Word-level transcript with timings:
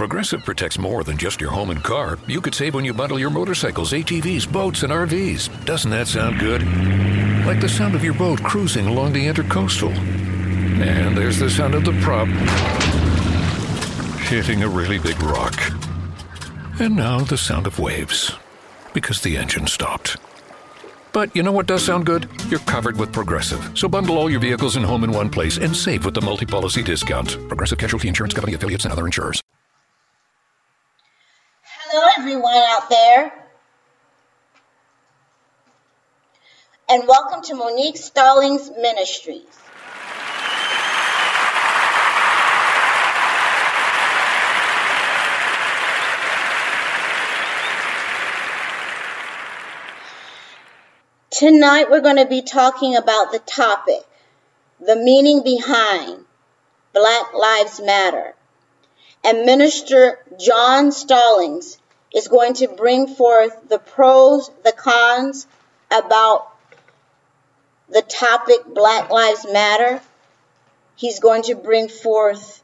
Progressive 0.00 0.42
protects 0.46 0.78
more 0.78 1.04
than 1.04 1.18
just 1.18 1.42
your 1.42 1.50
home 1.50 1.68
and 1.68 1.84
car. 1.84 2.18
You 2.26 2.40
could 2.40 2.54
save 2.54 2.72
when 2.72 2.86
you 2.86 2.94
bundle 2.94 3.18
your 3.18 3.28
motorcycles, 3.28 3.92
ATVs, 3.92 4.50
boats, 4.50 4.82
and 4.82 4.90
RVs. 4.90 5.66
Doesn't 5.66 5.90
that 5.90 6.08
sound 6.08 6.40
good? 6.40 6.62
Like 7.44 7.60
the 7.60 7.68
sound 7.68 7.94
of 7.94 8.02
your 8.02 8.14
boat 8.14 8.42
cruising 8.42 8.86
along 8.86 9.12
the 9.12 9.26
intercoastal. 9.26 9.94
And 10.80 11.14
there's 11.14 11.38
the 11.38 11.50
sound 11.50 11.74
of 11.74 11.84
the 11.84 11.92
prop 12.00 12.28
hitting 14.20 14.62
a 14.62 14.68
really 14.70 14.98
big 14.98 15.22
rock. 15.22 15.54
And 16.80 16.96
now 16.96 17.20
the 17.20 17.36
sound 17.36 17.66
of 17.66 17.78
waves 17.78 18.32
because 18.94 19.20
the 19.20 19.36
engine 19.36 19.66
stopped. 19.66 20.16
But 21.12 21.36
you 21.36 21.42
know 21.42 21.52
what 21.52 21.66
does 21.66 21.84
sound 21.84 22.06
good? 22.06 22.26
You're 22.48 22.60
covered 22.60 22.96
with 22.96 23.12
Progressive. 23.12 23.76
So 23.76 23.86
bundle 23.86 24.16
all 24.16 24.30
your 24.30 24.40
vehicles 24.40 24.76
and 24.76 24.86
home 24.86 25.04
in 25.04 25.12
one 25.12 25.28
place 25.28 25.58
and 25.58 25.76
save 25.76 26.06
with 26.06 26.14
the 26.14 26.22
multi 26.22 26.46
policy 26.46 26.82
discount. 26.82 27.36
Progressive 27.48 27.76
Casualty 27.76 28.08
Insurance 28.08 28.32
Company 28.32 28.54
affiliates 28.54 28.86
and 28.86 28.92
other 28.92 29.04
insurers. 29.04 29.42
Hello, 31.92 32.06
everyone 32.18 32.54
out 32.54 32.88
there. 32.88 33.32
And 36.88 37.08
welcome 37.08 37.42
to 37.42 37.54
Monique 37.56 37.96
Stallings 37.96 38.70
Ministries. 38.78 39.42
Tonight 51.30 51.90
we're 51.90 52.00
going 52.00 52.18
to 52.18 52.26
be 52.26 52.42
talking 52.42 52.94
about 52.94 53.32
the 53.32 53.40
topic, 53.40 54.04
the 54.78 54.94
meaning 54.94 55.42
behind 55.42 56.24
Black 56.92 57.34
Lives 57.34 57.80
Matter. 57.80 58.36
And 59.24 59.44
Minister 59.44 60.18
John 60.38 60.92
Stallings 60.92 61.79
is 62.14 62.28
going 62.28 62.54
to 62.54 62.68
bring 62.68 63.06
forth 63.06 63.68
the 63.68 63.78
pros, 63.78 64.50
the 64.64 64.72
cons 64.72 65.46
about 65.90 66.52
the 67.88 68.02
topic 68.02 68.64
Black 68.66 69.10
Lives 69.10 69.46
Matter. 69.50 70.00
He's 70.96 71.20
going 71.20 71.44
to 71.44 71.54
bring 71.54 71.88
forth 71.88 72.62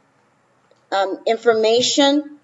um, 0.93 1.21
information, 1.27 2.39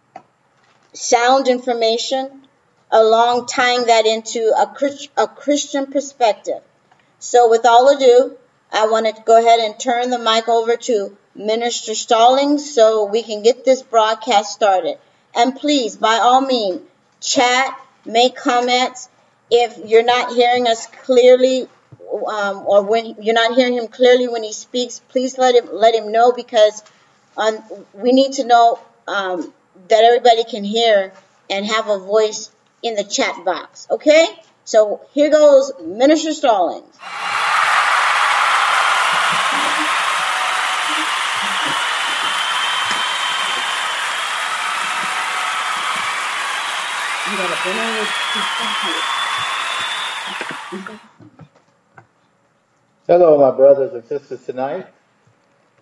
sound 0.93 1.49
information, 1.49 2.47
along 2.91 3.47
tying 3.47 3.87
that 3.87 4.07
into 4.07 4.53
a, 4.57 5.23
a 5.23 5.27
Christian 5.27 5.87
perspective. 5.87 6.61
So, 7.19 7.49
with 7.49 7.65
all 7.67 7.89
ado, 7.95 8.37
I 8.73 8.87
want 8.87 9.07
to 9.07 9.23
go 9.23 9.39
ahead 9.39 9.61
and 9.61 9.79
turn 9.79 10.11
the 10.11 10.19
mic 10.19 10.49
over 10.49 10.77
to 10.77 11.17
Minister 11.35 11.95
Stallings 11.95 12.75
so 12.75 13.05
we 13.05 13.23
can 13.23 13.43
get 13.43 13.65
this 13.65 13.83
broadcast 13.83 14.53
started. 14.53 14.99
And 15.35 15.57
please, 15.57 15.97
by 15.97 16.17
all 16.17 16.41
means, 16.41 16.83
chat, 17.23 17.79
make 18.05 18.37
comments. 18.37 19.09
If 19.51 19.79
you're 19.85 20.05
not 20.05 20.35
hearing 20.35 20.67
us 20.67 20.87
clearly, 21.05 21.69
um, 22.27 22.65
or 22.67 22.83
when 22.83 23.17
you're 23.21 23.35
not 23.35 23.55
hearing 23.55 23.75
him 23.75 23.89
clearly 23.89 24.29
when 24.29 24.43
he 24.43 24.53
speaks, 24.53 25.01
please 25.09 25.39
let 25.39 25.55
him 25.55 25.69
let 25.73 25.95
him 25.95 26.13
know 26.13 26.33
because 26.33 26.83
um, 27.37 27.59
we 27.95 28.13
need 28.13 28.35
to 28.35 28.45
know 28.45 28.79
um, 29.09 29.53
that 29.89 30.05
everybody 30.05 30.45
can 30.45 30.65
hear 30.65 31.13
and 31.49 31.67
have 31.67 31.89
a 31.89 31.99
voice 31.99 32.51
in 32.83 32.95
the 32.95 33.05
chat 33.05 33.45
box. 33.45 33.87
Okay? 33.91 34.27
So 34.65 35.01
here 35.13 35.31
goes 35.31 35.73
Minister 35.81 36.33
Stallings. 36.33 36.97
Hello, 53.09 53.37
my 53.37 53.51
brothers 53.51 53.93
and 53.95 54.05
sisters 54.05 54.45
tonight. 54.45 54.87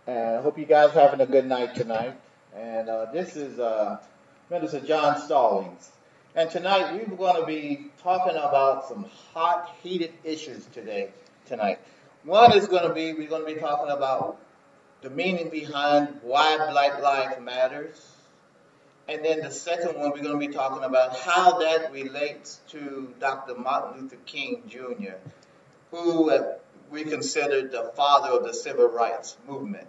And 0.06 0.36
I 0.36 0.40
hope 0.40 0.58
you 0.58 0.64
guys 0.64 0.96
are 0.96 1.00
having 1.00 1.20
a 1.20 1.26
good 1.26 1.44
night 1.44 1.74
tonight. 1.74 2.18
And 2.56 2.88
uh, 2.88 3.12
this 3.12 3.36
is 3.36 3.58
uh, 3.58 3.98
Minister 4.48 4.80
John 4.80 5.20
Stallings. 5.20 5.90
And 6.34 6.50
tonight 6.50 6.94
we're 6.94 7.14
going 7.14 7.38
to 7.38 7.46
be 7.46 7.90
talking 8.02 8.36
about 8.36 8.88
some 8.88 9.04
hot, 9.34 9.76
heated 9.82 10.14
issues 10.24 10.64
today, 10.72 11.10
tonight. 11.44 11.78
One 12.24 12.56
is 12.56 12.68
going 12.68 12.88
to 12.88 12.94
be, 12.94 13.12
we're 13.12 13.28
going 13.28 13.46
to 13.46 13.54
be 13.54 13.60
talking 13.60 13.90
about 13.90 14.38
the 15.02 15.10
meaning 15.10 15.50
behind 15.50 16.20
why 16.22 16.56
Black 16.70 17.02
Lives 17.02 17.38
Matters. 17.38 18.19
And 19.10 19.24
then 19.24 19.40
the 19.40 19.50
second 19.50 19.98
one, 19.98 20.12
we're 20.12 20.22
going 20.22 20.38
to 20.40 20.46
be 20.46 20.54
talking 20.54 20.84
about 20.84 21.18
how 21.18 21.58
that 21.58 21.90
relates 21.90 22.60
to 22.68 23.12
Dr. 23.18 23.56
Martin 23.56 24.02
Luther 24.02 24.18
King 24.24 24.62
Jr., 24.68 25.14
who 25.90 26.32
we 26.92 27.02
considered 27.02 27.72
the 27.72 27.90
father 27.96 28.38
of 28.38 28.44
the 28.44 28.54
civil 28.54 28.86
rights 28.86 29.36
movement. 29.48 29.88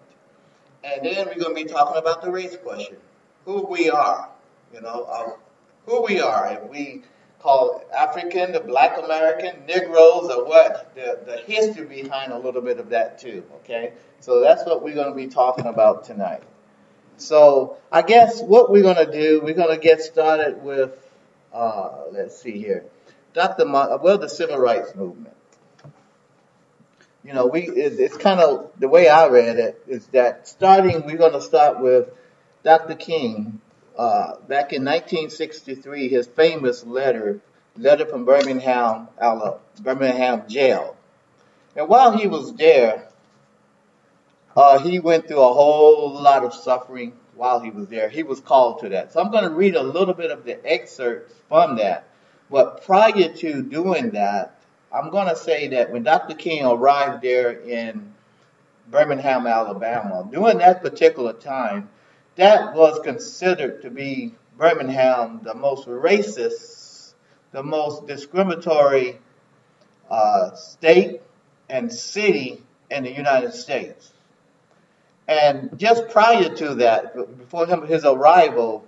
And 0.84 1.06
then 1.06 1.28
we're 1.28 1.36
going 1.36 1.56
to 1.56 1.64
be 1.64 1.70
talking 1.70 1.98
about 1.98 2.24
the 2.24 2.32
race 2.32 2.58
question, 2.58 2.98
who 3.46 3.68
we 3.68 3.92
are, 3.92 4.28
you 4.74 4.82
know, 4.82 5.04
uh, 5.04 5.30
who 5.86 6.02
we 6.02 6.20
are. 6.20 6.53
If 6.53 6.72
we 6.72 7.03
call 7.38 7.84
African, 7.96 8.53
the 8.53 8.59
black 8.59 8.98
American, 8.98 9.68
Negroes, 9.68 10.32
or 10.32 10.46
what, 10.46 10.96
the, 10.96 11.20
the 11.28 11.38
history 11.46 11.86
behind 11.86 12.32
a 12.32 12.40
little 12.40 12.62
bit 12.64 12.80
of 12.80 12.90
that 12.90 13.20
too, 13.20 13.44
okay? 13.58 13.94
So 14.20 14.42
that's 14.42 14.66
what 14.66 14.82
we're 14.82 14.96
going 14.96 15.09
to 15.12 15.16
be 15.16 15.28
talking 15.28 15.68
about 15.68 16.06
tonight. 16.06 16.42
So 17.22 17.78
I 17.92 18.02
guess 18.02 18.42
what 18.42 18.72
we're 18.72 18.82
going 18.82 19.06
to 19.06 19.12
do, 19.12 19.42
we're 19.42 19.54
going 19.54 19.76
to 19.76 19.82
get 19.82 20.02
started 20.02 20.64
with, 20.64 20.92
uh, 21.54 22.06
let's 22.12 22.42
see 22.42 22.58
here, 22.58 22.86
Dr. 23.34 23.66
Ma- 23.66 23.98
well, 23.98 24.18
the 24.18 24.30
civil 24.30 24.58
rights 24.58 24.96
movement. 24.96 25.36
You 27.24 27.34
know, 27.34 27.46
we 27.46 27.62
it, 27.62 28.00
it's 28.00 28.18
kind 28.18 28.40
of 28.40 28.72
the 28.80 28.88
way 28.88 29.08
I 29.08 29.28
read 29.28 29.59
it 29.59 29.84
is 29.88 30.08
that 30.08 30.48
starting, 30.48 31.06
we're 31.06 31.18
going 31.18 31.34
to 31.34 31.42
start 31.42 31.80
with 31.80 32.09
Dr. 32.64 32.96
King. 32.96 33.62
Uh, 33.96 34.38
back 34.48 34.74
in 34.74 34.84
1963, 34.84 36.08
his 36.08 36.26
famous 36.26 36.84
letter, 36.86 37.40
letter 37.78 38.06
from 38.06 38.26
Birmingham, 38.26 39.09
Birmingham 39.80 40.48
jail. 40.48 40.96
And 41.76 41.88
while 41.88 42.18
he 42.18 42.26
was 42.26 42.53
there, 42.56 43.11
uh, 44.56 44.80
he 44.80 45.00
went 45.00 45.28
through 45.28 45.42
a 45.42 45.54
whole 45.54 46.12
lot 46.12 46.44
of 46.44 46.54
suffering 46.54 47.14
while 47.36 47.60
he 47.60 47.72
was 47.72 47.88
there. 47.88 48.10
He 48.10 48.24
was 48.24 48.40
called 48.40 48.80
to 48.82 48.90
that. 48.90 49.14
So 49.14 49.22
I'm 49.22 49.32
going 49.32 49.46
to 49.46 49.50
read 49.50 49.76
a 49.76 49.84
little 49.84 50.14
bit 50.14 50.32
of 50.32 50.44
the 50.44 50.64
excerpts 50.66 51.34
from 51.48 51.78
that. 51.78 52.08
But 52.50 52.84
prior 52.84 53.34
to 53.34 53.64
doing 53.64 54.12
that, 54.12 54.60
I'm 54.94 55.10
going 55.10 55.30
to 55.30 55.36
say 55.38 55.70
that 55.70 55.92
when 55.92 56.04
Dr. 56.04 56.36
King 56.36 56.66
arrived 56.66 57.24
there 57.24 57.52
in 57.52 58.14
Birmingham, 58.90 59.48
Alabama, 59.48 60.28
during 60.30 60.58
that 60.58 60.84
particular 60.84 61.32
time, 61.32 61.90
that 62.36 62.76
was 62.76 63.00
considered 63.04 63.82
to 63.84 63.90
be 63.90 64.36
Birmingham 64.58 65.40
the 65.44 65.54
most 65.54 65.88
racist, 65.88 67.14
the 67.54 67.64
most 67.64 68.06
discriminatory 68.06 69.20
uh, 70.10 70.54
state 70.56 71.22
and 71.70 71.92
city 71.92 72.62
in 72.90 73.04
the 73.04 73.12
United 73.12 73.54
States. 73.54 74.12
And 75.28 75.78
just 75.78 76.09
prior 76.09 76.54
to 76.56 76.76
that, 76.76 77.16
before 77.38 77.66
him, 77.66 77.86
his 77.86 78.06
arrival, 78.06 78.86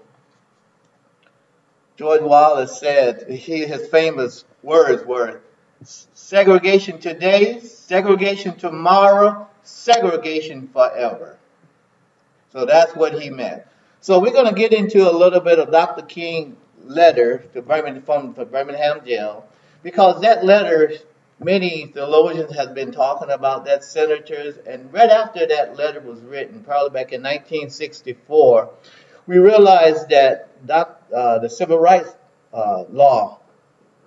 George 1.95 2.21
Wallace 2.21 2.79
said 2.79 3.29
he, 3.29 3.65
his 3.65 3.87
famous 3.87 4.43
words 4.61 5.05
were 5.05 5.41
segregation 5.83 6.99
today, 6.99 7.59
segregation 7.59 8.55
tomorrow, 8.55 9.47
segregation 9.63 10.67
forever. 10.69 11.37
So 12.51 12.65
that's 12.65 12.95
what 12.95 13.21
he 13.21 13.29
meant. 13.29 13.63
So 14.01 14.19
we're 14.19 14.33
going 14.33 14.53
to 14.53 14.59
get 14.59 14.73
into 14.73 15.09
a 15.09 15.11
little 15.11 15.39
bit 15.39 15.59
of 15.59 15.71
Dr. 15.71 16.01
King's 16.03 16.57
letter 16.83 17.45
to 17.53 17.61
Birmingham, 17.61 18.03
from 18.03 18.33
the 18.33 18.45
Birmingham 18.45 19.05
jail 19.05 19.47
because 19.81 20.21
that 20.21 20.43
letter 20.43 20.93
many 21.43 21.87
theologians 21.87 22.55
have 22.55 22.73
been 22.73 22.91
talking 22.91 23.29
about 23.29 23.65
that, 23.65 23.83
senators, 23.83 24.55
and 24.67 24.91
right 24.93 25.09
after 25.09 25.45
that 25.47 25.75
letter 25.75 25.99
was 25.99 26.21
written, 26.21 26.63
probably 26.63 26.89
back 26.89 27.11
in 27.11 27.21
1964, 27.21 28.69
we 29.27 29.37
realized 29.37 30.09
that 30.09 30.65
doc, 30.65 31.01
uh, 31.15 31.39
the 31.39 31.49
civil 31.49 31.79
rights 31.79 32.15
uh, 32.53 32.83
law 32.89 33.39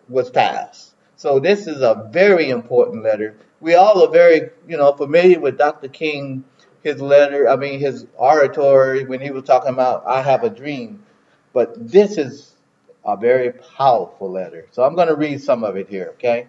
was 0.08 0.30
passed. 0.30 0.94
So 1.16 1.38
this 1.40 1.66
is 1.66 1.80
a 1.80 2.08
very 2.10 2.50
important 2.50 3.02
letter. 3.02 3.36
We 3.60 3.74
all 3.74 4.06
are 4.06 4.10
very, 4.10 4.50
you 4.68 4.76
know, 4.76 4.92
familiar 4.92 5.40
with 5.40 5.58
Dr. 5.58 5.88
King, 5.88 6.44
his 6.82 7.00
letter, 7.00 7.48
I 7.48 7.56
mean, 7.56 7.80
his 7.80 8.06
oratory 8.16 9.04
when 9.04 9.20
he 9.20 9.30
was 9.30 9.44
talking 9.44 9.72
about, 9.72 10.06
I 10.06 10.22
have 10.22 10.44
a 10.44 10.50
dream. 10.50 11.02
But 11.52 11.90
this 11.90 12.18
is 12.18 12.54
a 13.04 13.16
very 13.16 13.52
powerful 13.52 14.30
letter. 14.30 14.66
So 14.72 14.84
I'm 14.84 14.94
going 14.94 15.08
to 15.08 15.16
read 15.16 15.42
some 15.42 15.64
of 15.64 15.76
it 15.76 15.88
here, 15.88 16.10
okay? 16.14 16.48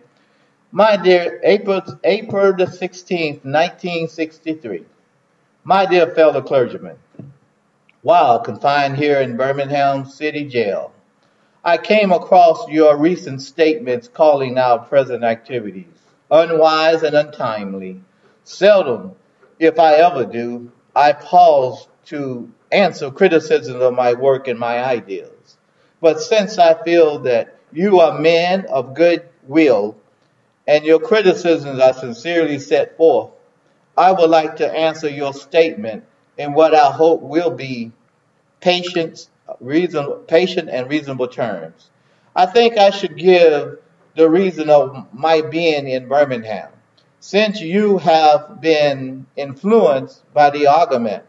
My 0.71 0.97
dear, 0.97 1.39
April, 1.43 1.81
April 2.03 2.53
the 2.53 2.65
16th, 2.65 3.45
1963. 3.45 4.83
My 5.63 5.85
dear 5.85 6.13
fellow 6.13 6.41
clergymen, 6.41 6.97
while 8.01 8.39
confined 8.39 8.97
here 8.97 9.21
in 9.21 9.37
Birmingham 9.37 10.05
City 10.05 10.45
Jail. 10.45 10.91
I 11.63 11.77
came 11.77 12.11
across 12.11 12.67
your 12.69 12.97
recent 12.97 13.41
statements 13.41 14.07
calling 14.07 14.57
out 14.57 14.89
present 14.89 15.23
activities 15.23 15.85
unwise 16.29 17.03
and 17.03 17.15
untimely. 17.15 18.01
Seldom, 18.43 19.13
if 19.59 19.79
I 19.79 19.95
ever 19.95 20.25
do, 20.25 20.71
I 20.95 21.13
pause 21.13 21.87
to 22.05 22.51
answer 22.71 23.11
criticisms 23.11 23.81
of 23.81 23.93
my 23.93 24.13
work 24.13 24.47
and 24.47 24.59
my 24.59 24.83
ideas. 24.83 25.57
But 26.01 26.21
since 26.21 26.57
I 26.57 26.81
feel 26.83 27.19
that 27.19 27.57
you 27.71 27.99
are 27.99 28.19
men 28.19 28.65
of 28.67 28.93
good 28.93 29.27
will 29.43 29.95
and 30.67 30.83
your 30.85 30.99
criticisms 30.99 31.79
are 31.79 31.93
sincerely 31.93 32.59
set 32.59 32.97
forth, 32.97 33.31
I 33.97 34.11
would 34.11 34.29
like 34.29 34.57
to 34.57 34.71
answer 34.71 35.09
your 35.09 35.33
statement 35.33 36.03
in 36.37 36.53
what 36.53 36.75
I 36.75 36.91
hope 36.91 37.21
will 37.21 37.51
be 37.51 37.91
patient, 38.59 39.29
reason, 39.59 40.07
patient 40.27 40.69
and 40.69 40.89
reasonable 40.89 41.27
terms. 41.27 41.89
I 42.35 42.45
think 42.45 42.77
I 42.77 42.91
should 42.91 43.17
give 43.17 43.79
the 44.15 44.29
reason 44.29 44.69
of 44.69 45.07
my 45.13 45.41
being 45.41 45.87
in 45.87 46.07
Birmingham. 46.07 46.69
Since 47.19 47.61
you 47.61 47.97
have 47.97 48.61
been 48.61 49.25
influenced 49.35 50.21
by 50.33 50.49
the 50.51 50.67
argument 50.67 51.23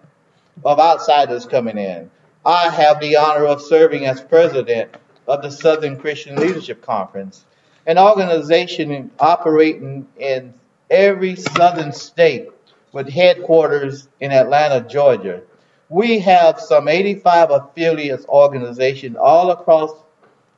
of 0.64 0.78
outsiders 0.78 1.46
coming 1.46 1.78
in, 1.78 2.10
I 2.44 2.68
have 2.70 3.00
the 3.00 3.16
honor 3.16 3.46
of 3.46 3.62
serving 3.62 4.06
as 4.06 4.20
president 4.20 4.96
of 5.26 5.42
the 5.42 5.50
Southern 5.50 5.98
Christian 5.98 6.36
Leadership 6.36 6.82
Conference, 6.82 7.44
an 7.88 7.98
organization 7.98 9.10
operating 9.18 10.06
in 10.18 10.52
every 10.90 11.34
southern 11.34 11.90
state 11.90 12.50
with 12.92 13.08
headquarters 13.08 14.08
in 14.20 14.30
Atlanta, 14.30 14.86
Georgia. 14.86 15.40
We 15.88 16.18
have 16.18 16.60
some 16.60 16.86
85 16.86 17.50
affiliates 17.50 18.26
organizations 18.26 19.16
all 19.16 19.50
across 19.50 19.90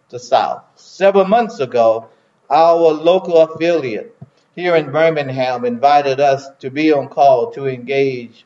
the 0.09 0.19
South. 0.19 0.65
Several 0.75 1.25
months 1.25 1.61
ago, 1.61 2.09
our 2.51 2.91
local 2.91 3.39
affiliate 3.39 4.17
here 4.57 4.75
in 4.75 4.91
Birmingham 4.91 5.65
invited 5.65 6.19
us 6.19 6.49
to 6.59 6.69
be 6.69 6.93
on 6.93 7.09
call 7.09 7.53
to 7.53 7.69
engage 7.69 8.45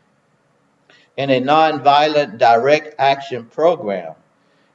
in 1.16 1.30
a 1.30 1.40
nonviolent 1.40 2.36
direct 2.36 2.96
action 2.98 3.46
program. 3.46 4.12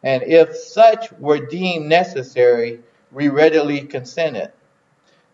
And 0.02 0.24
if 0.24 0.56
such 0.56 1.12
were 1.12 1.46
deemed 1.46 1.86
necessary, 1.86 2.80
we 3.12 3.30
readily 3.30 3.82
consented. 3.82 4.52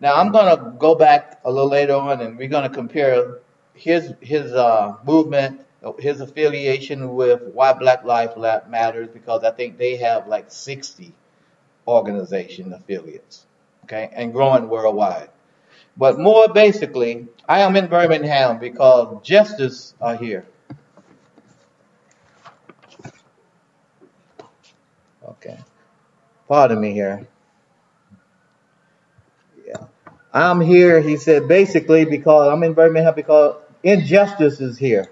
Now 0.00 0.14
I'm 0.16 0.32
going 0.32 0.56
to 0.56 0.72
go 0.78 0.94
back 0.94 1.40
a 1.44 1.50
little 1.50 1.70
later 1.70 1.94
on 1.94 2.20
and 2.20 2.36
we're 2.36 2.48
going 2.48 2.68
to 2.68 2.74
compare 2.74 3.38
his 3.74 4.14
his 4.20 4.52
uh, 4.52 4.96
movement, 5.06 5.60
his 5.98 6.20
affiliation 6.20 7.14
with 7.14 7.42
Why 7.52 7.72
Black 7.72 8.04
Life 8.04 8.36
Matters 8.36 9.08
because 9.12 9.44
I 9.44 9.50
think 9.50 9.78
they 9.78 9.96
have 9.96 10.26
like 10.26 10.50
60 10.50 11.12
organization 11.86 12.72
affiliates, 12.72 13.46
okay, 13.84 14.10
and 14.12 14.32
growing 14.32 14.68
worldwide. 14.68 15.30
But 15.96 16.18
more 16.18 16.48
basically, 16.48 17.28
I 17.48 17.60
am 17.60 17.76
in 17.76 17.86
Birmingham 17.86 18.58
because 18.58 19.22
justice 19.22 19.94
are 20.00 20.16
here. 20.16 20.46
Okay. 25.26 25.58
Pardon 26.48 26.80
me 26.80 26.92
here. 26.92 27.26
Yeah. 29.66 29.86
I'm 30.36 30.60
here, 30.60 31.00
he 31.00 31.16
said, 31.16 31.48
basically 31.48 32.04
because 32.04 32.52
I'm 32.52 32.62
in 32.62 32.74
Birmingham 32.74 33.14
because 33.14 33.56
injustice 33.82 34.60
is 34.60 34.76
here. 34.76 35.10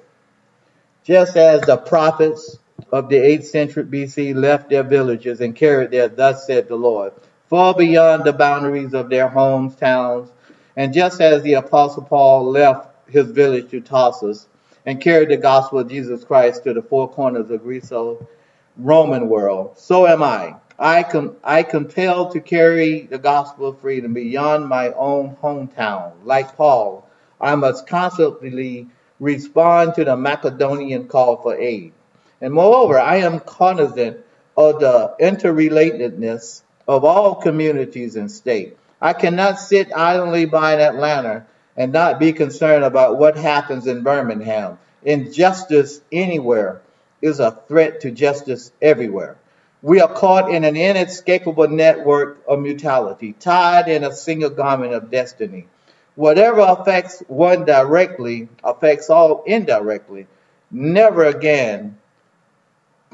Just 1.03 1.38
as 1.38 1.62
the 1.62 1.79
prophets 1.79 2.59
of 2.93 3.09
the 3.09 3.17
8th 3.17 3.44
century 3.44 3.85
BC 3.85 4.35
left 4.35 4.69
their 4.69 4.82
villages 4.82 5.41
and 5.41 5.56
carried 5.56 5.93
their, 5.93 6.09
thus 6.09 6.47
said 6.47 6.69
the 6.69 6.76
Lord, 6.76 7.15
far 7.49 7.73
beyond 7.73 8.25
the 8.25 8.35
boundaries 8.35 8.93
of 8.93 9.09
their 9.09 9.29
homes, 9.29 9.75
towns, 9.76 10.31
and 10.76 10.93
just 10.93 11.23
as 11.23 11.43
the 11.43 11.55
apostle 11.55 12.03
Paul 12.03 12.50
left 12.50 12.88
his 13.09 13.31
village 13.31 13.71
to 13.71 13.81
Tarsus 13.81 14.47
and 14.85 15.00
carried 15.00 15.31
the 15.31 15.38
gospel 15.38 15.79
of 15.79 15.88
Jesus 15.88 16.23
Christ 16.23 16.65
to 16.65 16.75
the 16.75 16.82
four 16.82 17.09
corners 17.09 17.50
of 17.50 17.62
Greco 17.62 18.29
Roman 18.76 19.31
world, 19.31 19.79
so 19.79 20.06
am 20.06 20.23
I. 20.23 20.56
I 20.79 21.05
com- 21.05 21.37
I 21.44 21.62
compelled 21.62 22.32
to 22.32 22.41
carry 22.41 23.03
the 23.03 23.19
gospel 23.19 23.69
of 23.69 23.81
freedom 23.81 24.12
beyond 24.12 24.67
my 24.67 24.91
own 24.93 25.37
hometown. 25.43 26.12
Like 26.25 26.56
Paul, 26.56 27.09
I 27.41 27.55
must 27.55 27.87
constantly 27.87 28.88
respond 29.21 29.94
to 29.94 30.05
the 30.05 30.17
Macedonian 30.17 31.06
call 31.06 31.37
for 31.37 31.56
aid. 31.56 31.93
And 32.41 32.53
moreover, 32.53 32.99
I 32.99 33.17
am 33.17 33.41
cognizant 33.41 34.19
of 34.56 34.81
the 34.81 35.15
interrelatedness 35.21 36.62
of 36.88 37.05
all 37.05 37.37
communities 37.37 38.17
and 38.17 38.31
states. 38.31 38.76
I 39.00 39.12
cannot 39.12 39.61
sit 39.61 39.93
idly 39.94 40.47
by 40.47 40.75
in 40.75 40.81
Atlanta 40.81 41.47
and 41.76 41.93
not 41.93 42.19
be 42.19 42.32
concerned 42.32 42.85
about 42.85 43.19
what 43.19 43.37
happens 43.37 43.87
in 43.87 44.03
Birmingham. 44.03 44.79
Injustice 45.05 46.00
anywhere 46.11 46.81
is 47.23 47.41
a 47.41 47.59
threat 47.69 48.00
to 48.00 48.11
justice 48.11 48.73
everywhere. 48.82 49.37
We 49.85 50.01
are 50.01 50.09
caught 50.09 50.51
in 50.51 50.65
an 50.65 50.79
inescapable 50.79 51.69
network 51.69 52.39
of 52.49 52.59
mutuality, 52.59 53.35
tied 53.35 53.87
in 53.87 54.03
a 54.03 54.15
single 54.15 54.49
garment 54.49 54.95
of 54.95 55.11
destiny. 55.11 55.67
Whatever 56.15 56.61
affects 56.61 57.23
one 57.29 57.67
directly 57.67 58.49
affects 58.65 59.11
all 59.11 59.43
indirectly. 59.47 60.27
Never 60.71 61.27
again 61.27 61.99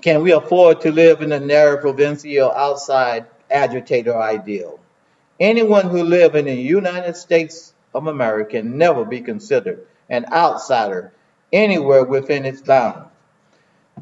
can 0.00 0.22
we 0.22 0.30
afford 0.30 0.82
to 0.82 0.92
live 0.92 1.22
in 1.22 1.32
a 1.32 1.40
narrow 1.40 1.80
provincial 1.80 2.52
outside 2.52 3.26
agitator 3.50 4.16
ideal. 4.16 4.78
Anyone 5.40 5.88
who 5.88 6.04
lives 6.04 6.36
in 6.36 6.44
the 6.44 6.54
United 6.54 7.16
States 7.16 7.74
of 7.92 8.06
America 8.06 8.58
can 8.58 8.78
never 8.78 9.04
be 9.04 9.22
considered 9.22 9.88
an 10.08 10.24
outsider 10.32 11.12
anywhere 11.52 12.04
within 12.04 12.44
its 12.44 12.60
bounds. 12.60 13.09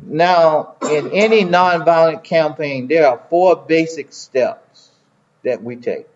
Now, 0.03 0.77
in 0.83 1.13
any 1.13 1.45
nonviolent 1.45 2.25
campaign, 2.25 2.89
there 2.89 3.09
are 3.09 3.21
four 3.31 3.57
basic 3.57 4.13
steps 4.13 4.91
that 5.45 5.63
we 5.63 5.77
take. 5.77 6.07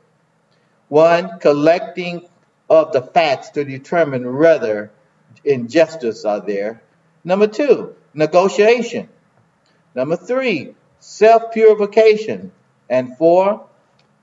One, 0.88 1.38
collecting 1.38 2.29
of 2.69 2.93
the 2.93 3.02
facts 3.02 3.50
to 3.50 3.64
determine 3.64 4.37
whether 4.37 4.90
injustice 5.44 6.25
are 6.25 6.40
there. 6.40 6.82
Number 7.25 7.46
two, 7.46 7.94
negotiation. 8.14 9.08
Number 9.94 10.17
three, 10.17 10.75
self 11.00 11.52
purification. 11.52 12.53
And 12.89 13.17
four, 13.17 13.67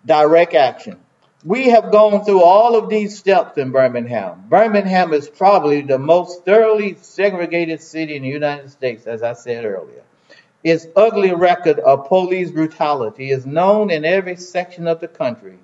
direct 0.06 0.54
action. 0.54 1.00
We 1.46 1.70
have 1.70 1.94
gone 1.94 2.26
through 2.26 2.44
all 2.44 2.76
of 2.76 2.90
these 2.90 3.18
steps 3.18 3.58
in 3.58 3.72
Birmingham. 3.72 4.44
Birmingham 4.50 5.14
is 5.14 5.30
probably 5.30 5.80
the 5.80 5.98
most 5.98 6.44
thoroughly 6.44 6.98
segregated 7.00 7.82
city 7.82 8.18
in 8.18 8.24
the 8.24 8.30
United 8.30 8.72
States, 8.72 9.08
as 9.08 9.24
I 9.24 9.32
said 9.32 9.64
earlier. 9.64 10.04
Its 10.66 10.86
ugly 10.98 11.34
record 11.34 11.80
of 11.80 12.10
police 12.10 12.52
brutality 12.52 13.32
is 13.32 13.46
known 13.46 13.90
in 13.90 14.04
every 14.04 14.36
section 14.36 14.86
of 14.86 15.00
the 15.00 15.08
country. 15.08 15.58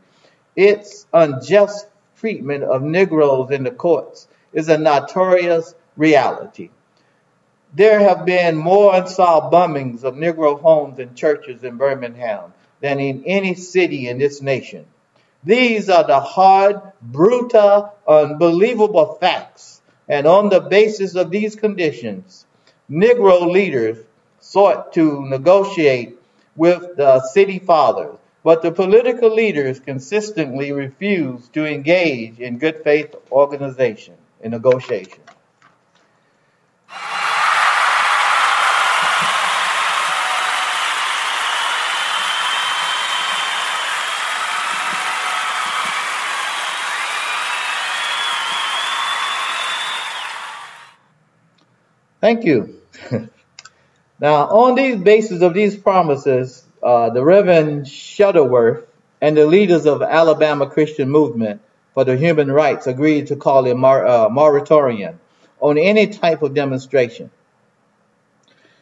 Its 0.55 1.08
unjust 1.12 1.88
treatment 2.15 2.63
of 2.63 2.82
Negroes 2.82 3.51
in 3.51 3.63
the 3.63 3.72
courts 3.72 4.29
is 4.53 4.70
a 4.70 4.77
notorious 4.77 5.75
reality. 5.98 6.70
There 7.74 8.00
have 8.00 8.25
been 8.25 8.55
more 8.55 8.96
unsolved 8.96 9.53
bombings 9.53 10.05
of 10.05 10.13
Negro 10.13 10.62
homes 10.62 11.00
and 11.00 11.17
churches 11.17 11.65
in 11.65 11.75
Birmingham 11.75 12.53
than 12.79 13.01
in 13.01 13.25
any 13.25 13.55
city 13.55 14.08
in 14.08 14.17
this 14.20 14.41
nation. 14.41 14.86
These 15.45 15.89
are 15.89 16.03
the 16.03 16.19
hard, 16.19 16.81
brutal, 17.03 17.93
unbelievable 18.07 19.17
facts. 19.21 19.81
And 20.07 20.25
on 20.25 20.49
the 20.49 20.59
basis 20.59 21.15
of 21.15 21.29
these 21.29 21.55
conditions, 21.55 22.45
Negro 22.89 23.51
leaders 23.51 23.97
sought 24.39 24.93
to 24.93 25.25
negotiate 25.27 26.17
with 26.55 26.97
the 26.97 27.21
city 27.27 27.59
fathers, 27.59 28.17
but 28.43 28.63
the 28.63 28.71
political 28.71 29.33
leaders 29.33 29.79
consistently 29.79 30.71
refused 30.71 31.53
to 31.53 31.65
engage 31.65 32.39
in 32.39 32.57
good 32.57 32.83
faith 32.83 33.13
organization 33.31 34.15
and 34.41 34.51
negotiation. 34.51 35.25
Thank 52.25 52.44
you. 52.44 52.82
now, 54.20 54.48
on 54.48 54.74
these 54.74 54.96
basis 54.96 55.44
of 55.44 55.53
these 55.53 55.77
promises, 55.77 56.65
uh, 56.82 57.12
the 57.12 57.24
Reverend 57.24 57.86
Shuttlesworth 57.86 58.88
and 59.22 59.38
the 59.38 59.46
leaders 59.46 59.86
of 59.86 60.01
Alabama 60.01 60.67
Christian 60.67 61.08
Movement 61.08 61.62
for 61.94 62.03
the 62.03 62.17
Human 62.17 62.51
Rights 62.51 62.88
agreed 62.88 63.27
to 63.27 63.36
call 63.36 63.67
a 63.67 63.75
mor- 63.75 64.08
uh, 64.08 64.27
moratorium 64.29 65.20
on 65.60 65.77
any 65.77 66.08
type 66.08 66.41
of 66.41 66.55
demonstration. 66.55 67.29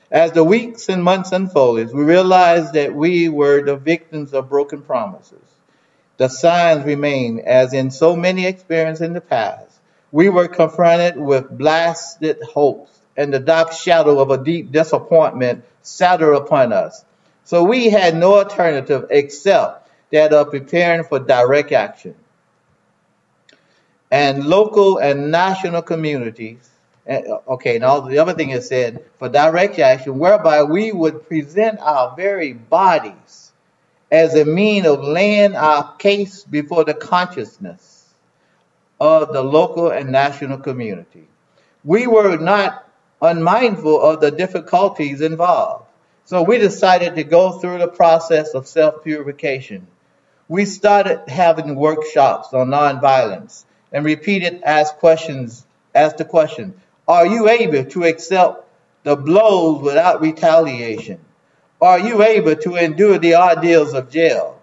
As 0.09 0.31
the 0.31 0.45
weeks 0.45 0.87
and 0.87 1.03
months 1.03 1.33
unfolded, 1.33 1.93
we 1.93 2.05
realized 2.05 2.71
that 2.75 2.95
we 2.95 3.27
were 3.27 3.61
the 3.61 3.75
victims 3.75 4.33
of 4.33 4.47
broken 4.47 4.83
promises. 4.83 5.43
The 6.15 6.29
signs 6.29 6.85
remain, 6.85 7.41
as 7.45 7.73
in 7.73 7.91
so 7.91 8.15
many 8.15 8.45
experiences 8.45 9.01
in 9.01 9.11
the 9.11 9.19
past. 9.19 9.81
We 10.13 10.29
were 10.29 10.47
confronted 10.47 11.17
with 11.17 11.49
blasted 11.49 12.41
hopes, 12.41 13.02
and 13.15 13.33
the 13.33 13.39
dark 13.39 13.71
shadow 13.71 14.19
of 14.19 14.31
a 14.31 14.43
deep 14.43 14.71
disappointment 14.71 15.63
settled 15.81 16.41
upon 16.41 16.73
us. 16.73 17.03
So 17.43 17.63
we 17.63 17.89
had 17.89 18.15
no 18.15 18.35
alternative 18.35 19.07
except 19.09 19.89
that 20.11 20.33
of 20.33 20.51
preparing 20.51 21.03
for 21.03 21.19
direct 21.19 21.71
action. 21.71 22.15
And 24.11 24.45
local 24.45 24.99
and 24.99 25.31
national 25.31 25.81
communities 25.81 26.69
uh, 27.07 27.39
okay, 27.47 27.79
now 27.79 27.99
the 27.99 28.17
other 28.19 28.33
thing 28.33 28.51
is 28.51 28.67
said 28.67 29.03
for 29.19 29.27
direct 29.27 29.77
action, 29.79 30.17
whereby 30.19 30.63
we 30.63 30.91
would 30.91 31.27
present 31.27 31.79
our 31.79 32.15
very 32.15 32.53
bodies 32.53 33.51
as 34.11 34.35
a 34.35 34.45
mean 34.45 34.85
of 34.85 35.03
laying 35.03 35.55
our 35.55 35.95
case 35.97 36.43
before 36.43 36.85
the 36.85 36.93
consciousness 36.93 38.13
of 39.01 39.33
the 39.33 39.41
local 39.41 39.89
and 39.89 40.11
national 40.11 40.59
community. 40.59 41.27
We 41.83 42.07
were 42.07 42.37
not 42.37 42.82
unmindful 43.23 44.01
of 44.01 44.19
the 44.19 44.31
difficulties 44.31 45.21
involved. 45.21 45.85
So 46.25 46.43
we 46.43 46.57
decided 46.57 47.15
to 47.15 47.23
go 47.23 47.59
through 47.59 47.79
the 47.79 47.87
process 47.87 48.53
of 48.53 48.67
self 48.67 49.03
purification. 49.03 49.87
We 50.47 50.65
started 50.65 51.27
having 51.27 51.75
workshops 51.75 52.53
on 52.53 52.67
nonviolence 52.67 53.63
and 53.91 54.05
repeated 54.05 54.61
ask 54.63 54.95
questions, 54.97 55.65
ask 55.95 56.17
the 56.17 56.25
question, 56.25 56.79
are 57.07 57.25
you 57.25 57.49
able 57.49 57.85
to 57.91 58.03
accept 58.03 58.65
the 59.03 59.15
blows 59.15 59.81
without 59.81 60.21
retaliation? 60.21 61.19
Are 61.81 61.99
you 61.99 62.23
able 62.23 62.55
to 62.55 62.75
endure 62.75 63.19
the 63.19 63.35
ordeals 63.35 63.93
of 63.93 64.09
jail? 64.09 64.61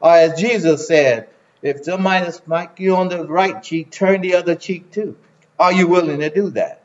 Or 0.00 0.14
as 0.14 0.40
Jesus 0.40 0.86
said, 0.86 1.28
if 1.62 1.84
somebody 1.84 2.30
smite 2.32 2.78
you 2.78 2.96
on 2.96 3.08
the 3.08 3.26
right 3.26 3.62
cheek, 3.62 3.90
turn 3.90 4.20
the 4.20 4.34
other 4.34 4.54
cheek 4.54 4.90
too. 4.90 5.16
Are 5.58 5.72
you 5.72 5.86
willing 5.86 6.20
to 6.20 6.30
do 6.30 6.50
that? 6.50 6.81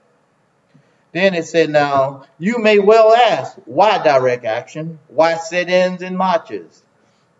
Then 1.17 1.33
it 1.33 1.47
said, 1.47 1.71
now, 1.71 2.25
you 2.37 2.59
may 2.59 2.77
well 2.77 3.11
ask, 3.11 3.57
why 3.65 3.97
direct 4.03 4.45
action? 4.45 4.99
Why 5.07 5.35
sit-ins 5.37 6.03
and 6.03 6.15
marches? 6.15 6.83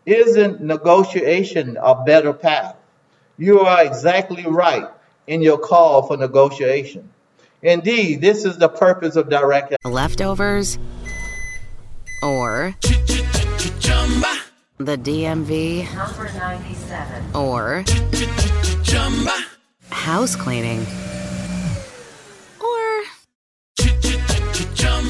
Isn't 0.04 0.62
negotiation 0.62 1.78
a 1.80 2.04
better 2.04 2.34
path? 2.34 2.76
You 3.38 3.60
are 3.60 3.86
exactly 3.86 4.48
right 4.48 4.88
in 5.28 5.44
your 5.44 5.60
call 5.60 6.08
for 6.08 6.18
negotiation. 6.18 7.12
Indeed, 7.62 8.20
this 8.20 8.46
is 8.46 8.58
the 8.58 8.68
purpose 8.68 9.16
of 9.16 9.30
direct 9.30 9.74
action. 9.74 9.92
leftovers 9.92 10.80
or 12.24 12.74
the 14.80 14.98
DMV 14.98 15.94
Number 15.94 16.34
97. 16.34 17.36
or 17.36 17.86
house 19.92 20.36
cleaning 20.36 20.84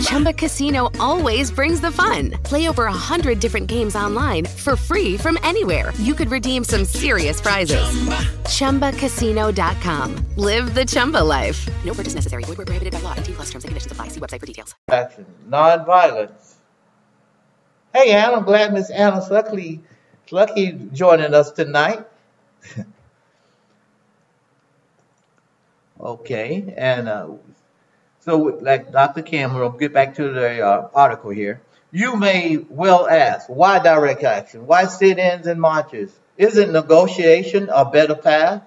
Chumba 0.00 0.32
Casino 0.32 0.90
always 0.98 1.50
brings 1.50 1.80
the 1.80 1.90
fun. 1.90 2.30
Play 2.44 2.68
over 2.68 2.86
a 2.86 2.92
hundred 2.92 3.40
different 3.40 3.66
games 3.68 3.94
online 3.96 4.46
for 4.46 4.76
free 4.76 5.16
from 5.16 5.38
anywhere. 5.42 5.92
You 5.98 6.14
could 6.14 6.30
redeem 6.30 6.64
some 6.64 6.84
serious 6.84 7.40
prizes. 7.40 7.82
Chumba. 8.48 8.90
ChumbaCasino.com. 8.90 10.26
Live 10.36 10.74
the 10.74 10.84
Chumba 10.84 11.22
life. 11.22 11.68
No 11.84 11.94
purchase 11.94 12.14
necessary. 12.14 12.44
Void 12.44 12.58
where 12.58 12.66
prohibited 12.66 12.92
by 12.92 13.00
law. 13.00 13.14
T 13.14 13.32
plus 13.32 13.50
terms 13.50 13.64
and 13.64 13.70
conditions 13.70 13.92
apply. 13.92 14.08
See 14.08 14.20
website 14.20 14.40
for 14.40 14.46
details. 14.46 14.74
action, 14.90 15.26
nonviolence. 15.48 16.54
Hey, 17.92 18.12
Ann, 18.12 18.34
I'm 18.34 18.44
glad 18.44 18.72
Miss 18.72 18.88
Anna 18.90 19.20
Slucky, 19.20 19.80
lucky 20.30 20.78
joining 20.92 21.34
us 21.34 21.50
tonight. 21.50 22.06
okay, 26.00 26.72
and 26.76 27.08
uh, 27.08 27.30
so 28.20 28.58
like 28.60 28.92
Dr. 28.92 29.22
King, 29.22 29.54
we'll 29.54 29.70
get 29.70 29.92
back 29.92 30.14
to 30.16 30.30
the 30.32 30.60
uh, 30.60 30.88
article 30.94 31.30
here. 31.30 31.60
You 31.90 32.16
may 32.16 32.58
well 32.68 33.08
ask, 33.08 33.48
why 33.48 33.78
direct 33.80 34.22
action? 34.22 34.66
Why 34.66 34.86
sit-ins 34.86 35.46
and 35.46 35.60
marches? 35.60 36.12
Isn't 36.36 36.72
negotiation 36.72 37.68
a 37.72 37.84
better 37.84 38.14
path? 38.14 38.62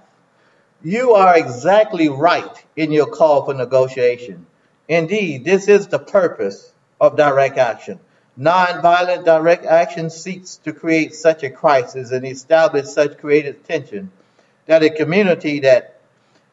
You 0.84 1.14
are 1.14 1.38
exactly 1.38 2.10
right 2.10 2.66
in 2.76 2.92
your 2.92 3.06
call 3.06 3.46
for 3.46 3.54
negotiation. 3.54 4.46
Indeed, 4.90 5.46
this 5.46 5.68
is 5.70 5.88
the 5.88 6.00
purpose 6.00 6.74
of 7.00 7.16
direct 7.16 7.58
action. 7.58 8.00
Nonviolent 8.38 9.24
direct 9.24 9.66
action 9.66 10.10
seeks 10.10 10.58
to 10.58 10.74
create 10.74 11.14
such 11.14 11.44
a 11.44 11.50
crisis 11.50 12.12
and 12.12 12.26
establish 12.26 12.88
such 12.88 13.20
creative 13.20 13.64
tension 13.66 14.12
that 14.66 14.84
a 14.84 14.90
community 14.90 15.60
that 15.62 16.02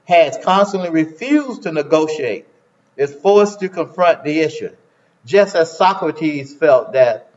has 0.04 0.38
constantly 0.45 0.90
refused 0.90 1.62
to 1.62 1.73
negotiate 1.73 2.47
is 3.00 3.14
forced 3.14 3.61
to 3.61 3.69
confront 3.71 4.25
the 4.25 4.40
issue, 4.40 4.76
just 5.25 5.57
as 5.57 5.75
Socrates 5.75 6.54
felt 6.54 6.92
that 6.92 7.30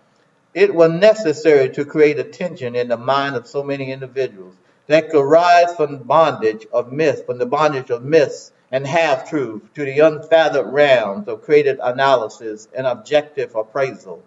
it 0.54 0.76
was 0.76 0.92
necessary 0.92 1.70
to 1.70 1.86
create 1.86 2.20
a 2.20 2.26
tension 2.26 2.76
in 2.76 2.90
the 2.90 2.98
mind 2.98 3.38
of 3.38 3.48
so 3.48 3.64
many 3.64 3.90
individuals 3.90 4.54
that 4.88 5.10
could 5.10 5.24
rise 5.24 5.74
from 5.74 6.00
bondage 6.00 6.68
of 6.74 6.92
myth, 6.92 7.26
from 7.26 7.38
the 7.38 7.46
bondage 7.46 7.90
of 7.92 8.04
myths 8.04 8.52
and 8.74 8.86
half 8.86 9.30
truth 9.30 9.62
to 9.74 9.86
the 9.86 10.00
unfathomed 10.00 10.74
realms 10.74 11.30
of 11.30 11.44
created 11.44 11.80
analysis 11.82 12.68
and 12.76 12.86
objective 12.86 13.56
appraisal. 13.56 14.22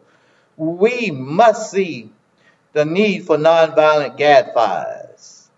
We 0.57 1.11
must 1.11 1.71
see 1.71 2.13
the 2.73 2.87
need 2.87 3.27
for 3.27 3.37
nonviolent 3.37 4.17
gadflies 4.17 5.49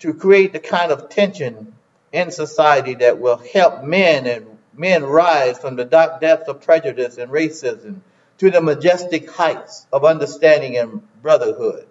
to 0.00 0.12
create 0.12 0.52
the 0.52 0.58
kind 0.58 0.92
of 0.92 1.08
tension 1.08 1.74
in 2.12 2.30
society 2.30 2.96
that 2.96 3.18
will 3.18 3.38
help 3.38 3.84
men 3.84 4.26
and 4.26 4.53
men 4.76 5.04
rise 5.04 5.58
from 5.58 5.76
the 5.76 5.84
dark 5.84 6.20
depths 6.20 6.48
of 6.48 6.62
prejudice 6.62 7.18
and 7.18 7.30
racism 7.30 8.00
to 8.38 8.50
the 8.50 8.60
majestic 8.60 9.30
heights 9.30 9.86
of 9.92 10.04
understanding 10.04 10.76
and 10.76 11.02
brotherhood. 11.22 11.86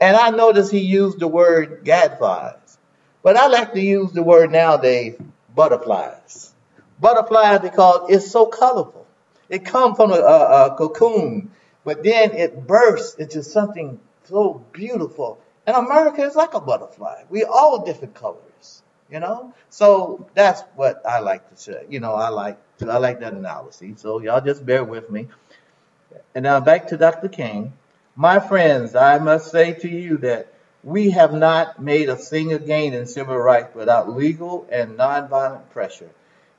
And 0.00 0.16
I 0.16 0.30
notice 0.30 0.70
he 0.70 0.80
used 0.80 1.18
the 1.18 1.28
word 1.28 1.82
gadflies, 1.84 2.78
but 3.22 3.36
I 3.36 3.48
like 3.48 3.72
to 3.74 3.80
use 3.80 4.12
the 4.12 4.22
word 4.22 4.52
nowadays 4.52 5.20
butterflies. 5.54 6.52
Butterflies 7.00 7.60
because 7.60 8.10
it's 8.10 8.30
so 8.30 8.46
colorful. 8.46 9.06
It 9.48 9.64
comes 9.64 9.96
from 9.96 10.12
a, 10.12 10.16
a, 10.16 10.66
a 10.66 10.76
cocoon, 10.76 11.50
but 11.84 12.02
then 12.02 12.32
it 12.32 12.66
bursts 12.66 13.16
into 13.16 13.42
something 13.42 13.98
so 14.24 14.64
beautiful. 14.72 15.40
And 15.66 15.76
America 15.76 16.22
is 16.22 16.36
like 16.36 16.54
a 16.54 16.60
butterfly. 16.60 17.24
We 17.28 17.44
all 17.44 17.84
different 17.84 18.14
colors, 18.14 18.47
you 19.10 19.20
know. 19.20 19.54
So 19.70 20.28
that's 20.34 20.62
what 20.76 21.02
I 21.06 21.20
like 21.20 21.48
to 21.50 21.56
say. 21.56 21.84
You 21.88 22.00
know, 22.00 22.14
I 22.14 22.28
like 22.28 22.58
to, 22.78 22.90
I 22.90 22.98
like 22.98 23.20
that 23.20 23.32
analogy. 23.34 23.94
So 23.96 24.20
y'all 24.20 24.40
just 24.40 24.64
bear 24.64 24.84
with 24.84 25.10
me. 25.10 25.28
And 26.34 26.42
now 26.42 26.60
back 26.60 26.88
to 26.88 26.96
Dr. 26.96 27.28
King. 27.28 27.72
My 28.16 28.40
friends, 28.40 28.94
I 28.94 29.18
must 29.18 29.50
say 29.50 29.72
to 29.74 29.88
you 29.88 30.18
that 30.18 30.52
we 30.82 31.10
have 31.10 31.32
not 31.32 31.82
made 31.82 32.08
a 32.08 32.18
single 32.18 32.58
gain 32.58 32.94
in 32.94 33.06
civil 33.06 33.36
rights 33.36 33.74
without 33.74 34.14
legal 34.16 34.66
and 34.70 34.98
nonviolent 34.98 35.70
pressure. 35.70 36.10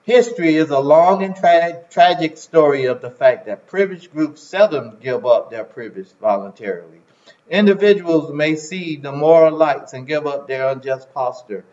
History 0.03 0.55
is 0.55 0.69
a 0.69 0.79
long 0.79 1.23
and 1.23 1.35
tra- 1.35 1.83
tragic 1.89 2.37
story 2.37 2.85
of 2.85 3.01
the 3.01 3.11
fact 3.11 3.45
that 3.45 3.67
privileged 3.67 4.11
groups 4.11 4.41
seldom 4.41 4.97
give 4.99 5.25
up 5.25 5.51
their 5.51 5.63
privilege 5.63 6.09
voluntarily. 6.19 7.01
Individuals 7.49 8.31
may 8.33 8.55
see 8.55 8.95
the 8.95 9.11
moral 9.11 9.55
lights 9.55 9.93
and 9.93 10.07
give 10.07 10.25
up 10.27 10.47
their 10.47 10.69
unjust 10.69 11.13
posture. 11.13 11.65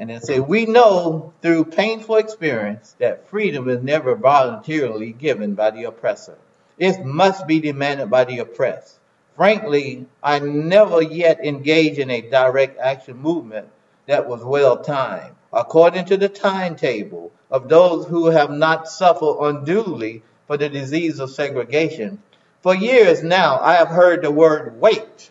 And 0.00 0.10
then 0.10 0.20
say, 0.20 0.38
we 0.38 0.64
know 0.64 1.32
through 1.42 1.64
painful 1.64 2.16
experience 2.16 2.94
that 3.00 3.26
freedom 3.26 3.68
is 3.68 3.82
never 3.82 4.14
voluntarily 4.14 5.12
given 5.12 5.54
by 5.54 5.72
the 5.72 5.84
oppressor. 5.84 6.38
It 6.78 7.04
must 7.04 7.48
be 7.48 7.58
demanded 7.58 8.08
by 8.08 8.24
the 8.24 8.38
oppressed. 8.38 8.98
Frankly, 9.34 10.06
I 10.22 10.38
never 10.38 11.02
yet 11.02 11.44
engaged 11.44 11.98
in 11.98 12.10
a 12.10 12.20
direct 12.20 12.78
action 12.78 13.16
movement 13.16 13.68
that 14.06 14.28
was 14.28 14.44
well 14.44 14.78
timed, 14.78 15.34
according 15.52 16.04
to 16.06 16.16
the 16.16 16.28
timetable 16.28 17.32
of 17.50 17.68
those 17.68 18.06
who 18.06 18.26
have 18.26 18.50
not 18.50 18.88
suffered 18.88 19.38
unduly 19.40 20.22
for 20.46 20.56
the 20.56 20.68
disease 20.68 21.18
of 21.18 21.30
segregation. 21.30 22.22
For 22.62 22.74
years 22.74 23.24
now, 23.24 23.58
I 23.60 23.74
have 23.74 23.88
heard 23.88 24.22
the 24.22 24.30
word 24.30 24.80
wait. 24.80 25.30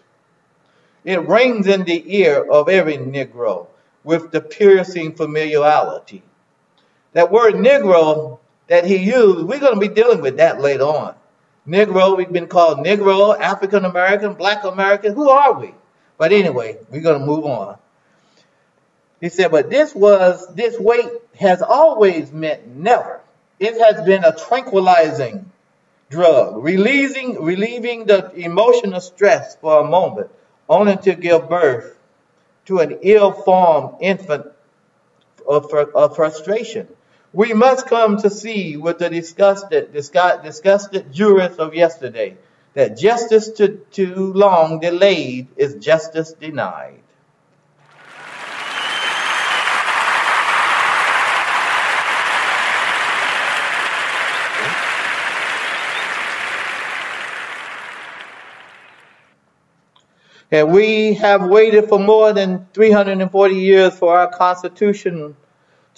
It 1.06 1.26
rings 1.28 1.68
in 1.68 1.86
the 1.86 2.18
ear 2.18 2.44
of 2.44 2.68
every 2.68 2.98
Negro 2.98 3.68
with 4.08 4.32
the 4.32 4.40
piercing 4.40 5.14
familiarity. 5.14 6.24
That 7.12 7.30
word 7.30 7.56
Negro 7.56 8.40
that 8.68 8.86
he 8.86 8.96
used, 8.96 9.46
we're 9.46 9.60
going 9.60 9.74
to 9.74 9.80
be 9.82 9.94
dealing 9.94 10.22
with 10.22 10.38
that 10.38 10.62
later 10.62 10.86
on. 10.86 11.14
Negro, 11.68 12.16
we've 12.16 12.32
been 12.32 12.48
called 12.48 12.80
Negro, 12.80 13.38
African 13.38 13.84
American, 13.84 14.34
Black 14.36 14.64
American. 14.64 15.14
Who 15.14 15.30
are 15.30 15.60
we? 15.60 15.74
But 16.18 16.32
anyway, 16.32 16.78
we're 16.90 17.02
going 17.02 17.20
to 17.20 17.26
move 17.26 17.44
on. 17.44 17.78
He 19.20 19.28
said, 19.28 19.52
but 19.52 19.70
this 19.70 19.94
was, 19.94 20.56
this 20.56 20.80
weight 20.80 21.10
has 21.38 21.62
always 21.62 22.32
meant 22.32 22.66
never. 22.66 23.20
It 23.60 23.74
has 23.74 24.06
been 24.06 24.24
a 24.24 24.34
tranquilizing 24.34 25.52
drug, 26.10 26.64
releasing, 26.64 27.44
relieving 27.44 28.06
the 28.06 28.32
emotional 28.36 29.02
stress 29.02 29.58
for 29.58 29.82
a 29.82 29.90
moment, 29.90 30.30
only 30.70 30.96
to 30.96 31.14
give 31.14 31.50
birth 31.50 31.97
to 32.68 32.80
an 32.80 33.00
ill-formed 33.02 33.98
infant 34.02 34.46
of, 35.48 35.74
of 35.74 36.16
frustration. 36.16 36.88
We 37.34 37.54
must 37.54 37.88
come 37.88 38.18
to 38.18 38.30
see 38.30 38.78
with 38.78 39.00
the 39.00 39.10
disgusted, 39.10 39.94
disgusted 39.94 41.12
jurists 41.12 41.60
of 41.60 41.74
yesterday 41.74 42.38
that 42.74 42.98
justice 42.98 43.50
too, 43.52 43.86
too 43.92 44.34
long 44.34 44.80
delayed 44.80 45.48
is 45.58 45.76
justice 45.76 46.34
denied. 46.34 47.00
And 60.50 60.72
we 60.72 61.16
have 61.16 61.46
waited 61.46 61.90
for 61.90 62.00
more 62.00 62.32
than 62.32 62.68
340 62.74 63.56
years 63.56 63.98
for 63.98 64.18
our 64.18 64.32
constitution, 64.32 65.36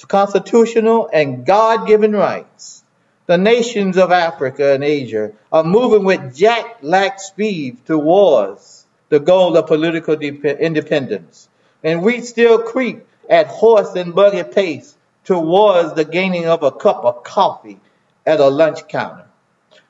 constitutional 0.07 1.09
and 1.13 1.45
God-given 1.45 2.13
rights. 2.13 2.83
The 3.27 3.37
nations 3.37 3.95
of 3.95 4.11
Africa 4.11 4.73
and 4.73 4.83
Asia 4.83 5.33
are 5.51 5.63
moving 5.63 6.03
with 6.03 6.35
jet-lag 6.35 7.19
speed 7.19 7.85
towards 7.85 8.87
the 9.09 9.19
goal 9.19 9.55
of 9.55 9.67
political 9.67 10.15
independence. 10.15 11.47
And 11.83 12.01
we 12.01 12.21
still 12.21 12.63
creep 12.63 13.05
at 13.29 13.45
horse 13.45 13.93
and 13.95 14.15
buggy 14.15 14.43
pace 14.43 14.95
towards 15.25 15.93
the 15.93 16.05
gaining 16.05 16.47
of 16.47 16.63
a 16.63 16.71
cup 16.71 17.05
of 17.05 17.23
coffee 17.23 17.79
at 18.25 18.39
a 18.39 18.47
lunch 18.47 18.87
counter. 18.87 19.28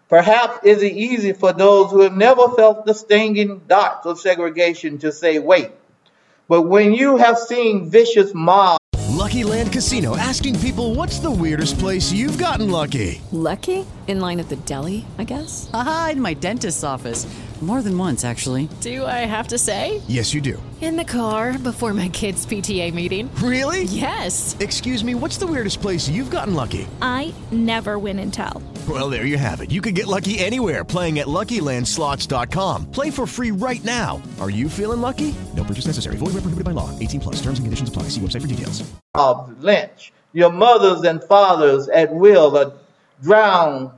Perhaps 0.09 0.65
is 0.65 0.81
it 0.81 0.93
easy 0.93 1.33
for 1.33 1.53
those 1.53 1.91
who 1.91 2.01
have 2.01 2.17
never 2.17 2.49
felt 2.49 2.83
the 2.83 2.95
stinging 2.95 3.61
darts 3.67 4.07
of 4.07 4.19
segregation 4.19 4.97
to 4.97 5.11
say, 5.11 5.37
wait. 5.37 5.69
But 6.47 6.63
when 6.63 6.93
you 6.93 7.17
have 7.17 7.37
seen 7.37 7.91
vicious 7.91 8.33
mobs. 8.33 8.79
Lucky 9.07 9.43
Land 9.43 9.71
Casino 9.71 10.17
asking 10.17 10.59
people 10.61 10.95
what's 10.95 11.19
the 11.19 11.29
weirdest 11.29 11.77
place 11.77 12.11
you've 12.11 12.39
gotten 12.39 12.71
lucky? 12.71 13.21
Lucky? 13.31 13.85
In 14.07 14.19
line 14.19 14.39
at 14.39 14.49
the 14.49 14.55
deli, 14.55 15.05
I 15.19 15.25
guess? 15.25 15.69
Aha, 15.75 16.09
in 16.13 16.21
my 16.21 16.33
dentist's 16.33 16.83
office. 16.83 17.27
More 17.61 17.81
than 17.81 17.95
once, 17.95 18.23
actually. 18.23 18.69
Do 18.79 19.05
I 19.05 19.27
have 19.27 19.49
to 19.49 19.57
say? 19.57 20.01
Yes, 20.07 20.33
you 20.33 20.39
do. 20.39 20.63
In 20.79 20.95
the 20.95 21.03
car 21.03 21.57
before 21.59 21.93
my 21.93 22.07
kids' 22.07 22.45
PTA 22.45 22.93
meeting. 22.93 23.29
Really? 23.35 23.83
Yes. 23.83 24.55
Excuse 24.61 25.03
me, 25.03 25.13
what's 25.13 25.37
the 25.37 25.45
weirdest 25.45 25.81
place 25.81 26.07
you've 26.07 26.31
gotten 26.31 26.53
lucky? 26.53 26.87
I 27.01 27.33
never 27.51 27.99
win 27.99 28.17
and 28.19 28.33
tell. 28.33 28.63
Well, 28.89 29.11
there 29.11 29.27
you 29.27 29.37
have 29.37 29.61
it. 29.61 29.69
You 29.69 29.81
can 29.81 29.93
get 29.93 30.07
lucky 30.07 30.39
anywhere 30.39 30.83
playing 30.83 31.19
at 31.19 31.27
LuckyLandSlots.com. 31.27 32.89
Play 32.89 33.11
for 33.11 33.27
free 33.27 33.51
right 33.51 33.83
now. 33.83 34.19
Are 34.39 34.49
you 34.49 34.67
feeling 34.67 34.99
lucky? 34.99 35.35
No 35.55 35.63
purchase 35.63 35.85
necessary. 35.85 36.15
Void 36.17 36.33
where 36.33 36.41
prohibited 36.41 36.63
by 36.63 36.71
law. 36.71 36.97
18 36.97 37.19
plus. 37.19 37.35
Terms 37.35 37.59
and 37.59 37.67
conditions 37.67 37.89
apply. 37.89 38.03
See 38.09 38.21
website 38.21 38.41
for 38.41 38.47
details. 38.47 38.89
Of 39.13 39.61
lynch. 39.61 40.11
Your 40.33 40.51
mothers 40.51 41.03
and 41.03 41.23
fathers 41.23 41.87
at 41.87 42.11
will 42.11 42.57
are 42.57 42.73
drowned, 43.21 43.91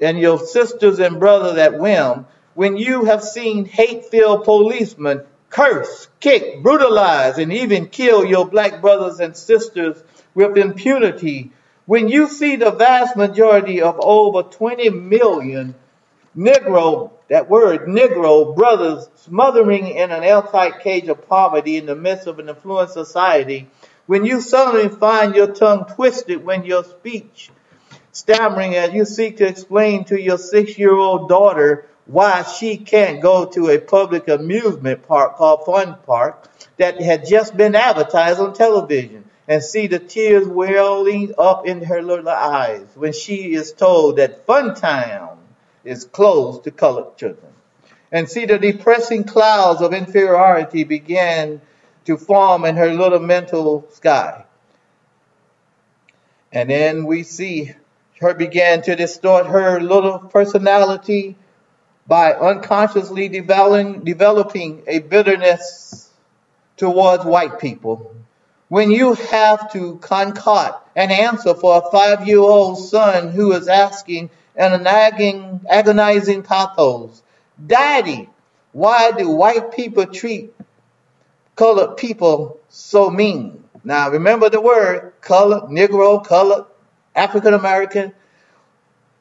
and 0.00 0.18
your 0.18 0.38
sisters 0.38 0.98
and 0.98 1.18
brothers 1.18 1.56
at 1.56 1.78
whim 1.78 2.26
when 2.54 2.76
you 2.76 3.04
have 3.04 3.22
seen 3.22 3.64
hate-filled 3.64 4.44
policemen 4.44 5.22
curse, 5.48 6.08
kick, 6.20 6.62
brutalize, 6.62 7.38
and 7.38 7.52
even 7.52 7.86
kill 7.86 8.24
your 8.24 8.46
black 8.46 8.80
brothers 8.82 9.20
and 9.20 9.36
sisters 9.36 10.02
with 10.34 10.58
impunity, 10.58 11.50
when 11.88 12.10
you 12.10 12.28
see 12.28 12.56
the 12.56 12.70
vast 12.70 13.16
majority 13.16 13.80
of 13.80 13.98
over 13.98 14.42
20 14.42 14.90
million 14.90 15.74
Negro, 16.36 17.12
that 17.28 17.48
word 17.48 17.88
Negro 17.88 18.54
brothers 18.54 19.08
smothering 19.14 19.86
in 19.86 20.10
an 20.10 20.22
airtight 20.22 20.80
cage 20.80 21.08
of 21.08 21.26
poverty 21.26 21.78
in 21.78 21.86
the 21.86 21.96
midst 21.96 22.26
of 22.26 22.40
an 22.40 22.50
affluent 22.50 22.90
society, 22.90 23.70
when 24.04 24.26
you 24.26 24.42
suddenly 24.42 24.90
find 24.90 25.34
your 25.34 25.54
tongue 25.54 25.86
twisted 25.86 26.44
when 26.44 26.64
your 26.64 26.84
speech 26.84 27.50
stammering 28.12 28.74
as 28.74 28.92
you 28.92 29.06
seek 29.06 29.38
to 29.38 29.48
explain 29.48 30.04
to 30.04 30.20
your 30.20 30.36
six-year-old 30.36 31.30
daughter 31.30 31.86
why 32.04 32.42
she 32.42 32.76
can't 32.76 33.22
go 33.22 33.46
to 33.46 33.70
a 33.70 33.78
public 33.78 34.28
amusement 34.28 35.08
park 35.08 35.36
called 35.36 35.64
Fun 35.64 35.96
Park 36.04 36.50
that 36.76 37.00
had 37.00 37.26
just 37.26 37.56
been 37.56 37.74
advertised 37.74 38.40
on 38.40 38.52
television 38.52 39.24
and 39.48 39.62
see 39.64 39.86
the 39.86 39.98
tears 39.98 40.46
welling 40.46 41.32
up 41.38 41.66
in 41.66 41.82
her 41.82 42.02
little 42.02 42.28
eyes 42.28 42.86
when 42.94 43.14
she 43.14 43.54
is 43.54 43.72
told 43.72 44.16
that 44.16 44.44
Fun 44.44 44.74
Town 44.74 45.38
is 45.84 46.04
closed 46.04 46.64
to 46.64 46.70
colored 46.70 47.16
children. 47.16 47.52
And 48.12 48.28
see 48.28 48.44
the 48.44 48.58
depressing 48.58 49.24
clouds 49.24 49.80
of 49.80 49.94
inferiority 49.94 50.84
begin 50.84 51.62
to 52.04 52.18
form 52.18 52.66
in 52.66 52.76
her 52.76 52.92
little 52.92 53.20
mental 53.20 53.86
sky. 53.90 54.44
And 56.52 56.68
then 56.68 57.06
we 57.06 57.22
see 57.22 57.72
her 58.20 58.34
begin 58.34 58.82
to 58.82 58.96
distort 58.96 59.46
her 59.46 59.80
little 59.80 60.18
personality 60.18 61.36
by 62.06 62.32
unconsciously 62.32 63.28
developing, 63.28 64.04
developing 64.04 64.82
a 64.86 64.98
bitterness 64.98 66.10
towards 66.76 67.24
white 67.24 67.60
people. 67.60 68.14
When 68.68 68.90
you 68.90 69.14
have 69.14 69.72
to 69.72 69.96
concoct 69.96 70.90
an 70.96 71.10
answer 71.10 71.54
for 71.54 71.78
a 71.78 71.90
five-year-old 71.90 72.78
son 72.78 73.30
who 73.30 73.52
is 73.52 73.66
asking 73.66 74.30
in 74.56 74.72
an 74.72 74.82
nagging, 74.82 75.60
agonizing 75.68 76.42
pathos, 76.42 77.22
Daddy, 77.64 78.28
why 78.72 79.12
do 79.12 79.30
white 79.30 79.72
people 79.72 80.06
treat 80.06 80.54
colored 81.56 81.96
people 81.96 82.60
so 82.68 83.10
mean? 83.10 83.64
Now 83.84 84.10
remember 84.10 84.50
the 84.50 84.60
word 84.60 85.14
colored, 85.22 85.70
Negro, 85.70 86.24
colored, 86.24 86.66
African 87.16 87.54
American. 87.54 88.12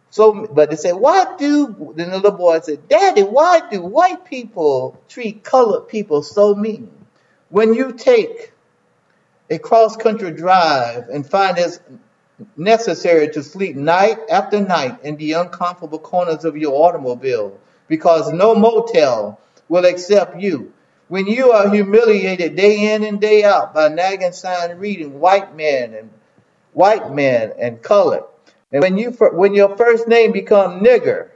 So, 0.10 0.48
but 0.48 0.70
they 0.70 0.76
said, 0.76 0.94
why 0.94 1.36
do, 1.38 1.94
then 1.96 2.10
the 2.10 2.18
little 2.18 2.38
boy 2.38 2.60
said, 2.60 2.88
Daddy, 2.88 3.24
why 3.24 3.62
do 3.70 3.82
white 3.82 4.26
people 4.26 5.02
treat 5.08 5.44
colored 5.44 5.88
people 5.88 6.22
so 6.24 6.56
mean? 6.56 6.92
When 7.50 7.74
you 7.74 7.94
take 7.94 8.54
a 9.50 9.60
cross-country 9.60 10.32
drive 10.32 11.10
and 11.10 11.26
find 11.26 11.58
it 11.58 11.80
necessary 12.56 13.30
to 13.30 13.44
sleep 13.44 13.76
night 13.76 14.18
after 14.30 14.62
night 14.62 15.04
in 15.04 15.18
the 15.18 15.34
uncomfortable 15.34 16.00
corners 16.00 16.46
of 16.46 16.58
your 16.58 16.88
automobile 16.88 17.58
because 17.88 18.32
no 18.32 18.54
motel 18.54 19.40
will 19.70 19.86
accept 19.86 20.40
you. 20.40 20.74
When 21.08 21.26
you 21.26 21.52
are 21.52 21.70
humiliated 21.70 22.56
day 22.56 22.94
in 22.94 23.04
and 23.04 23.22
day 23.22 23.44
out 23.44 23.74
by 23.74 23.88
nagging 23.88 24.34
sign 24.34 24.78
reading 24.78 25.20
white 25.20 25.56
men 25.56 25.94
and 25.94 26.10
white 26.74 27.14
men 27.14 27.54
and 27.58 27.82
colored 27.82 28.24
and 28.72 28.82
when 28.82 28.98
you 28.98 29.12
when 29.12 29.54
your 29.54 29.78
first 29.78 30.08
name 30.08 30.32
become 30.32 30.82
nigger, 30.82 31.30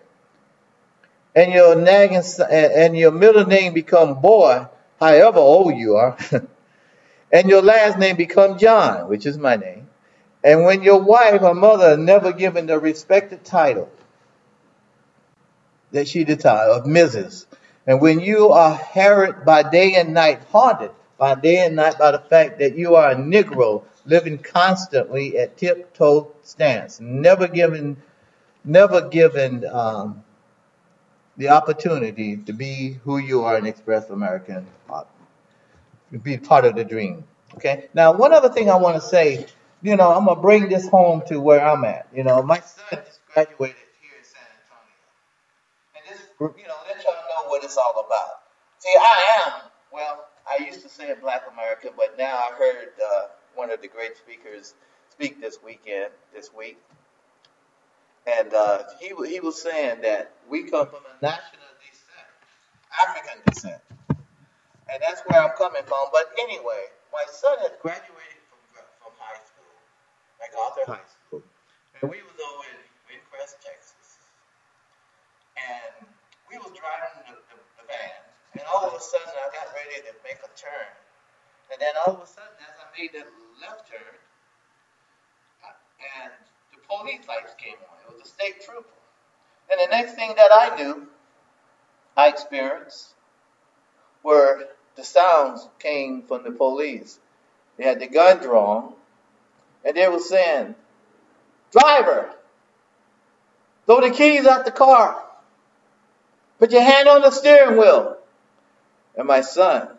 and 1.34 1.54
your 1.54 1.76
nagging 1.76 2.24
and 2.50 2.98
your 2.98 3.12
middle 3.12 3.46
name 3.46 3.74
become 3.74 4.22
boy, 4.22 4.68
however 5.00 5.40
old 5.40 5.78
you 5.78 5.96
are, 5.96 6.18
and 7.32 7.50
your 7.50 7.62
last 7.62 7.98
name 7.98 8.18
become 8.18 8.58
John, 8.58 9.08
which 9.10 9.26
is 9.26 9.38
my 9.38 9.56
name, 9.56 9.90
and 10.44 10.66
when 10.66 10.84
your 10.84 11.02
wife 11.02 11.42
or 11.42 11.54
mother 11.54 11.94
are 11.94 11.98
never 11.98 12.32
given 12.34 12.66
the 12.68 12.80
respected 12.80 13.44
title 13.44 13.90
that 15.92 16.08
she 16.08 16.24
title 16.26 16.74
of 16.74 16.86
Mrs. 16.86 17.46
And 17.86 18.02
when 18.02 18.20
you 18.20 18.50
are 18.50 18.76
harried 18.76 19.44
by 19.46 19.70
day 19.70 19.96
and 19.96 20.14
night, 20.14 20.42
haunted 20.52 20.92
by 21.18 21.36
day 21.36 21.66
and 21.66 21.76
night 21.76 21.98
by 22.00 22.12
the 22.12 22.20
fact 22.20 22.60
that 22.60 22.78
you 22.78 22.96
are 22.96 23.12
a 23.12 23.16
Negro 23.16 23.84
living 24.06 24.38
constantly 24.38 25.38
at 25.38 25.58
tiptoe 25.58 26.32
stance, 26.44 27.00
never 27.00 27.48
given, 27.48 27.98
never 28.64 29.10
given 29.10 29.66
um, 29.66 30.24
the 31.38 31.50
opportunity 31.50 32.38
to 32.38 32.54
be 32.54 33.00
who 33.04 33.18
you 33.18 33.44
are 33.44 33.58
and 33.58 33.68
express 33.68 34.10
American, 34.10 34.66
be 36.20 36.38
part 36.38 36.66
of 36.66 36.76
the 36.76 36.84
dream. 36.84 37.26
Okay. 37.56 37.90
Now, 37.94 38.14
one 38.14 38.34
other 38.34 38.50
thing 38.50 38.70
I 38.70 38.76
want 38.78 38.96
to 39.02 39.02
say, 39.02 39.48
you 39.82 39.96
know, 39.96 40.12
I'm 40.12 40.26
gonna 40.26 40.42
bring 40.42 40.70
this 40.70 40.88
home 40.88 41.24
to 41.28 41.40
where 41.40 41.66
I'm 41.66 41.84
at. 41.86 42.08
You 42.14 42.24
know, 42.24 42.42
my 42.44 42.60
son 42.60 43.04
just 43.06 43.20
graduated 43.34 43.76
here 44.02 44.18
in 44.18 44.26
San 44.26 44.42
Antonio, 44.64 44.98
and 45.96 46.04
this, 46.10 46.28
you 46.40 46.68
know, 46.68 46.76
let 46.88 47.04
y'all 47.04 47.14
know 47.14 47.50
what 47.50 47.64
it's 47.64 47.78
all 47.78 48.06
about. 48.06 48.42
See, 48.80 48.94
I 48.98 49.42
am 49.46 49.54
well. 49.92 50.26
I 50.50 50.64
used 50.66 50.82
to 50.84 50.90
say 50.90 51.14
Black 51.22 51.44
American, 51.52 51.92
but 51.98 52.18
now 52.18 52.38
I 52.38 52.52
heard 52.58 52.90
uh, 53.04 53.22
one 53.56 53.72
of 53.72 53.82
the 53.82 53.88
great 53.88 54.18
speakers 54.18 54.74
speak 55.12 55.42
this 55.42 55.60
weekend, 55.64 56.12
this 56.34 56.52
week, 56.58 56.78
and 58.28 58.54
uh, 58.54 58.84
he 59.00 59.14
he 59.28 59.40
was 59.40 59.62
saying 59.62 60.02
that 60.02 60.34
we 60.50 60.64
come 60.64 60.88
from 60.88 61.02
a 61.06 61.24
national 61.24 61.64
descent, 61.80 62.28
African 63.08 63.42
descent, 63.48 63.82
and 64.92 65.00
that's 65.00 65.24
where 65.26 65.40
I'm 65.40 65.56
coming 65.56 65.84
from. 65.88 66.12
But 66.12 66.36
anyway, 66.44 66.92
my 67.16 67.24
son 67.32 67.56
has 67.64 67.72
graduated 67.80 68.44
from 68.52 68.60
from 69.00 69.14
high 69.16 69.40
school, 69.48 69.76
MacArthur 70.38 70.86
High 70.86 71.08
School, 71.08 71.42
and 71.98 72.12
we 72.12 72.20
was 72.20 72.36
over 72.36 72.68
in 72.68 72.80
Windcrest, 73.08 73.64
Texas, 73.64 74.20
and 75.56 76.08
we 76.52 76.60
was 76.60 76.76
driving 76.76 77.16
the, 77.24 77.40
the, 77.40 77.58
the 77.80 77.86
van, 77.88 78.20
and 78.60 78.68
all 78.68 78.84
of 78.84 78.94
a 78.94 79.02
sudden 79.02 79.32
I 79.32 79.48
got 79.56 79.72
ready 79.72 80.04
to 80.04 80.14
make 80.28 80.44
a 80.44 80.52
turn, 80.60 80.92
and 81.72 81.80
then 81.80 81.96
all 82.04 82.20
of 82.20 82.22
a 82.22 82.28
sudden 82.28 82.60
as 82.68 82.76
I 82.76 82.86
made 83.00 83.16
that 83.16 83.28
left 83.64 83.88
turn, 83.88 84.20
and 86.20 86.36
the 86.76 86.80
police 86.84 87.24
lights 87.32 87.56
came 87.56 87.80
on. 87.88 87.96
It 88.04 88.12
was 88.12 88.28
a 88.28 88.30
state 88.30 88.60
trooper, 88.60 89.00
and 89.72 89.80
the 89.80 89.88
next 89.88 90.20
thing 90.20 90.36
that 90.36 90.52
I 90.52 90.76
knew, 90.76 91.08
I 92.20 92.28
experienced 92.28 93.16
where 94.22 94.68
the 95.02 95.08
sounds 95.08 95.68
came 95.80 96.22
from 96.22 96.44
the 96.44 96.52
police. 96.52 97.18
They 97.78 97.86
had 97.86 98.00
the 98.00 98.08
gun 98.08 98.38
drawn, 98.38 98.94
and 99.84 99.98
they 99.98 100.08
were 100.08 100.20
saying, 100.20 100.76
"Driver, 101.72 102.32
throw 103.88 104.02
the 104.02 104.12
keys 104.12 104.46
out 104.46 104.64
the 104.64 104.72
car. 104.72 105.24
Put 106.60 106.72
your 106.72 106.84
hand 106.84 107.10
on 107.10 107.22
the 107.22 107.32
steering 107.32 107.78
wheel." 107.78 108.18
And 109.16 109.28
my 109.28 109.42
son, 109.42 109.90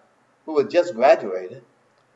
who 0.46 0.56
had 0.58 0.70
just 0.70 0.94
graduated, 0.94 1.64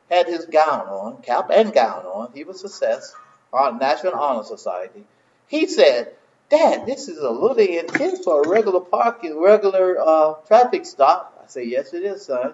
had 0.09 0.27
his 0.27 0.45
gown 0.45 0.87
on, 0.87 1.21
cap 1.21 1.49
and 1.51 1.73
gown 1.73 2.05
on. 2.05 2.31
He 2.33 2.45
was 2.45 2.61
success 2.61 3.13
on 3.51 3.79
National 3.79 4.13
Honor 4.13 4.43
Society. 4.43 5.03
He 5.47 5.67
said, 5.67 6.15
Dad, 6.49 6.85
this 6.85 7.09
is 7.09 7.17
a 7.17 7.29
little 7.29 7.57
intense 7.57 8.23
for 8.23 8.41
a 8.41 8.47
regular 8.47 8.79
parking, 8.79 9.37
regular 9.37 9.97
uh, 9.99 10.35
traffic 10.47 10.85
stop. 10.85 11.37
I 11.43 11.47
said, 11.47 11.67
Yes, 11.67 11.93
it 11.93 12.03
is, 12.03 12.25
son. 12.25 12.53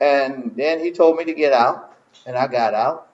And 0.00 0.52
then 0.56 0.80
he 0.80 0.92
told 0.92 1.16
me 1.16 1.24
to 1.24 1.34
get 1.34 1.52
out, 1.52 1.94
and 2.26 2.36
I 2.36 2.46
got 2.46 2.74
out. 2.74 3.08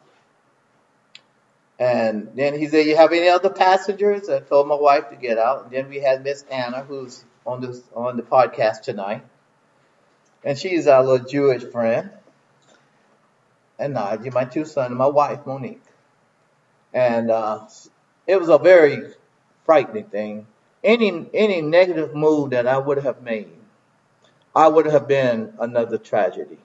And 1.78 2.32
then 2.34 2.58
he 2.58 2.68
said, 2.68 2.86
"You 2.86 2.96
have 2.96 3.12
any 3.12 3.28
other 3.28 3.50
passengers?" 3.50 4.28
I 4.28 4.40
told 4.40 4.68
my 4.68 4.74
wife 4.74 5.10
to 5.10 5.16
get 5.16 5.38
out. 5.38 5.64
And 5.64 5.72
then 5.72 5.88
we 5.88 6.00
had 6.00 6.22
Miss 6.22 6.44
Anna, 6.50 6.82
who's 6.82 7.24
on 7.46 7.60
this 7.60 7.82
on 7.94 8.16
the 8.16 8.22
podcast 8.22 8.82
tonight, 8.82 9.24
and 10.44 10.58
she's 10.58 10.86
our 10.86 11.02
little 11.02 11.26
Jewish 11.26 11.64
friend. 11.64 12.10
And 13.78 13.94
Nadia, 13.94 14.30
my 14.30 14.44
two 14.44 14.64
sons, 14.64 14.90
and 14.90 14.96
my 14.96 15.06
wife 15.06 15.44
Monique. 15.46 15.82
And 16.92 17.30
uh, 17.30 17.66
it 18.26 18.38
was 18.38 18.48
a 18.48 18.58
very 18.58 19.12
frightening 19.64 20.04
thing. 20.04 20.46
Any 20.84 21.28
any 21.32 21.62
negative 21.62 22.14
move 22.14 22.50
that 22.50 22.66
I 22.66 22.78
would 22.78 22.98
have 22.98 23.22
made, 23.22 23.50
I 24.54 24.68
would 24.68 24.86
have 24.86 25.08
been 25.08 25.54
another 25.58 25.98
tragedy. 25.98 26.58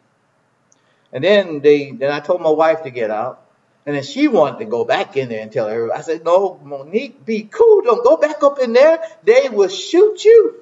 And 1.13 1.23
then 1.23 1.61
they 1.61 1.91
then 1.91 2.11
I 2.11 2.19
told 2.19 2.41
my 2.41 2.49
wife 2.49 2.83
to 2.83 2.89
get 2.89 3.11
out. 3.11 3.43
And 3.85 3.95
then 3.95 4.03
she 4.03 4.27
wanted 4.27 4.59
to 4.59 4.65
go 4.65 4.83
back 4.83 5.15
in 5.15 5.29
there 5.29 5.41
and 5.41 5.49
tell 5.49 5.67
everybody. 5.69 5.97
I 5.97 6.01
said, 6.01 6.25
No, 6.25 6.59
Monique, 6.63 7.25
be 7.25 7.43
cool. 7.43 7.81
Don't 7.81 8.03
go 8.03 8.17
back 8.17 8.43
up 8.43 8.59
in 8.59 8.73
there. 8.73 8.99
They 9.23 9.47
will 9.49 9.69
shoot 9.69 10.23
you. 10.25 10.55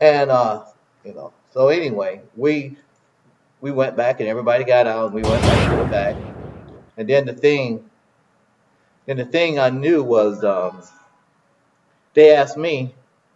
And 0.00 0.30
uh, 0.30 0.64
you 1.04 1.14
know, 1.14 1.32
so 1.52 1.68
anyway, 1.68 2.22
we 2.34 2.76
we 3.60 3.70
went 3.70 3.96
back 3.96 4.20
and 4.20 4.28
everybody 4.28 4.64
got 4.64 4.86
out 4.86 5.06
and 5.06 5.14
we 5.14 5.22
went 5.22 5.42
back 5.42 5.70
to 5.70 5.76
the 5.76 5.84
back. 5.90 6.16
And 6.96 7.08
then 7.08 7.26
the 7.26 7.34
thing 7.34 7.90
then 9.06 9.18
the 9.18 9.24
thing 9.24 9.58
I 9.58 9.70
knew 9.70 10.02
was 10.02 10.42
um, 10.42 10.82
they 12.14 12.34
asked 12.34 12.56
me, 12.56 12.94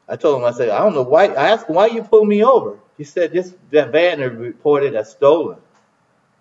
I 0.09 0.17
told 0.17 0.41
them, 0.41 0.45
I 0.45 0.57
said, 0.57 0.69
I 0.71 0.79
don't 0.79 0.95
know 0.95 1.03
why 1.03 1.27
I 1.27 1.51
asked 1.51 1.69
why 1.69 1.87
you 1.87 2.03
pulled 2.03 2.29
me 2.29 2.43
over? 2.45 2.79
He 2.99 3.05
said 3.05 3.33
this 3.33 3.55
that 3.71 3.93
van 3.93 4.21
reported 4.21 4.95
as 4.95 5.11
stolen. 5.11 5.59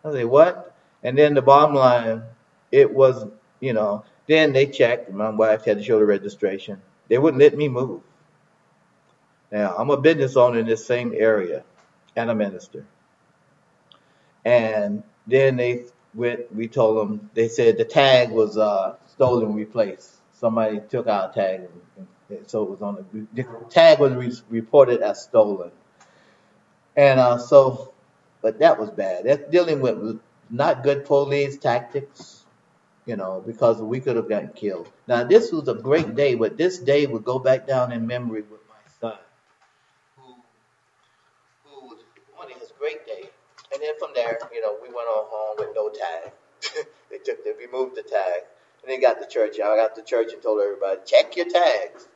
I 0.06 0.12
said, 0.12 0.26
what? 0.26 0.76
And 1.04 1.18
then 1.18 1.34
the 1.34 1.42
bottom 1.42 1.76
line, 1.76 2.24
it 2.72 2.94
was, 2.94 3.26
you 3.60 3.74
know, 3.74 4.06
then 4.28 4.54
they 4.54 4.68
checked. 4.68 5.12
My 5.12 5.30
wife 5.30 5.66
had 5.66 5.78
to 5.78 5.84
show 5.84 6.00
the 6.00 6.06
registration. 6.06 6.82
They 7.08 7.18
wouldn't 7.18 7.42
let 7.42 7.58
me 7.58 7.70
move. 7.70 8.02
Now, 9.52 9.76
I'm 9.78 9.90
a 9.90 9.98
business 9.98 10.38
owner 10.38 10.60
in 10.60 10.68
this 10.68 10.86
same 10.86 11.14
area 11.16 11.64
and 12.16 12.30
a 12.30 12.36
minister. 12.36 12.86
And 14.46 15.04
then 15.28 15.58
they 15.58 15.86
went, 16.14 16.54
we 16.56 16.68
told 16.68 16.98
them, 16.98 17.30
they 17.34 17.48
said 17.48 17.78
the 17.78 17.86
tag 17.86 18.32
was 18.32 18.58
uh, 18.58 18.96
stolen, 19.08 19.54
replaced. 19.54 20.16
Somebody 20.34 20.82
took 20.90 21.08
our 21.08 21.32
tag, 21.34 21.62
and, 21.98 22.08
and 22.30 22.50
so 22.50 22.64
it 22.64 22.70
was 22.70 22.82
on 22.82 23.06
the, 23.14 23.28
the 23.44 23.50
tag 23.70 24.00
was 24.00 24.14
re- 24.14 24.60
reported 24.60 25.02
as 25.02 25.22
stolen. 25.24 25.72
And 26.96 27.20
uh, 27.20 27.38
so, 27.38 27.94
but 28.42 28.60
that 28.60 28.80
was 28.80 28.90
bad. 28.90 29.26
That's 29.26 29.50
dealing 29.50 29.82
with 29.82 30.20
not 30.50 30.84
good 30.84 31.06
police 31.06 31.58
tactics, 31.58 32.46
you 33.06 33.16
know, 33.16 33.44
because 33.46 33.82
we 33.82 34.00
could 34.00 34.16
have 34.16 34.30
gotten 34.30 34.50
killed. 34.54 34.92
Now, 35.08 35.24
this 35.24 35.52
was 35.52 35.68
a 35.68 35.74
great 35.74 36.16
day, 36.16 36.36
but 36.36 36.58
this 36.58 36.80
day 36.80 37.06
would 37.06 37.24
go 37.24 37.40
back 37.40 37.68
down 37.68 37.92
in 37.92 38.08
memory 38.08 38.42
with 38.42 38.62
my 38.68 38.92
son, 39.00 39.18
who, 40.18 40.36
who 41.66 41.88
was 41.88 42.00
one 42.36 42.52
of 42.52 42.60
his 42.60 42.72
great 42.80 43.06
days. 43.06 43.30
And 43.74 43.82
then 43.82 43.94
from 44.00 44.12
there, 44.16 44.40
you 44.54 44.62
know, 44.62 44.78
we 44.82 44.88
went 44.88 45.08
on 45.08 45.26
home 45.30 45.58
with 45.60 45.76
no 45.76 45.90
tag. 45.90 46.34
they 47.12 47.18
took, 47.20 47.44
they 47.44 47.54
removed 47.54 47.96
the 47.96 48.02
tag, 48.02 48.44
and 48.82 48.92
they 48.92 49.00
got 49.00 49.20
to 49.22 49.28
church. 49.28 49.58
I 49.64 49.76
got 49.76 49.96
to 49.96 50.04
church 50.04 50.34
and 50.34 50.42
told 50.42 50.62
everybody, 50.62 51.00
check 51.06 51.36
your 51.36 51.48
tags. 51.50 52.08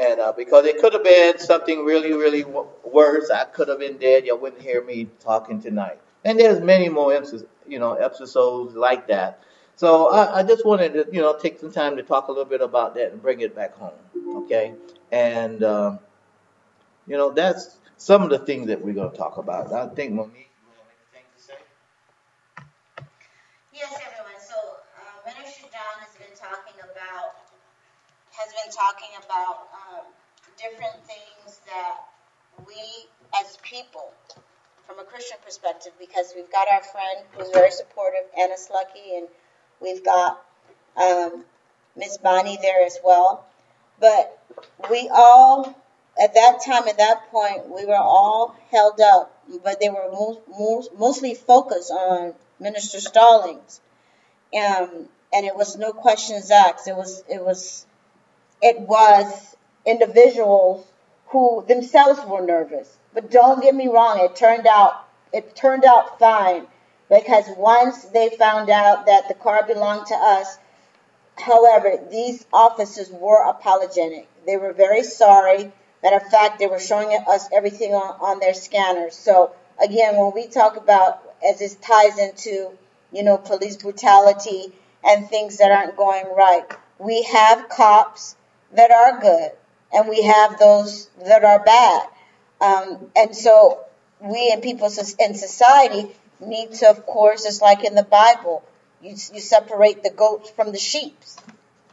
And 0.00 0.20
uh, 0.20 0.32
because 0.36 0.66
it 0.66 0.78
could 0.78 0.92
have 0.92 1.04
been 1.04 1.38
something 1.38 1.84
really, 1.84 2.12
really 2.12 2.42
w- 2.42 2.68
worse, 2.84 3.30
I 3.30 3.44
could 3.44 3.68
have 3.68 3.78
been 3.78 3.96
dead. 3.98 4.26
You 4.26 4.36
wouldn't 4.36 4.62
hear 4.62 4.84
me 4.84 5.08
talking 5.20 5.60
tonight. 5.60 5.98
And 6.24 6.38
there's 6.38 6.60
many 6.60 6.88
more 6.88 7.14
episodes, 7.14 7.44
you 7.66 7.78
know, 7.78 7.94
episodes 7.94 8.74
like 8.74 9.08
that. 9.08 9.40
So 9.76 10.08
I, 10.10 10.40
I 10.40 10.42
just 10.42 10.66
wanted 10.66 10.92
to, 10.94 11.06
you 11.12 11.20
know, 11.20 11.38
take 11.38 11.58
some 11.58 11.72
time 11.72 11.96
to 11.96 12.02
talk 12.02 12.28
a 12.28 12.32
little 12.32 12.44
bit 12.46 12.60
about 12.60 12.94
that 12.96 13.12
and 13.12 13.22
bring 13.22 13.40
it 13.40 13.54
back 13.54 13.74
home, 13.76 13.92
okay? 14.44 14.74
And 15.12 15.62
um, 15.64 15.98
you 17.06 17.16
know, 17.16 17.30
that's 17.32 17.78
some 17.96 18.22
of 18.22 18.30
the 18.30 18.38
things 18.38 18.66
that 18.68 18.80
we're 18.84 18.94
going 18.94 19.10
to 19.10 19.16
talk 19.16 19.36
about. 19.38 19.72
I 19.72 19.88
think 19.94 20.12
Monique, 20.12 20.50
you 20.62 20.68
want 20.68 20.90
anything 21.12 21.26
to 21.36 21.42
say? 21.42 21.54
Yes, 23.72 23.92
everyone. 24.02 24.40
So 24.42 24.56
uh, 24.98 25.22
Minister 25.26 25.68
John 25.70 26.02
has 26.02 26.14
been 26.18 26.34
talking 26.36 26.74
about 26.82 27.36
has 28.46 28.54
been 28.64 28.72
talking 28.72 29.08
about 29.24 29.66
um, 29.74 30.04
different 30.56 31.04
things 31.06 31.60
that 31.66 31.98
we 32.66 32.78
as 33.40 33.56
people, 33.62 34.12
from 34.86 35.00
a 35.00 35.04
Christian 35.04 35.38
perspective, 35.44 35.92
because 35.98 36.32
we've 36.36 36.50
got 36.50 36.68
our 36.72 36.82
friend 36.82 37.26
who's 37.32 37.50
very 37.50 37.70
supportive, 37.70 38.22
Anna 38.38 38.54
Slucky, 38.54 39.18
and 39.18 39.28
we've 39.80 40.04
got 40.04 40.42
um, 40.96 41.44
Miss 41.96 42.18
Bonnie 42.18 42.58
there 42.62 42.84
as 42.84 42.98
well. 43.04 43.46
But 44.00 44.38
we 44.90 45.10
all, 45.12 45.74
at 46.20 46.34
that 46.34 46.60
time, 46.64 46.86
at 46.86 46.98
that 46.98 47.30
point, 47.30 47.68
we 47.68 47.84
were 47.84 47.94
all 47.96 48.54
held 48.70 49.00
up, 49.00 49.36
but 49.64 49.80
they 49.80 49.88
were 49.88 50.08
mo- 50.12 50.42
mo- 50.48 50.88
mostly 50.96 51.34
focused 51.34 51.90
on 51.90 52.34
Minister 52.60 53.00
Stallings, 53.00 53.80
um, 54.54 55.08
and 55.32 55.44
it 55.44 55.56
was 55.56 55.76
no 55.76 55.92
questions 55.92 56.50
asked. 56.50 56.86
It 56.86 56.96
was 56.96 57.24
it 57.28 57.44
was 57.44 57.84
it 58.62 58.80
was 58.80 59.56
individuals 59.84 60.86
who 61.28 61.64
themselves 61.68 62.20
were 62.26 62.44
nervous. 62.44 62.96
But 63.14 63.30
don't 63.30 63.62
get 63.62 63.74
me 63.74 63.88
wrong, 63.88 64.20
it 64.20 64.36
turned 64.36 64.66
out 64.66 65.04
it 65.32 65.54
turned 65.56 65.84
out 65.84 66.18
fine 66.18 66.66
because 67.10 67.44
once 67.56 68.04
they 68.06 68.30
found 68.30 68.70
out 68.70 69.06
that 69.06 69.28
the 69.28 69.34
car 69.34 69.64
belonged 69.66 70.06
to 70.06 70.14
us, 70.14 70.58
however, 71.36 71.98
these 72.10 72.44
officers 72.52 73.10
were 73.10 73.42
apologetic. 73.42 74.28
They 74.46 74.56
were 74.56 74.72
very 74.72 75.02
sorry. 75.02 75.72
Matter 76.02 76.16
of 76.16 76.30
fact, 76.30 76.58
they 76.58 76.66
were 76.66 76.78
showing 76.78 77.16
us 77.28 77.48
everything 77.52 77.92
on, 77.92 78.16
on 78.20 78.40
their 78.40 78.54
scanners. 78.54 79.14
So 79.14 79.52
again, 79.82 80.16
when 80.16 80.32
we 80.34 80.46
talk 80.46 80.76
about 80.76 81.22
as 81.46 81.58
this 81.58 81.74
ties 81.76 82.18
into, 82.18 82.70
you 83.12 83.22
know, 83.22 83.36
police 83.36 83.76
brutality 83.76 84.72
and 85.04 85.28
things 85.28 85.58
that 85.58 85.70
aren't 85.70 85.96
going 85.96 86.26
right, 86.34 86.64
we 86.98 87.22
have 87.24 87.68
cops 87.68 88.36
that 88.72 88.90
are 88.90 89.20
good 89.20 89.52
and 89.92 90.08
we 90.08 90.22
have 90.22 90.58
those 90.58 91.08
that 91.24 91.44
are 91.44 91.62
bad. 91.64 92.08
Um, 92.60 93.10
and 93.14 93.34
so 93.34 93.84
we 94.20 94.50
and 94.52 94.62
people 94.62 94.86
in 94.86 95.34
society 95.34 96.10
need 96.40 96.72
to, 96.74 96.90
of 96.90 97.06
course, 97.06 97.44
just 97.44 97.62
like 97.62 97.84
in 97.84 97.94
the 97.94 98.02
Bible, 98.02 98.64
you, 99.02 99.10
you 99.10 99.40
separate 99.40 100.02
the 100.02 100.10
goats 100.10 100.50
from 100.50 100.72
the 100.72 100.78
sheep. 100.78 101.18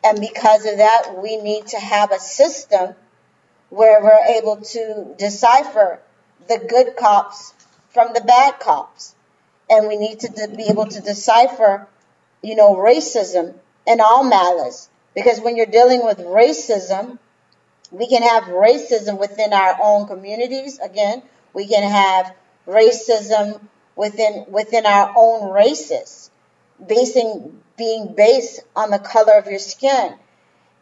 And 0.03 0.19
because 0.19 0.65
of 0.65 0.77
that, 0.77 1.15
we 1.21 1.37
need 1.37 1.67
to 1.67 1.79
have 1.79 2.11
a 2.11 2.19
system 2.19 2.95
where 3.69 4.01
we're 4.03 4.37
able 4.37 4.57
to 4.57 5.15
decipher 5.17 5.99
the 6.47 6.59
good 6.69 6.95
cops 6.97 7.53
from 7.89 8.13
the 8.13 8.21
bad 8.21 8.59
cops. 8.59 9.15
And 9.69 9.87
we 9.87 9.95
need 9.95 10.19
to 10.21 10.49
be 10.55 10.63
able 10.69 10.87
to 10.87 10.99
decipher, 10.99 11.87
you 12.41 12.55
know, 12.55 12.75
racism 12.75 13.55
and 13.87 14.01
all 14.01 14.23
malice. 14.23 14.89
Because 15.15 15.39
when 15.39 15.55
you're 15.55 15.65
dealing 15.65 16.03
with 16.03 16.19
racism, 16.19 17.19
we 17.91 18.07
can 18.07 18.23
have 18.23 18.45
racism 18.45 19.19
within 19.19 19.53
our 19.53 19.77
own 19.81 20.07
communities. 20.07 20.79
Again, 20.79 21.21
we 21.53 21.67
can 21.67 21.83
have 21.89 22.35
racism 22.67 23.61
within 23.95 24.45
within 24.49 24.85
our 24.85 25.13
own 25.15 25.51
races, 25.51 26.31
basing 26.85 27.61
being 27.77 28.13
based 28.15 28.61
on 28.75 28.89
the 28.89 28.99
color 28.99 29.33
of 29.33 29.47
your 29.47 29.59
skin. 29.59 30.15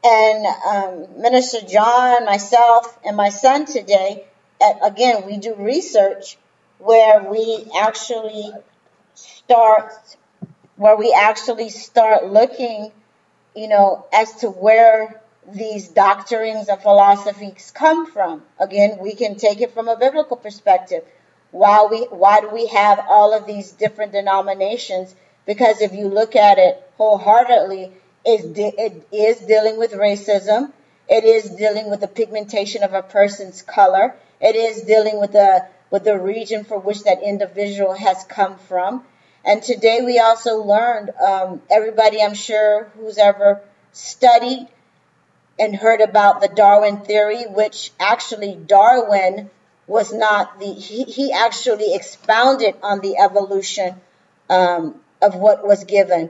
And 0.03 0.45
um, 0.65 1.21
Minister 1.21 1.61
John, 1.67 2.25
myself, 2.25 2.97
and 3.05 3.15
my 3.15 3.29
son 3.29 3.65
today, 3.65 4.25
at, 4.61 4.79
again, 4.83 5.25
we 5.27 5.37
do 5.37 5.53
research 5.55 6.37
where 6.79 7.23
we 7.23 7.65
actually 7.79 8.51
start 9.13 9.91
where 10.77 10.97
we 10.97 11.13
actually 11.13 11.69
start 11.69 12.25
looking, 12.25 12.91
you 13.55 13.67
know, 13.67 14.05
as 14.13 14.33
to 14.37 14.49
where 14.49 15.21
these 15.47 15.87
doctrines 15.87 16.67
and 16.69 16.81
philosophies 16.81 17.71
come 17.75 18.05
from. 18.05 18.43
Again, 18.59 18.99
we 18.99 19.15
can 19.15 19.35
take 19.35 19.61
it 19.61 19.73
from 19.73 19.87
a 19.87 19.97
biblical 19.97 20.37
perspective. 20.37 21.03
Why 21.51 21.87
we 21.89 22.01
why 22.03 22.39
do 22.41 22.49
we 22.49 22.67
have 22.67 23.05
all 23.09 23.33
of 23.33 23.45
these 23.45 23.71
different 23.71 24.13
denominations? 24.13 25.13
Because 25.45 25.81
if 25.81 25.93
you 25.93 26.07
look 26.07 26.35
at 26.35 26.59
it 26.59 26.81
wholeheartedly, 26.97 27.91
it, 28.23 29.07
is 29.11 29.39
dealing 29.39 29.77
with 29.77 29.91
racism. 29.91 30.71
It 31.09 31.25
is 31.25 31.49
dealing 31.49 31.89
with 31.89 31.99
the 31.99 32.07
pigmentation 32.07 32.83
of 32.83 32.93
a 32.93 33.01
person's 33.01 33.61
color. 33.61 34.15
It 34.39 34.55
is 34.55 34.83
dealing 34.83 35.19
with 35.19 35.33
the 35.33 35.65
with 35.89 36.05
the 36.05 36.17
region 36.17 36.63
for 36.63 36.79
which 36.79 37.03
that 37.03 37.21
individual 37.21 37.93
has 37.93 38.23
come 38.23 38.57
from. 38.57 39.03
And 39.43 39.63
today 39.63 40.01
we 40.03 40.19
also 40.19 40.63
learned, 40.63 41.11
um, 41.19 41.61
everybody 41.69 42.21
I'm 42.21 42.35
sure 42.35 42.91
who's 42.95 43.17
ever 43.17 43.61
studied 43.91 44.67
and 45.59 45.75
heard 45.75 46.01
about 46.01 46.41
the 46.41 46.47
Darwin 46.47 47.01
theory, 47.01 47.45
which 47.45 47.91
actually 47.99 48.55
Darwin 48.55 49.49
was 49.87 50.13
not 50.13 50.59
the, 50.59 50.73
he, 50.73 51.03
he 51.03 51.33
actually 51.33 51.93
expounded 51.93 52.75
on 52.83 52.99
the 53.01 53.17
evolution 53.17 53.95
um, 54.49 54.95
of 55.21 55.35
what 55.35 55.65
was 55.65 55.83
given. 55.83 56.29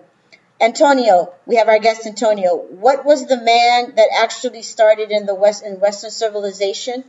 Antonio, 0.59 1.33
we 1.45 1.55
have 1.55 1.69
our 1.69 1.79
guest 1.79 2.05
Antonio. 2.05 2.55
What 2.55 3.03
was 3.03 3.25
the 3.25 3.41
man 3.41 3.95
that 3.95 4.09
actually 4.19 4.61
started 4.61 5.11
in 5.11 5.25
the 5.25 5.35
West 5.35 5.63
in 5.63 5.79
Western 5.79 6.11
civilization? 6.11 7.03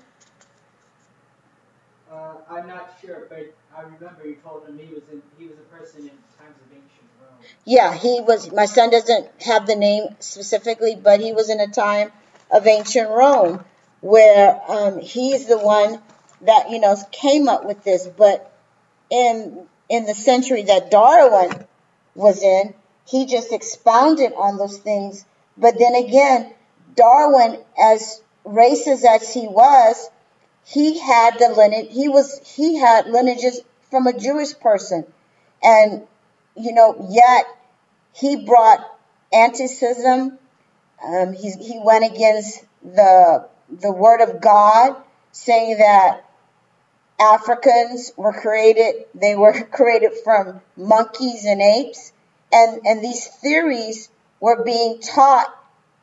I'm 2.52 2.66
not 2.66 2.94
sure, 3.00 3.26
but 3.30 3.54
I 3.76 3.82
remember 3.82 4.26
you 4.26 4.36
told 4.44 4.68
him 4.68 4.78
he 4.78 4.92
was 4.92 5.02
in, 5.10 5.22
he 5.38 5.46
was 5.46 5.56
a 5.58 5.76
person 5.76 6.02
in 6.02 6.10
times 6.38 6.56
of 6.60 6.70
ancient 6.70 7.08
Rome. 7.20 7.38
Yeah, 7.64 7.94
he 7.94 8.20
was. 8.20 8.52
My 8.52 8.66
son 8.66 8.90
doesn't 8.90 9.28
have 9.40 9.66
the 9.66 9.76
name 9.76 10.14
specifically, 10.18 10.94
but 10.94 11.20
he 11.20 11.32
was 11.32 11.48
in 11.48 11.60
a 11.60 11.68
time 11.68 12.12
of 12.50 12.66
ancient 12.66 13.08
Rome 13.08 13.64
where 14.02 14.60
um, 14.68 15.00
he's 15.00 15.46
the 15.46 15.58
one 15.58 16.00
that 16.42 16.70
you 16.70 16.78
know 16.80 16.94
came 17.10 17.48
up 17.48 17.64
with 17.64 17.82
this. 17.84 18.06
But 18.06 18.52
in 19.08 19.66
in 19.88 20.04
the 20.04 20.14
century 20.14 20.64
that 20.64 20.90
Darwin 20.90 21.64
was 22.14 22.42
in, 22.42 22.74
he 23.06 23.24
just 23.26 23.52
expounded 23.52 24.32
on 24.36 24.58
those 24.58 24.78
things. 24.78 25.24
But 25.56 25.78
then 25.78 25.94
again, 25.94 26.52
Darwin, 26.94 27.58
as 27.80 28.20
racist 28.44 29.04
as 29.04 29.32
he 29.32 29.48
was, 29.48 30.10
he 30.64 30.98
had 30.98 31.38
the 31.38 31.48
lineage. 31.48 31.88
He 31.90 32.08
was 32.08 32.40
he 32.44 32.76
had 32.76 33.06
lineages 33.06 33.60
from 33.90 34.06
a 34.06 34.18
Jewish 34.18 34.58
person, 34.58 35.04
and 35.62 36.06
you 36.56 36.72
know, 36.72 37.06
yet 37.10 37.46
he 38.12 38.44
brought 38.44 38.80
anticism. 39.32 40.38
Um, 41.04 41.32
he 41.32 41.50
he 41.50 41.80
went 41.82 42.04
against 42.04 42.64
the 42.82 43.48
the 43.70 43.92
word 43.92 44.20
of 44.20 44.40
God, 44.40 44.96
saying 45.32 45.78
that 45.78 46.24
Africans 47.20 48.12
were 48.16 48.32
created. 48.32 49.06
They 49.14 49.34
were 49.34 49.52
created 49.72 50.12
from 50.24 50.60
monkeys 50.76 51.44
and 51.44 51.60
apes, 51.60 52.12
and 52.52 52.86
and 52.86 53.02
these 53.02 53.26
theories 53.26 54.08
were 54.40 54.64
being 54.64 55.00
taught 55.00 55.52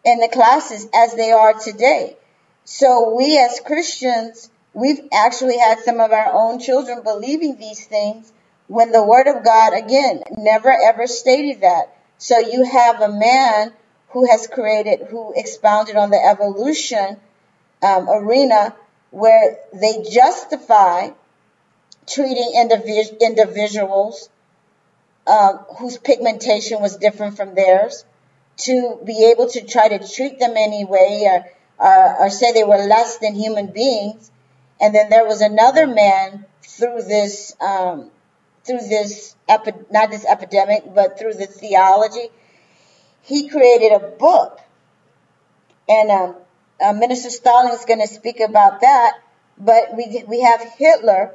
in 0.04 0.20
the 0.20 0.30
classes 0.30 0.88
as 0.94 1.16
they 1.16 1.32
are 1.32 1.54
today. 1.54 2.18
So 2.66 3.16
we 3.16 3.38
as 3.38 3.60
Christians, 3.60 4.50
we've 4.74 5.02
actually 5.14 5.58
had 5.58 5.80
some 5.80 6.00
of 6.00 6.12
our 6.12 6.32
own 6.34 6.60
children 6.60 7.02
believing 7.04 7.58
these 7.58 7.86
things 7.86 8.32
when 8.68 8.92
the 8.92 9.04
Word 9.04 9.28
of 9.28 9.44
God, 9.44 9.74
again, 9.74 10.24
never 10.38 10.72
ever 10.72 11.08
stated 11.08 11.62
that. 11.62 11.96
So 12.18 12.38
you 12.38 12.64
have 12.64 13.02
a 13.02 13.12
man 13.12 13.74
who 14.10 14.30
has 14.30 14.48
created, 14.48 15.08
who 15.10 15.34
expounded 15.36 15.96
on 15.96 16.10
the 16.10 16.24
evolution 16.24 17.18
um, 17.82 18.10
arena 18.10 18.76
where 19.12 19.58
they 19.74 20.04
justify 20.10 21.10
treating 22.06 22.54
individ- 22.56 23.20
individuals 23.20 24.30
um, 25.28 25.58
whose 25.78 25.98
pigmentation 25.98 26.82
was 26.82 26.98
different 26.98 27.38
from 27.38 27.56
theirs 27.56 28.04
to 28.58 29.00
be 29.06 29.32
able 29.32 29.48
to 29.48 29.66
try 29.66 29.88
to 29.88 30.08
treat 30.08 30.40
them 30.40 30.58
anyway 30.58 31.24
or, 31.26 31.46
or, 31.80 32.26
or 32.26 32.30
say 32.30 32.52
they 32.52 32.64
were 32.64 32.78
less 32.78 33.18
than 33.18 33.36
human 33.36 33.68
beings. 33.68 34.32
And 34.82 34.94
then 34.94 35.10
there 35.10 35.26
was 35.26 35.42
another 35.42 35.88
man 35.88 36.46
through 36.64 37.02
this, 37.04 37.56
um, 37.60 38.12
through 38.64 38.80
this, 38.80 39.36
epi- 39.48 39.86
not 39.92 40.12
this 40.12 40.26
epidemic, 40.26 40.84
but 40.94 41.20
through 41.20 41.34
the 41.34 41.48
theology. 41.48 42.30
He 43.22 43.50
created 43.50 43.94
a 43.94 44.00
book. 44.00 44.60
And 45.88 46.12
um, 46.12 46.36
uh, 46.84 46.94
Minister 46.94 47.30
Stalling 47.30 47.74
is 47.74 47.86
going 47.86 48.00
to 48.00 48.08
speak 48.08 48.40
about 48.40 48.82
that. 48.82 49.20
But 49.58 49.96
we, 49.96 50.24
we 50.28 50.42
have 50.42 50.62
Hitler 50.78 51.34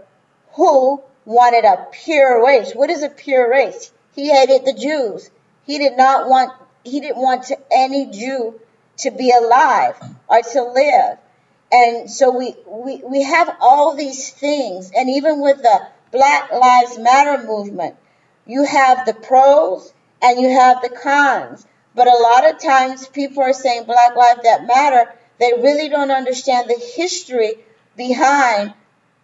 who 0.52 1.02
wanted 1.24 1.64
a 1.64 1.86
pure 1.92 2.44
race. 2.44 2.72
What 2.72 2.90
is 2.90 3.02
a 3.02 3.08
pure 3.08 3.50
race? 3.50 3.92
He 4.14 4.30
hated 4.30 4.64
the 4.64 4.72
Jews. 4.72 5.30
He 5.66 5.78
did 5.78 5.96
not 5.96 6.28
want 6.28 6.52
he 6.84 7.00
didn't 7.00 7.16
want 7.16 7.44
to, 7.44 7.58
any 7.70 8.10
Jew 8.10 8.60
to 8.98 9.10
be 9.10 9.30
alive 9.30 9.96
or 10.28 10.42
to 10.42 10.62
live. 10.62 11.18
And 11.72 12.10
so 12.10 12.36
we, 12.36 12.54
we, 12.66 13.02
we 13.04 13.22
have 13.24 13.56
all 13.60 13.96
these 13.96 14.30
things. 14.30 14.92
And 14.94 15.10
even 15.10 15.40
with 15.40 15.58
the 15.58 15.88
Black 16.12 16.52
Lives 16.52 16.98
Matter 16.98 17.44
movement, 17.44 17.96
you 18.46 18.64
have 18.64 19.06
the 19.06 19.14
pros 19.14 19.92
and 20.22 20.40
you 20.40 20.50
have 20.50 20.82
the 20.82 20.90
cons. 20.90 21.66
But 21.94 22.06
a 22.06 22.16
lot 22.16 22.48
of 22.48 22.60
times 22.60 23.06
people 23.08 23.42
are 23.42 23.52
saying 23.52 23.84
Black 23.84 24.16
Lives 24.16 24.40
That 24.42 24.66
Matter. 24.66 25.12
They 25.38 25.52
really 25.60 25.88
don't 25.88 26.10
understand 26.10 26.68
the 26.68 26.80
history 26.96 27.54
behind 27.96 28.74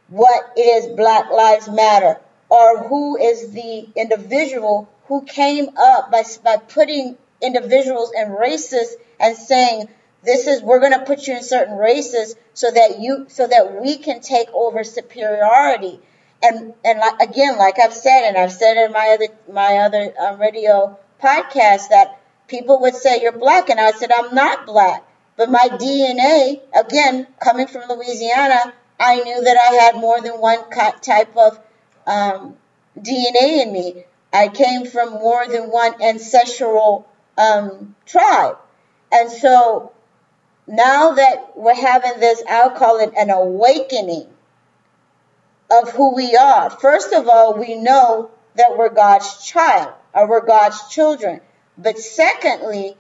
what 0.09 0.53
is 0.57 0.87
Black 0.97 1.31
Lives 1.31 1.69
Matter 1.69 2.19
or 2.49 2.89
who 2.89 3.17
is 3.17 3.53
the 3.53 3.89
individual 3.95 4.89
who 5.07 5.23
came 5.23 5.71
up 5.77 6.11
by, 6.11 6.25
by 6.45 6.57
putting 6.57 7.17
individuals 7.41 8.13
and 8.17 8.37
races 8.37 8.97
and 9.21 9.37
saying, 9.37 9.89
this 10.23 10.47
is, 10.47 10.63
we're 10.63 10.81
going 10.81 10.99
to 10.99 11.05
put 11.05 11.27
you 11.27 11.37
in 11.37 11.43
certain 11.43 11.77
races 11.77 12.35
so 12.55 12.71
that 12.71 13.01
you, 13.01 13.27
so 13.29 13.47
that 13.47 13.81
we 13.81 13.97
can 13.97 14.21
take 14.21 14.49
over 14.53 14.85
superiority. 14.85 16.01
And, 16.43 16.75
and 16.85 16.99
like, 16.99 17.21
again, 17.21 17.59
like 17.59 17.79
I've 17.79 17.93
said, 17.93 18.29
and 18.29 18.37
I've 18.37 18.53
said 18.53 18.77
in 18.85 18.93
my 18.93 19.17
other, 19.19 19.35
my 19.53 19.77
other 19.79 20.15
um, 20.19 20.41
radio 20.41 20.99
podcast 21.23 21.91
that 21.91 22.21
people 22.49 22.81
would 22.81 22.95
say 22.95 23.21
you're 23.23 23.33
black. 23.33 23.71
And 23.71 23.79
I 23.79 23.93
said, 23.93 24.11
I'm 24.13 24.35
not 24.35 24.67
black, 24.67 25.07
but 25.37 25.51
my 25.51 25.69
DNA, 25.71 26.61
again, 26.79 27.27
coming 27.43 27.67
from 27.67 27.89
Louisiana, 27.89 28.73
I 28.99 29.17
knew 29.17 29.43
that 29.43 29.57
I 29.57 29.75
had 29.85 29.97
more 29.97 30.21
than 30.21 30.41
one 30.41 30.59
type 31.01 31.35
of 31.37 31.59
um, 32.07 32.57
DNA 32.99 33.63
in 33.63 33.73
me. 33.73 34.05
I 34.33 34.49
came 34.49 34.87
from 34.87 35.15
more 35.15 35.47
than 35.49 35.71
one 35.71 36.03
ancestral 36.03 37.09
um, 37.39 37.97
tribe. 38.05 38.59
And 39.13 39.31
so 39.31 39.93
now 40.67 41.13
that 41.13 41.57
we're 41.57 41.75
having 41.75 42.21
this, 42.21 42.43
I'll 42.49 42.71
call 42.71 43.01
it 43.01 43.13
an 43.17 43.31
awakening 43.31 44.29
of 45.71 45.91
who 45.91 46.15
we 46.15 46.37
are. 46.37 46.71
First 46.71 47.13
of 47.13 47.29
all, 47.29 47.55
we 47.55 47.75
know 47.75 48.31
that 48.57 48.77
we're 48.77 48.91
God's 48.91 49.45
child 49.47 49.93
or 50.13 50.29
we're 50.29 50.47
God's 50.47 50.89
children. 50.89 51.41
But 51.79 51.99
secondly, 51.99 52.97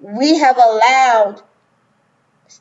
we 0.00 0.38
have 0.38 0.56
allowed 0.56 1.42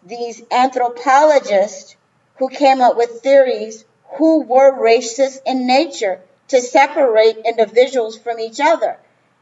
these 0.06 0.42
anthropologists 0.52 1.96
who 2.38 2.50
came 2.50 2.82
up 2.82 2.98
with 2.98 3.22
theories 3.22 3.86
who 4.18 4.44
were 4.44 4.72
racist 4.72 5.40
in 5.46 5.68
nature 5.68 6.22
to 6.50 6.62
separate 6.62 7.38
individuals 7.46 8.18
from 8.18 8.40
each 8.40 8.60
other. 8.60 9.00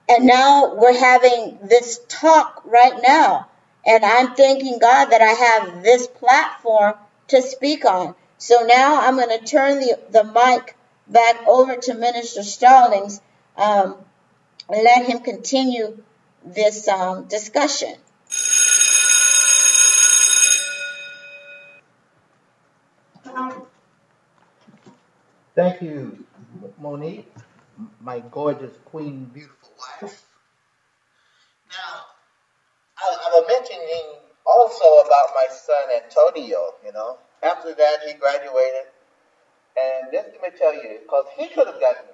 And 0.10 0.26
now 0.26 0.76
we're 0.76 0.98
having 0.98 1.60
this 1.64 2.00
talk 2.08 2.62
right 2.66 3.00
now. 3.02 3.48
And 3.86 4.04
I'm 4.04 4.36
thanking 4.36 4.80
God 4.80 5.06
that 5.06 5.22
I 5.22 5.32
have 5.32 5.84
this 5.84 6.08
platform 6.08 6.96
to 7.30 7.42
speak 7.42 7.86
on. 7.86 8.16
So 8.38 8.66
now 8.66 9.02
I'm 9.02 9.16
going 9.16 9.38
to 9.38 9.46
turn 9.46 9.80
the, 9.80 10.00
the 10.10 10.24
mic 10.24 10.76
back 11.08 11.48
over 11.48 11.76
to 11.78 11.94
Minister 11.94 12.44
Stallings 12.44 13.22
um, 13.58 13.96
and 14.70 14.84
let 14.84 15.06
him 15.06 15.20
continue 15.20 16.02
this 16.46 16.88
um, 16.88 17.26
discussion. 17.26 17.96
Thank 25.56 25.82
you, 25.82 26.26
Monique, 26.80 27.32
my 28.02 28.20
gorgeous 28.32 28.78
queen, 28.86 29.26
beautiful 29.34 29.70
wife. 30.02 30.26
Now, 31.70 32.06
I, 32.98 33.18
I 33.28 33.40
was 33.40 33.46
mentioning 33.48 34.20
also 34.46 34.86
about 35.06 35.30
my 35.36 35.48
son 35.50 36.04
Antonio, 36.04 36.76
you 36.86 36.92
know. 36.92 37.18
After 37.42 37.74
that, 37.74 38.00
he 38.06 38.14
graduated. 38.14 38.88
And 39.78 40.12
just 40.12 40.30
let 40.34 40.42
me 40.42 40.50
tell 40.58 40.74
you, 40.74 41.00
because 41.02 41.26
he 41.36 41.48
could 41.48 41.68
have 41.68 41.80
gotten 41.80 42.06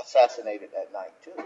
assassinated 0.00 0.70
that 0.74 0.92
night, 0.92 1.12
too. 1.22 1.44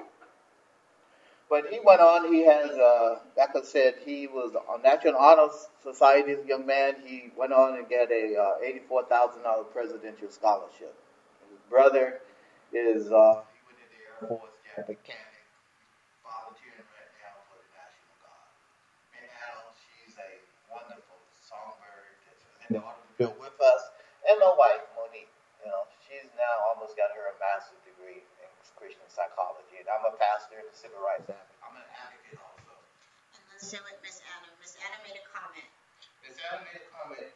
But 1.51 1.67
he 1.71 1.81
went 1.81 2.01
on, 2.01 2.31
he 2.33 2.45
has, 2.45 2.71
uh, 2.71 3.21
like 3.37 3.57
I 3.57 3.63
said, 3.63 3.95
he 4.05 4.27
was 4.27 4.55
a 4.55 4.79
National 4.83 5.17
Honor 5.17 5.49
Society's 5.83 6.45
young 6.47 6.67
man. 6.67 6.97
He 7.05 7.31
went 7.37 7.53
on 7.53 7.75
and 7.75 7.89
got 7.89 8.11
a 8.11 8.37
uh, 8.37 8.55
$84,000 8.91 9.71
presidential 9.73 10.31
scholarship. 10.31 10.95
His 11.51 11.59
brother 11.71 12.21
is, 12.73 13.11
uh, 13.11 13.41
he 14.19 14.27
went 14.27 14.43
in 14.43 14.59
the 14.59 14.75
Air 14.75 14.89
Force, 14.89 14.91
yeah, 14.91 14.91
mechanic, 14.91 15.45
volunteering 16.27 16.89
right 16.91 17.13
now 17.23 17.35
for 17.47 17.57
the 17.63 17.71
National 17.71 18.17
Guard. 18.19 18.51
Mint 19.15 19.31
Adams, 19.31 19.79
she's 19.79 20.15
a 20.19 20.31
wonderful 20.67 21.19
songbird 21.39 22.19
that's 22.27 22.43
in 22.67 22.79
the 22.79 22.83
automobile 22.83 23.39
with 23.39 23.59
us. 23.63 23.83
And 24.27 24.43
my 24.43 24.53
wife, 24.59 24.83
Monique, 24.99 25.31
you 25.63 25.71
know, 25.71 25.87
she's 26.03 26.27
now 26.35 26.55
almost 26.75 26.99
got 26.99 27.15
her 27.15 27.31
a 27.31 27.35
master's 27.39 27.81
degree 27.87 28.21
in 28.43 28.49
Christian 28.75 29.07
psychology. 29.07 29.79
And 29.81 29.89
I'm 29.89 30.05
a 30.05 30.15
pastor 30.19 30.59
and 30.61 30.69
a 30.69 30.75
civil 30.75 31.01
rights 31.01 31.31
advocate. 31.31 31.63
I'm 31.63 31.79
an 31.79 31.87
advocate 31.95 32.39
also. 32.43 32.75
And 33.39 33.43
let's 33.55 33.67
say 33.67 33.79
with 33.83 33.99
Miss 34.03 34.19
Anna. 34.21 34.51
Miss 34.59 34.75
Anna 34.83 34.99
made 35.07 35.17
a 35.17 35.27
comment. 35.31 35.71
Miss 36.27 36.37
Anna 36.51 36.67
made 36.67 36.83
a 36.83 36.91
comment. 36.91 37.31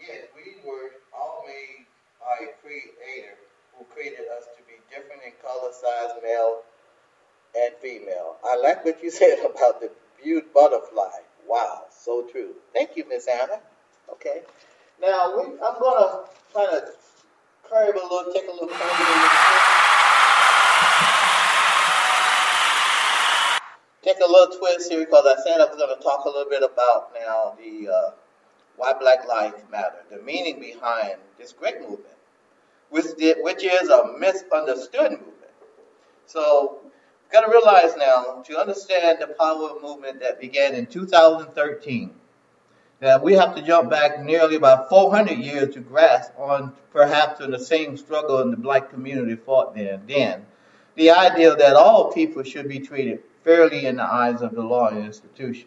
Yes, 0.00 0.32
we 0.34 0.58
were 0.66 0.98
all 1.14 1.44
made 1.46 1.86
by 2.18 2.48
a 2.48 2.50
creator 2.58 3.38
who 3.76 3.86
created 3.94 4.26
us 4.34 4.50
to 4.56 4.60
be 4.66 4.71
different 4.94 5.22
in 5.24 5.32
color, 5.42 5.72
size, 5.72 6.10
male, 6.22 6.60
and 7.56 7.74
female. 7.80 8.36
I 8.44 8.56
like 8.56 8.84
what 8.84 9.02
you 9.02 9.10
said 9.20 9.38
about 9.40 9.80
the 9.80 9.90
viewed 10.22 10.52
butterfly. 10.52 11.24
Wow, 11.48 11.84
so 11.90 12.26
true. 12.30 12.54
Thank 12.72 12.96
you, 12.96 13.04
Miss 13.08 13.26
Anna. 13.26 13.60
Okay. 14.10 14.42
Now 15.00 15.34
we, 15.36 15.44
I'm 15.44 15.80
gonna 15.80 16.24
kind 16.54 16.76
of 16.76 16.82
curve 17.68 17.96
a 17.96 18.06
little, 18.06 18.32
take 18.32 18.48
a 18.48 18.52
little. 18.52 18.68
Take 24.02 24.18
a 24.18 24.28
little 24.28 24.58
twist 24.58 24.90
here 24.90 25.04
because 25.04 25.24
I 25.26 25.40
said 25.44 25.60
I 25.60 25.66
was 25.66 25.76
going 25.76 25.96
to 25.96 26.02
talk 26.02 26.24
a 26.24 26.28
little 26.28 26.50
bit 26.50 26.64
about 26.64 27.12
now 27.14 27.54
the 27.56 27.88
uh, 27.88 28.10
why 28.76 28.94
Black 28.94 29.28
Lives 29.28 29.62
Matter, 29.70 30.02
the 30.10 30.20
meaning 30.22 30.58
behind 30.58 31.18
this 31.38 31.52
great 31.52 31.80
movement, 31.80 32.11
which, 32.92 33.06
did, 33.18 33.38
which 33.40 33.64
is 33.64 33.88
a 33.88 34.18
misunderstood 34.18 35.12
movement. 35.12 35.36
So, 36.26 36.80
got 37.32 37.40
to 37.40 37.50
realize 37.50 37.96
now 37.96 38.42
to 38.46 38.58
understand 38.58 39.18
the 39.20 39.28
power 39.28 39.70
of 39.70 39.82
movement 39.82 40.20
that 40.20 40.38
began 40.38 40.74
in 40.74 40.86
2013 40.86 42.14
that 43.00 43.22
we 43.22 43.32
have 43.32 43.56
to 43.56 43.62
jump 43.62 43.90
back 43.90 44.22
nearly 44.22 44.56
about 44.56 44.88
400 44.90 45.38
years 45.38 45.74
to 45.74 45.80
grasp 45.80 46.32
on 46.38 46.72
perhaps 46.92 47.40
in 47.40 47.50
the 47.50 47.58
same 47.58 47.96
struggle 47.96 48.40
in 48.40 48.50
the 48.50 48.56
black 48.56 48.90
community 48.90 49.36
fought 49.36 49.74
then. 49.74 50.02
Then, 50.06 50.46
the 50.94 51.10
idea 51.10 51.56
that 51.56 51.74
all 51.74 52.12
people 52.12 52.42
should 52.42 52.68
be 52.68 52.78
treated 52.78 53.20
fairly 53.42 53.86
in 53.86 53.96
the 53.96 54.04
eyes 54.04 54.42
of 54.42 54.54
the 54.54 54.62
law 54.62 54.88
and 54.88 55.04
institutions. 55.04 55.66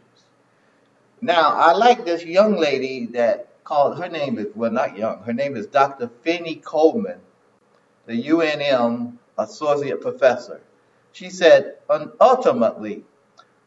Now, 1.22 1.56
I 1.56 1.74
like 1.74 2.06
this 2.06 2.24
young 2.24 2.56
lady 2.56 3.08
that 3.08 3.55
called, 3.66 3.98
her 3.98 4.08
name 4.08 4.38
is, 4.38 4.48
well, 4.56 4.72
not 4.72 4.98
young, 4.98 5.24
her 5.24 5.34
name 5.34 5.58
is 5.58 5.68
Dr. 5.68 6.10
Finnie 6.24 6.64
Coleman, 6.64 7.20
the 8.06 8.24
UNM 8.24 9.18
associate 9.38 10.00
professor. 10.02 10.62
She 11.12 11.30
said, 11.30 11.76
ultimately, 12.22 13.04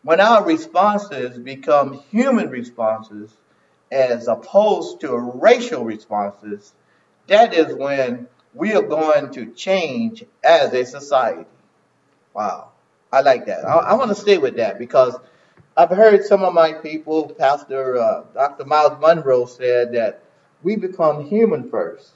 when 0.02 0.20
our 0.20 0.44
responses 0.44 1.38
become 1.38 2.00
human 2.10 2.48
responses 2.48 3.30
as 3.90 4.28
opposed 4.28 5.00
to 5.00 5.16
racial 5.16 5.84
responses, 5.84 6.72
that 7.26 7.52
is 7.52 7.74
when 7.74 8.28
we 8.54 8.74
are 8.74 8.82
going 8.82 9.32
to 9.32 9.52
change 9.52 10.24
as 10.44 10.72
a 10.72 10.84
society. 10.84 11.46
Wow. 12.32 12.70
I 13.12 13.22
like 13.22 13.46
that. 13.46 13.64
I, 13.64 13.74
I 13.78 13.94
want 13.94 14.10
to 14.10 14.14
stay 14.14 14.38
with 14.38 14.56
that 14.56 14.78
because 14.78 15.16
I've 15.78 15.90
heard 15.90 16.26
some 16.26 16.44
of 16.44 16.54
my 16.54 16.74
people, 16.74 17.30
Pastor 17.30 17.98
uh, 17.98 18.24
Dr. 18.34 18.66
Miles 18.66 19.00
Munroe 19.00 19.46
said 19.46 19.94
that 19.94 20.24
we 20.64 20.76
become 20.76 21.26
human 21.26 21.70
first. 21.70 22.10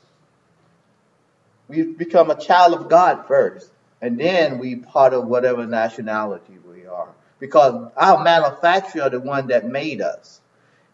We 1.68 1.84
become 1.84 2.30
a 2.30 2.40
child 2.40 2.74
of 2.74 2.90
God 2.90 3.26
first, 3.28 3.70
and 4.02 4.20
then 4.20 4.58
we 4.58 4.76
part 4.76 5.14
of 5.14 5.26
whatever 5.28 5.66
nationality 5.66 6.58
we 6.68 6.86
are. 6.86 7.10
Because 7.40 7.92
our 7.96 8.24
manufacturer, 8.24 9.10
the 9.10 9.20
one 9.20 9.48
that 9.48 9.66
made 9.68 10.02
us, 10.02 10.42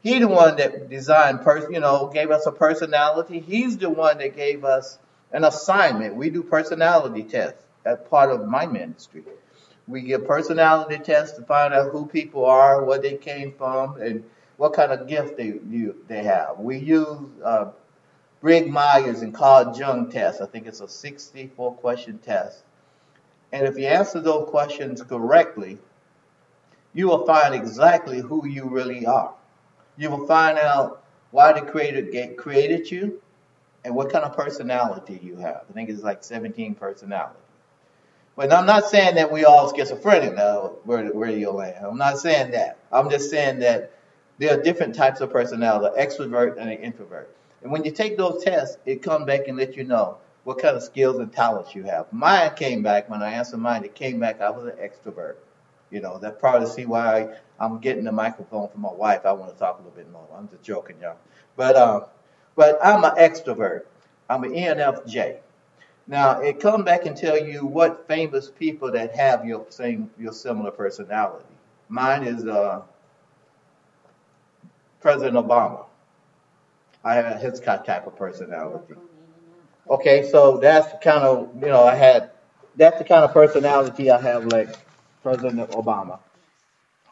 he 0.02 0.20
the 0.20 0.28
one 0.28 0.56
that 0.56 0.90
designed, 0.90 1.42
pers- 1.42 1.70
you 1.72 1.80
know, 1.80 2.10
gave 2.14 2.30
us 2.30 2.46
a 2.46 2.52
personality. 2.52 3.40
He's 3.40 3.78
the 3.78 3.90
one 3.90 4.18
that 4.18 4.36
gave 4.36 4.64
us 4.64 4.98
an 5.32 5.44
assignment. 5.44 6.16
We 6.16 6.30
do 6.30 6.42
personality 6.44 7.24
tests 7.24 7.64
as 7.86 7.98
part 8.10 8.30
of 8.30 8.46
my 8.46 8.66
ministry. 8.66 9.24
We 9.88 10.02
give 10.02 10.26
personality 10.26 10.98
tests 10.98 11.38
to 11.38 11.44
find 11.44 11.72
out 11.72 11.90
who 11.90 12.06
people 12.06 12.44
are, 12.44 12.84
where 12.84 13.00
they 13.00 13.16
came 13.16 13.52
from, 13.52 14.00
and 14.00 14.22
what 14.58 14.74
kind 14.74 14.92
of 14.92 15.08
gift 15.08 15.36
they 15.36 15.58
they 16.08 16.22
have. 16.22 16.58
We 16.58 16.78
use 16.78 17.18
uh, 17.42 17.70
Briggs 18.40 18.70
Myers 18.70 19.22
and 19.22 19.34
Carl 19.34 19.74
Jung 19.76 20.10
test. 20.10 20.40
I 20.42 20.46
think 20.46 20.66
it's 20.66 20.80
a 20.80 20.88
64 20.88 21.74
question 21.76 22.18
test. 22.18 22.64
And 23.52 23.66
if 23.66 23.78
you 23.78 23.86
answer 23.86 24.20
those 24.20 24.48
questions 24.50 25.02
correctly, 25.02 25.78
you 26.92 27.08
will 27.08 27.24
find 27.24 27.54
exactly 27.54 28.20
who 28.20 28.46
you 28.46 28.68
really 28.68 29.06
are. 29.06 29.34
You 29.96 30.10
will 30.10 30.26
find 30.26 30.58
out 30.58 31.02
why 31.30 31.52
the 31.52 31.62
creator 31.62 32.34
created 32.34 32.90
you 32.90 33.20
and 33.84 33.94
what 33.94 34.10
kind 34.10 34.24
of 34.24 34.36
personality 34.36 35.18
you 35.22 35.36
have. 35.36 35.62
I 35.68 35.72
think 35.72 35.88
it's 35.88 36.02
like 36.02 36.22
17 36.22 36.74
personalities. 36.74 37.47
But 38.38 38.52
I'm 38.52 38.66
not 38.66 38.84
saying 38.84 39.16
that 39.16 39.32
we 39.32 39.44
all 39.44 39.74
schizophrenic 39.74 40.36
now, 40.36 40.76
you 40.86 41.50
land. 41.50 41.84
I'm 41.84 41.98
not 41.98 42.18
saying 42.18 42.52
that. 42.52 42.78
I'm 42.92 43.10
just 43.10 43.30
saying 43.30 43.58
that 43.58 43.90
there 44.38 44.56
are 44.56 44.62
different 44.62 44.94
types 44.94 45.20
of 45.20 45.32
personality, 45.32 46.00
an 46.00 46.06
extrovert 46.06 46.56
and 46.56 46.70
an 46.70 46.78
introvert. 46.78 47.34
And 47.64 47.72
when 47.72 47.82
you 47.82 47.90
take 47.90 48.16
those 48.16 48.44
tests, 48.44 48.78
it 48.86 49.02
comes 49.02 49.26
back 49.26 49.48
and 49.48 49.58
let 49.58 49.74
you 49.74 49.82
know 49.82 50.18
what 50.44 50.62
kind 50.62 50.76
of 50.76 50.84
skills 50.84 51.18
and 51.18 51.32
talents 51.32 51.74
you 51.74 51.82
have. 51.82 52.12
Mine 52.12 52.52
came 52.54 52.80
back, 52.80 53.10
when 53.10 53.22
I 53.22 53.32
answered 53.32 53.58
mine, 53.58 53.82
it 53.82 53.96
came 53.96 54.20
back, 54.20 54.40
I 54.40 54.50
was 54.50 54.66
an 54.66 54.76
extrovert. 54.80 55.34
You 55.90 56.00
know, 56.00 56.18
that's 56.18 56.38
probably 56.38 56.68
see 56.68 56.86
why 56.86 57.34
I'm 57.58 57.80
getting 57.80 58.04
the 58.04 58.12
microphone 58.12 58.68
from 58.68 58.82
my 58.82 58.92
wife. 58.92 59.26
I 59.26 59.32
want 59.32 59.52
to 59.52 59.58
talk 59.58 59.80
a 59.80 59.82
little 59.82 59.96
bit 59.96 60.12
more. 60.12 60.28
I'm 60.32 60.48
just 60.48 60.62
joking, 60.62 60.94
y'all. 61.02 61.16
But, 61.56 61.76
um, 61.76 62.04
but 62.54 62.78
I'm 62.84 63.02
an 63.02 63.16
extrovert. 63.16 63.86
I'm 64.30 64.44
an 64.44 64.52
ENFJ. 64.52 65.38
Now 66.08 66.40
it 66.40 66.58
come 66.58 66.84
back 66.84 67.04
and 67.04 67.14
tell 67.14 67.38
you 67.38 67.66
what 67.66 68.08
famous 68.08 68.50
people 68.50 68.90
that 68.92 69.14
have 69.14 69.44
your 69.44 69.66
same 69.68 70.10
your 70.18 70.32
similar 70.32 70.70
personality. 70.70 71.44
Mine 71.90 72.24
is 72.24 72.46
uh, 72.46 72.80
President 75.02 75.36
Obama. 75.36 75.84
I 77.04 77.14
have 77.14 77.40
his 77.40 77.60
type 77.60 78.06
of 78.06 78.16
personality. 78.16 78.94
Okay, 79.88 80.28
so 80.30 80.56
that's 80.58 80.90
the 80.92 80.98
kind 80.98 81.24
of 81.24 81.50
you 81.54 81.68
know 81.68 81.84
I 81.84 81.94
had. 81.94 82.30
That's 82.76 82.98
the 82.98 83.04
kind 83.04 83.24
of 83.24 83.32
personality 83.34 84.10
I 84.10 84.20
have, 84.20 84.46
like 84.46 84.70
President 85.22 85.70
Obama. 85.72 86.20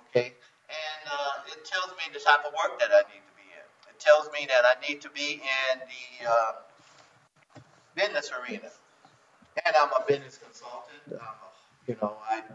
Okay, 0.08 0.32
and 0.68 1.10
uh, 1.12 1.52
it 1.52 1.64
tells 1.66 1.90
me 1.98 2.04
the 2.14 2.20
type 2.20 2.46
of 2.46 2.52
work 2.54 2.78
that 2.80 2.90
I 2.92 3.02
need 3.12 3.20
to 3.20 3.34
be 3.36 3.44
in. 3.52 3.90
It 3.90 4.00
tells 4.00 4.30
me 4.32 4.46
that 4.48 4.64
I 4.64 4.88
need 4.88 5.02
to 5.02 5.10
be 5.10 5.34
in 5.34 5.80
the 5.80 6.30
uh, 6.30 6.52
business 7.94 8.30
arena 8.32 8.70
and 9.64 9.74
I'm 9.76 9.92
a 9.94 10.02
business 10.06 10.36
consultant. 10.42 11.00
Um, 11.16 11.38
you 11.88 11.96
know, 12.02 12.18
I've 12.28 12.48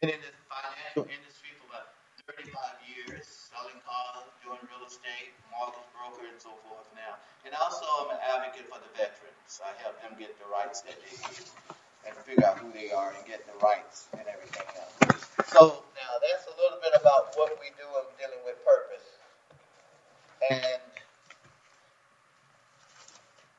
been 0.00 0.10
in 0.14 0.20
the 0.22 0.32
financial 0.46 1.08
industry 1.10 1.52
for 1.58 1.66
about 1.72 1.90
35 2.28 2.54
years, 2.86 3.26
selling 3.26 3.80
cars, 3.82 4.28
doing 4.44 4.60
real 4.70 4.84
estate, 4.86 5.34
mortgage 5.50 5.88
broker, 5.96 6.28
and 6.30 6.38
so 6.38 6.54
forth 6.68 6.86
now. 6.94 7.18
And 7.46 7.54
also, 7.58 7.86
I'm 8.04 8.14
an 8.14 8.22
advocate 8.22 8.68
for 8.70 8.78
the 8.78 8.90
veterans. 8.94 9.52
I 9.64 9.72
help 9.82 9.98
them 10.04 10.14
get 10.20 10.36
the 10.38 10.46
rights 10.52 10.82
that 10.86 10.96
they 11.00 11.14
need. 11.26 11.46
and 12.06 12.16
figure 12.24 12.46
out 12.46 12.58
who 12.58 12.72
they 12.72 12.90
are 12.92 13.12
and 13.16 13.26
get 13.26 13.44
the 13.46 13.56
rights 13.64 14.08
and 14.12 14.22
everything 14.28 14.66
else. 14.78 15.26
So 15.48 15.84
now 15.96 16.12
that's 16.22 16.46
a 16.46 16.54
little 16.60 16.78
bit 16.82 16.94
about 17.00 17.34
what 17.36 17.56
we 17.60 17.70
do 17.76 17.86
in 17.86 18.06
dealing 18.20 18.42
with 18.44 18.56
purpose. 18.64 19.06
And 20.50 20.80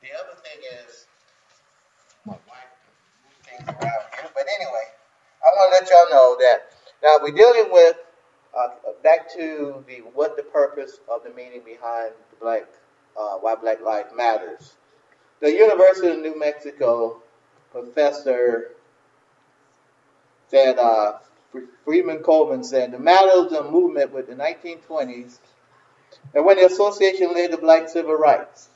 the 0.02 0.10
other 0.16 0.36
thing 0.42 0.60
is, 0.86 1.06
my 2.26 2.34
wife 2.48 2.72
moved 3.24 3.42
things 3.46 3.48
around 3.48 3.48
here, 3.48 3.49
but 3.66 4.46
anyway, 4.58 4.86
I 5.42 5.48
want 5.56 5.72
to 5.72 5.80
let 5.80 5.90
y'all 5.90 6.10
know 6.10 6.36
that 6.40 6.72
now 7.02 7.18
we're 7.22 7.34
dealing 7.34 7.72
with 7.72 7.96
uh, 8.56 8.68
back 9.02 9.32
to 9.34 9.84
the 9.86 9.98
what 10.14 10.36
the 10.36 10.42
purpose 10.42 10.98
of 11.08 11.22
the 11.24 11.30
meaning 11.30 11.62
behind 11.64 12.12
the 12.30 12.36
black 12.40 12.66
uh, 13.16 13.36
why 13.38 13.54
Black 13.54 13.80
Lives 13.82 14.12
Matters. 14.14 14.74
The 15.40 15.52
University 15.52 16.08
of 16.08 16.18
New 16.18 16.38
Mexico 16.38 17.22
professor 17.72 18.72
said, 20.48 20.78
uh, 20.78 21.18
Freeman 21.84 22.18
Coleman 22.18 22.64
said, 22.64 22.92
the 22.92 22.98
matter 22.98 23.30
of 23.34 23.50
the 23.50 23.62
movement 23.62 24.12
with 24.12 24.26
the 24.26 24.34
1920s 24.34 25.38
and 26.34 26.44
when 26.44 26.56
the 26.56 26.66
association 26.66 27.32
led 27.34 27.52
the 27.52 27.56
black 27.56 27.88
civil 27.88 28.14
rights 28.14 28.68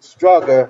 struggle 0.00 0.68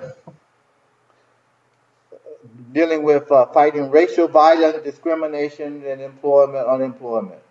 dealing 2.77 3.01
with 3.01 3.31
uh, 3.31 3.43
fighting 3.47 3.89
racial 3.89 4.27
violence, 4.27 4.83
discrimination, 4.83 5.83
and 5.83 5.99
employment, 5.99 6.67
unemployment. 6.67 7.41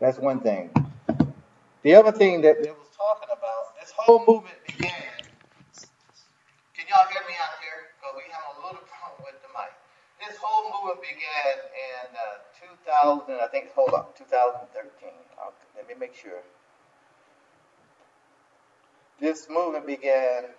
That's 0.00 0.18
one 0.18 0.40
thing. 0.40 0.68
The 1.82 1.94
other 1.94 2.10
thing 2.10 2.40
that 2.40 2.60
they 2.60 2.72
was 2.72 2.90
talking 2.90 3.28
about, 3.30 3.78
this 3.80 3.92
whole 3.96 4.24
movement 4.26 4.58
began. 4.66 4.90
Can 6.74 6.90
y'all 6.90 7.06
hear 7.06 7.22
me 7.22 7.38
out 7.38 7.54
here? 7.62 7.86
Because 7.94 8.18
we 8.18 8.26
have 8.34 8.50
a 8.50 8.66
little 8.66 8.82
problem 8.90 9.22
with 9.22 9.38
the 9.46 9.50
mic. 9.54 9.70
This 10.18 10.36
whole 10.42 10.66
movement 10.74 11.00
began 11.06 11.54
in 11.70 12.10
uh, 12.18 12.42
2000, 13.30 13.38
I 13.40 13.46
think, 13.46 13.70
hold 13.76 13.94
on, 13.94 14.06
2013. 14.18 15.08
I'll, 15.38 15.54
let 15.76 15.86
me 15.86 15.94
make 16.00 16.16
sure. 16.16 16.42
This 19.20 19.46
movement 19.48 19.86
began 19.86 20.50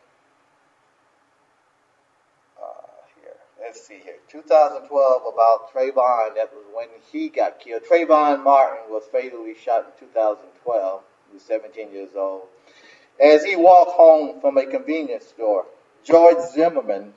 see 3.87 3.99
here, 4.03 4.15
2012 4.29 5.21
about 5.31 5.71
Trayvon. 5.71 6.35
That 6.35 6.51
was 6.53 6.65
when 6.73 6.87
he 7.11 7.29
got 7.29 7.59
killed. 7.59 7.83
Trayvon 7.83 8.43
Martin 8.43 8.89
was 8.89 9.03
fatally 9.11 9.55
shot 9.63 9.85
in 9.85 10.07
2012. 10.07 11.01
He 11.29 11.33
was 11.35 11.43
17 11.43 11.91
years 11.91 12.09
old. 12.15 12.43
As 13.23 13.43
he 13.43 13.55
walked 13.55 13.91
home 13.91 14.41
from 14.41 14.57
a 14.57 14.65
convenience 14.65 15.27
store, 15.27 15.65
George 16.03 16.37
Zimmerman, 16.53 17.13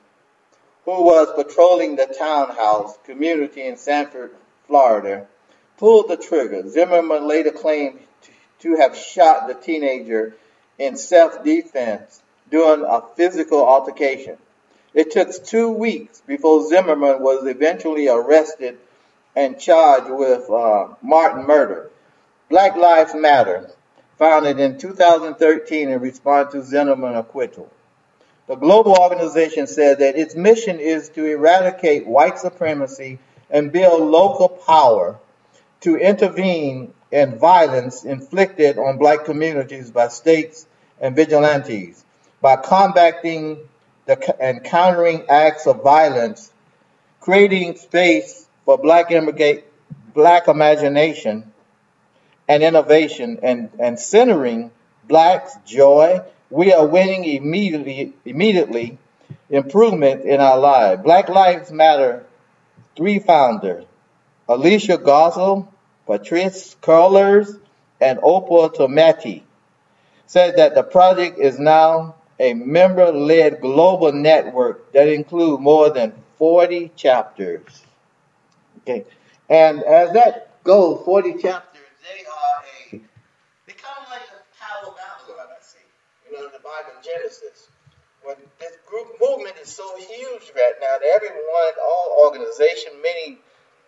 who 0.84 1.04
was 1.04 1.32
patrolling 1.34 1.96
the 1.96 2.06
townhouse 2.06 2.98
community 3.04 3.62
in 3.62 3.76
Sanford, 3.76 4.34
Florida, 4.66 5.26
pulled 5.78 6.08
the 6.08 6.16
trigger. 6.16 6.68
Zimmerman 6.68 7.26
later 7.26 7.50
claimed 7.50 8.00
to 8.60 8.76
have 8.76 8.96
shot 8.96 9.48
the 9.48 9.54
teenager 9.54 10.36
in 10.78 10.96
self-defense 10.96 12.22
during 12.50 12.84
a 12.84 13.02
physical 13.16 13.64
altercation. 13.64 14.36
It 14.98 15.12
took 15.12 15.30
two 15.44 15.70
weeks 15.70 16.22
before 16.26 16.68
Zimmerman 16.68 17.22
was 17.22 17.46
eventually 17.46 18.08
arrested 18.08 18.78
and 19.36 19.56
charged 19.56 20.10
with 20.10 20.50
uh, 20.50 20.88
Martin 21.02 21.46
murder. 21.46 21.88
Black 22.50 22.74
Lives 22.74 23.14
Matter, 23.14 23.70
founded 24.18 24.58
in 24.58 24.76
2013 24.76 25.90
in 25.90 26.00
response 26.00 26.50
to 26.50 26.64
Zimmerman 26.64 27.14
acquittal. 27.14 27.70
The 28.48 28.56
global 28.56 28.98
organization 28.98 29.68
said 29.68 30.00
that 30.00 30.18
its 30.18 30.34
mission 30.34 30.80
is 30.80 31.10
to 31.10 31.24
eradicate 31.24 32.04
white 32.04 32.40
supremacy 32.40 33.20
and 33.50 33.70
build 33.70 34.02
local 34.02 34.48
power 34.48 35.16
to 35.82 35.94
intervene 35.94 36.92
in 37.12 37.38
violence 37.38 38.02
inflicted 38.04 38.78
on 38.78 38.98
black 38.98 39.24
communities 39.24 39.92
by 39.92 40.08
states 40.08 40.66
and 41.00 41.14
vigilantes, 41.14 42.04
by 42.40 42.56
combating 42.56 43.58
the, 44.08 44.42
and 44.42 44.64
countering 44.64 45.26
acts 45.28 45.66
of 45.66 45.82
violence, 45.82 46.50
creating 47.20 47.76
space 47.76 48.46
for 48.64 48.78
black 48.78 49.12
black 50.14 50.48
imagination 50.48 51.52
and 52.48 52.62
innovation, 52.62 53.38
and, 53.42 53.70
and 53.78 54.00
centering 54.00 54.70
blacks' 55.06 55.54
joy, 55.66 56.20
we 56.48 56.72
are 56.72 56.86
winning 56.86 57.26
immediately, 57.26 58.14
immediately 58.24 58.96
improvement 59.50 60.24
in 60.24 60.40
our 60.40 60.58
lives. 60.58 61.02
Black 61.02 61.28
Lives 61.28 61.70
Matter 61.70 62.24
three 62.96 63.18
founders, 63.18 63.84
Alicia 64.48 64.96
Garza, 64.96 65.68
Patrisse 66.06 66.76
Cullors, 66.80 67.60
and 68.00 68.18
Opal 68.22 68.70
Tometi, 68.70 69.42
said 70.26 70.56
that 70.56 70.74
the 70.74 70.82
project 70.82 71.38
is 71.38 71.58
now 71.58 72.14
a 72.38 72.54
member-led 72.54 73.60
global 73.60 74.12
network 74.12 74.92
that 74.92 75.08
includes 75.08 75.60
more 75.60 75.90
than 75.90 76.12
40 76.38 76.92
chapters. 76.94 77.82
Okay, 78.82 79.04
and 79.48 79.82
as 79.82 80.12
that 80.12 80.62
goes, 80.62 81.04
40 81.04 81.42
chapters, 81.42 81.82
they 82.02 82.24
are 82.24 82.98
a, 82.98 83.02
they 83.66 83.72
kind 83.72 83.96
of 84.00 84.08
like 84.10 84.22
the 84.30 84.38
Tower 84.58 84.92
of 84.92 84.94
I 84.98 85.60
see, 85.60 85.78
you 86.30 86.38
know, 86.38 86.46
in 86.46 86.52
the 86.52 86.60
Bible 86.60 86.94
Genesis. 87.02 87.68
When 88.22 88.36
this 88.60 88.76
group 88.86 89.08
movement 89.20 89.56
is 89.62 89.68
so 89.68 89.88
huge 89.96 90.52
right 90.54 90.74
now 90.80 90.96
that 91.00 91.08
everyone, 91.14 91.74
all 91.82 92.24
organization, 92.26 92.92
many, 93.02 93.38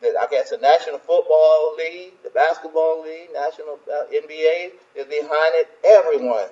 that 0.01 0.14
I 0.18 0.26
guess 0.30 0.51
the 0.51 0.59
National 0.59 0.98
Football 0.98 1.76
League, 1.76 2.14
the 2.22 2.30
Basketball 2.30 3.03
League, 3.03 3.28
National 3.34 3.78
uh, 3.86 4.07
NBA 4.09 4.72
is 4.96 5.07
behind 5.07 5.53
it. 5.61 5.68
Everyone 5.84 6.48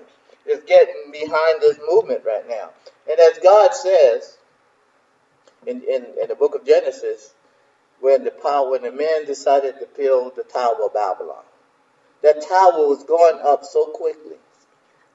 is 0.50 0.62
getting 0.64 1.10
behind 1.12 1.60
this 1.60 1.78
movement 1.88 2.22
right 2.24 2.48
now. 2.48 2.70
And 3.10 3.18
as 3.18 3.38
God 3.38 3.74
says 3.74 4.38
in, 5.66 5.82
in, 5.82 6.06
in 6.22 6.28
the 6.28 6.34
book 6.34 6.54
of 6.54 6.66
Genesis, 6.66 7.34
when 8.00 8.24
the 8.24 8.30
power, 8.30 8.70
when 8.70 8.82
the 8.82 8.92
men 8.92 9.26
decided 9.26 9.74
to 9.80 9.88
build 9.96 10.36
the 10.36 10.44
Tower 10.44 10.76
of 10.84 10.94
Babylon, 10.94 11.44
that 12.22 12.42
tower 12.42 12.86
was 12.86 13.04
going 13.04 13.40
up 13.44 13.64
so 13.64 13.86
quickly. 13.86 14.36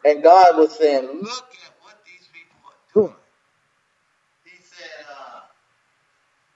And 0.06 0.22
God 0.22 0.58
was 0.58 0.78
saying, 0.78 1.06
look 1.06 1.50
at 1.64 1.74
what 1.82 2.00
these 2.06 2.28
people 2.32 2.60
are 2.68 3.08
doing. 3.08 3.16
He 4.44 4.60
said, 4.64 5.06
uh, 5.08 5.48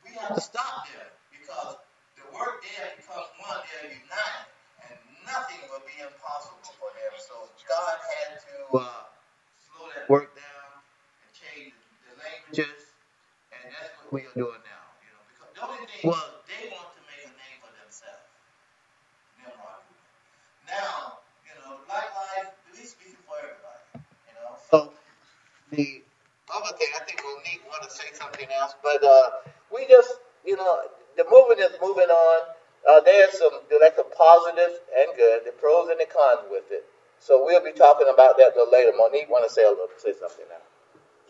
we 0.03 0.15
have 0.19 0.35
to 0.35 0.41
stop 0.41 0.87
them 0.87 1.07
because 1.31 1.75
the 2.15 2.27
work 2.35 2.63
there 2.63 2.91
becomes 2.95 3.31
one, 3.39 3.59
they're 3.71 3.91
united, 3.91 4.47
and 4.83 4.99
nothing 5.25 5.63
will 5.71 5.83
be 5.87 5.95
impossible 6.03 6.66
for 6.79 6.89
them. 6.93 7.13
So 7.17 7.35
God 7.67 7.97
had 7.99 8.39
to 8.39 8.55
uh, 8.77 9.09
slow 9.59 9.87
that 9.95 10.09
work 10.09 10.35
down 10.35 10.81
and 11.25 11.29
change 11.33 11.73
the 12.05 12.13
languages, 12.17 12.95
and 13.53 13.63
that's 13.73 13.93
what 14.01 14.09
we 14.13 14.21
are 14.25 14.35
doing 14.37 14.63
now. 14.65 14.85
You 15.03 15.11
know, 15.13 15.23
because 15.29 15.51
the 15.53 15.61
only 15.65 15.85
thing 15.89 16.03
was 16.07 16.29
they 16.47 16.69
want 16.73 16.91
to 16.95 17.01
make 17.09 17.25
a 17.25 17.33
name 17.35 17.59
for 17.61 17.73
themselves. 17.77 18.25
Now, 20.67 21.19
you 21.47 21.53
know, 21.61 21.79
Black 21.87 22.09
Lives, 22.15 22.51
we 22.73 22.83
speaking 22.85 23.21
for 23.27 23.37
everybody. 23.39 24.03
You 24.27 24.33
know, 24.35 24.57
so 24.69 24.93
the 25.71 26.03
other 26.53 26.73
thing, 26.77 26.89
I 26.95 27.03
think 27.05 27.21
we'll 27.23 27.41
need 27.43 27.61
want 27.67 27.83
to 27.83 27.91
say 27.91 28.11
something 28.13 28.47
else, 28.51 28.75
but 28.83 29.03
uh, 29.03 29.47
we 29.73 29.87
just, 29.87 30.19
you 30.45 30.57
know, 30.57 30.81
the 31.17 31.25
movement 31.29 31.59
is 31.61 31.77
moving 31.81 32.09
on. 32.09 32.41
Uh, 32.87 33.01
there's 33.01 33.37
some 33.37 33.51
like 33.81 33.99
the 33.99 34.07
positives 34.15 34.79
and 34.95 35.11
good, 35.19 35.43
the 35.43 35.51
pros 35.59 35.89
and 35.91 35.99
the 35.99 36.07
cons 36.07 36.47
with 36.49 36.71
it. 36.71 36.87
So 37.19 37.43
we'll 37.43 37.63
be 37.63 37.73
talking 37.73 38.07
about 38.07 38.37
that 38.37 38.55
a 38.55 38.63
little 38.63 38.71
later. 38.71 38.95
Monique, 38.95 39.29
want 39.29 39.43
to 39.43 39.51
say 39.51 39.65
a 39.65 39.69
little, 39.69 39.91
say 39.97 40.13
something 40.15 40.45
now? 40.47 40.63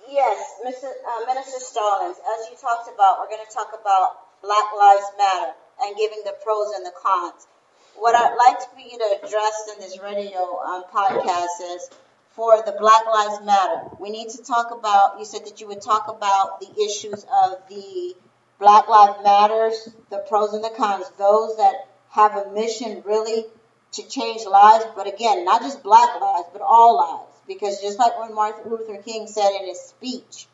Yes, 0.07 0.37
Mr. 0.63 0.85
Uh, 0.85 1.25
Minister 1.25 1.59
Stallings, 1.59 2.17
as 2.17 2.49
you 2.49 2.55
talked 2.61 2.87
about, 2.93 3.19
we're 3.19 3.33
going 3.33 3.43
to 3.43 3.53
talk 3.53 3.73
about 3.73 4.41
Black 4.41 4.69
Lives 4.77 5.09
Matter 5.17 5.51
and 5.81 5.97
giving 5.97 6.21
the 6.23 6.35
pros 6.43 6.71
and 6.75 6.85
the 6.85 6.93
cons. 6.95 7.47
What 7.95 8.15
I'd 8.15 8.37
like 8.37 8.61
for 8.61 8.79
you 8.79 8.97
to 8.97 9.25
address 9.25 9.69
in 9.73 9.81
this 9.81 9.99
radio 9.99 10.61
um, 10.61 10.83
podcast 10.93 11.59
is 11.73 11.89
for 12.31 12.61
the 12.61 12.75
Black 12.77 13.05
Lives 13.07 13.43
Matter. 13.43 13.89
We 13.99 14.11
need 14.11 14.29
to 14.29 14.43
talk 14.43 14.71
about, 14.71 15.17
you 15.17 15.25
said 15.25 15.45
that 15.45 15.59
you 15.59 15.67
would 15.67 15.81
talk 15.81 16.07
about 16.07 16.59
the 16.61 16.69
issues 16.85 17.25
of 17.43 17.57
the 17.67 18.15
Black 18.59 18.87
Lives 18.87 19.19
Matters, 19.23 19.89
the 20.09 20.19
pros 20.19 20.53
and 20.53 20.63
the 20.63 20.71
cons, 20.75 21.05
those 21.17 21.57
that 21.57 21.87
have 22.09 22.35
a 22.35 22.51
mission 22.51 23.03
really 23.05 23.45
to 23.93 24.07
change 24.07 24.45
lives, 24.45 24.85
but 24.95 25.07
again, 25.07 25.45
not 25.45 25.61
just 25.61 25.83
black 25.83 26.19
lives, 26.19 26.47
but 26.51 26.61
all 26.61 26.97
lives. 26.97 27.37
Because 27.47 27.81
just 27.81 27.99
like 27.99 28.19
when 28.19 28.35
Martin 28.35 28.69
Luther 28.69 29.01
King 29.01 29.27
said 29.27 29.49
in 29.59 29.67
his 29.67 29.79
speech, 29.79 30.47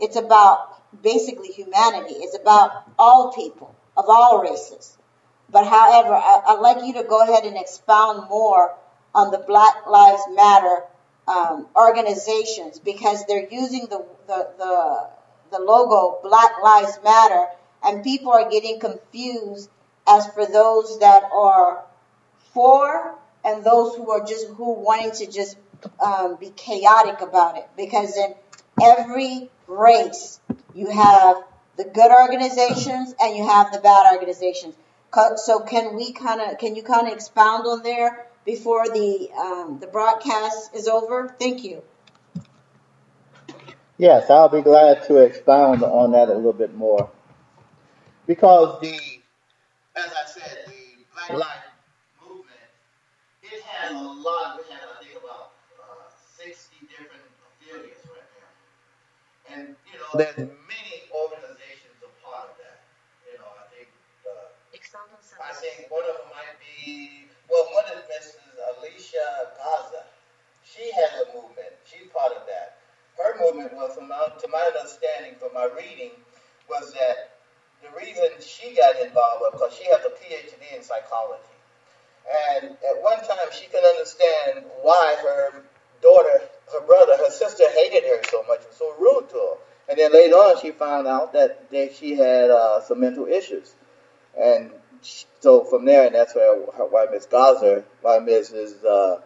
it's 0.00 0.16
about 0.16 1.02
basically 1.02 1.48
humanity. 1.48 2.14
It's 2.14 2.36
about 2.38 2.84
all 2.98 3.32
people 3.32 3.74
of 3.96 4.06
all 4.08 4.40
races. 4.40 4.96
But 5.50 5.66
however, 5.66 6.14
I, 6.14 6.54
would 6.54 6.60
like 6.60 6.84
you 6.84 6.94
to 6.94 7.02
go 7.02 7.22
ahead 7.22 7.44
and 7.44 7.56
expound 7.56 8.28
more 8.28 8.74
on 9.14 9.30
the 9.30 9.38
Black 9.38 9.86
Lives 9.86 10.22
Matter 10.30 10.84
um, 11.26 11.66
organizations 11.74 12.78
because 12.78 13.24
they're 13.26 13.48
using 13.50 13.86
the, 13.90 14.06
the, 14.26 14.48
the 14.58 15.08
the 15.50 15.58
logo 15.58 16.18
Black 16.22 16.62
Lives 16.62 16.98
Matter, 17.04 17.46
and 17.84 18.02
people 18.02 18.32
are 18.32 18.50
getting 18.50 18.80
confused 18.80 19.70
as 20.08 20.26
for 20.28 20.46
those 20.46 20.98
that 21.00 21.22
are 21.32 21.84
for 22.52 23.14
and 23.44 23.64
those 23.64 23.94
who 23.96 24.10
are 24.10 24.24
just 24.24 24.48
who 24.48 24.72
wanting 24.72 25.12
to 25.12 25.30
just 25.30 25.56
um, 26.04 26.36
be 26.36 26.50
chaotic 26.50 27.20
about 27.20 27.56
it. 27.56 27.68
Because 27.76 28.16
in 28.16 28.34
every 28.82 29.50
race, 29.66 30.40
you 30.74 30.90
have 30.90 31.36
the 31.76 31.84
good 31.84 32.10
organizations 32.10 33.14
and 33.20 33.36
you 33.36 33.46
have 33.46 33.72
the 33.72 33.78
bad 33.78 34.12
organizations. 34.12 34.74
So 35.36 35.60
can 35.60 35.96
we 35.96 36.12
kind 36.12 36.40
of 36.40 36.58
can 36.58 36.76
you 36.76 36.82
kind 36.82 37.06
of 37.06 37.14
expound 37.14 37.66
on 37.66 37.82
there 37.82 38.26
before 38.44 38.86
the 38.88 39.30
um, 39.38 39.78
the 39.80 39.86
broadcast 39.86 40.74
is 40.74 40.86
over? 40.86 41.34
Thank 41.38 41.64
you. 41.64 41.82
Yes, 43.98 44.30
I'll 44.30 44.48
be 44.48 44.62
glad 44.62 45.04
to 45.08 45.18
expound 45.18 45.82
on 45.82 46.12
that 46.12 46.28
a 46.28 46.34
little 46.34 46.52
bit 46.52 46.74
more. 46.74 47.10
Because 48.26 48.80
the, 48.80 48.94
as 49.96 50.12
I 50.12 50.24
said, 50.26 50.64
the 50.66 51.04
Black 51.14 51.30
Lives 51.30 51.68
Movement, 52.22 52.70
it 53.42 53.62
has 53.62 53.92
a 53.92 53.98
lot, 53.98 54.60
it 54.60 54.70
has, 54.70 54.86
I 54.86 55.04
think, 55.04 55.18
about 55.18 55.52
uh, 55.82 56.06
60 56.38 56.86
different 56.86 57.26
affiliates 57.42 58.06
right 58.06 58.30
now. 58.38 59.54
And, 59.54 59.76
you 59.90 59.98
know, 59.98 60.10
there's 60.14 60.38
many 60.38 60.94
organizations 61.10 61.98
a 62.06 62.10
part 62.22 62.54
of 62.54 62.56
that. 62.62 62.86
You 63.26 63.38
know, 63.42 63.50
I 63.50 63.66
think, 63.74 63.88
uh, 64.22 64.54
I 65.42 65.52
think 65.58 65.90
one 65.90 66.06
of 66.06 66.14
them 66.22 66.30
might 66.30 66.54
be, 66.62 67.26
well, 67.50 67.66
one 67.74 67.84
of 67.90 67.98
them 67.98 68.06
is. 68.20 68.36
Alicia 68.78 69.52
Gaza. 69.56 70.04
She 70.64 70.90
has 70.92 71.26
a 71.26 71.34
movement. 71.34 71.72
She's 71.84 72.08
part 72.12 72.32
of 72.32 72.46
that. 72.46 72.77
Her 73.18 73.34
movement 73.40 73.74
was, 73.74 73.94
from 73.94 74.08
my, 74.08 74.28
to 74.40 74.48
my 74.48 74.70
understanding 74.74 75.34
from 75.38 75.52
my 75.54 75.68
reading, 75.76 76.12
was 76.68 76.92
that 76.92 77.38
the 77.82 77.88
reason 77.98 78.28
she 78.40 78.74
got 78.74 78.94
involved 79.00 79.40
was 79.40 79.52
because 79.52 79.74
she 79.74 79.84
has 79.90 80.00
a 80.04 80.10
PhD 80.10 80.76
in 80.76 80.82
psychology. 80.82 81.42
And 82.28 82.70
at 82.70 83.02
one 83.02 83.18
time, 83.18 83.48
she 83.52 83.66
couldn't 83.66 83.86
understand 83.86 84.66
why 84.82 85.16
her 85.22 85.62
daughter, 86.02 86.42
her 86.72 86.80
brother, 86.86 87.16
her 87.16 87.30
sister 87.30 87.64
hated 87.74 88.04
her 88.04 88.20
so 88.30 88.42
much 88.44 88.60
and 88.64 88.74
so 88.74 88.94
rude 88.98 89.28
to 89.30 89.36
her. 89.36 89.54
And 89.88 89.98
then 89.98 90.12
later 90.12 90.34
on, 90.34 90.60
she 90.60 90.70
found 90.70 91.06
out 91.06 91.32
that 91.32 91.70
they, 91.70 91.90
she 91.92 92.14
had 92.14 92.50
uh, 92.50 92.82
some 92.82 93.00
mental 93.00 93.26
issues. 93.26 93.74
And 94.38 94.70
so 95.40 95.64
from 95.64 95.84
there, 95.84 96.06
and 96.06 96.14
that's 96.14 96.34
where 96.34 96.54
why 96.54 97.06
Miss 97.10 97.26
Gaza, 97.26 97.84
why 98.02 98.18
Mrs. 98.18 98.84
Uh, 98.84 99.20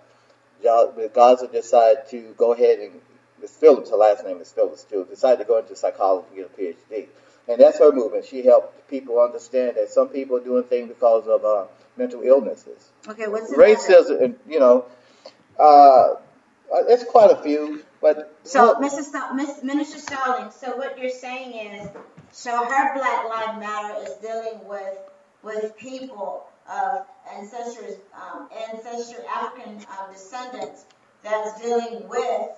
Ms. 0.62 1.44
Decided 1.50 2.08
to 2.10 2.34
go 2.36 2.52
ahead 2.52 2.78
and 2.78 3.00
Miss 3.42 3.50
Phillips, 3.56 3.90
her 3.90 3.96
last 3.96 4.24
name 4.24 4.40
is 4.40 4.52
Phillips 4.52 4.84
too, 4.84 5.06
decided 5.10 5.38
to 5.38 5.44
go 5.44 5.58
into 5.58 5.74
psychology 5.76 6.28
and 6.40 6.48
get 6.56 6.76
a 6.90 6.94
PhD. 6.94 7.06
And 7.48 7.60
that's 7.60 7.80
her 7.80 7.90
movement. 7.92 8.24
She 8.24 8.44
helped 8.44 8.88
people 8.88 9.18
understand 9.20 9.76
that 9.76 9.90
some 9.90 10.08
people 10.08 10.36
are 10.36 10.44
doing 10.44 10.62
things 10.62 10.88
because 10.88 11.26
of 11.26 11.44
uh, 11.44 11.64
mental 11.96 12.22
illnesses. 12.22 12.90
Okay, 13.08 13.26
what's 13.26 13.50
the 13.50 13.56
Racism, 13.56 14.22
and, 14.22 14.38
you 14.48 14.60
know, 14.60 14.86
uh, 15.58 16.14
it's 16.88 17.04
quite 17.04 17.30
a 17.32 17.36
few, 17.42 17.84
but 18.00 18.36
So, 18.44 18.74
Mrs. 18.76 19.04
Sta- 19.04 19.32
Miss 19.34 19.62
Minister 19.62 19.98
Stallings, 19.98 20.54
so 20.54 20.76
what 20.76 20.98
you're 20.98 21.10
saying 21.10 21.52
is, 21.52 21.88
so 22.30 22.64
her 22.64 22.94
Black 22.94 23.28
Lives 23.28 23.58
Matter 23.58 24.04
is 24.04 24.14
dealing 24.18 24.66
with 24.68 24.98
with 25.42 25.76
people 25.76 26.46
of 26.70 27.04
ancestors, 27.36 27.96
um, 28.14 28.48
ancestor 28.70 29.24
African 29.28 29.78
um, 29.90 30.12
descendants 30.12 30.84
that's 31.24 31.60
dealing 31.60 32.08
with 32.08 32.48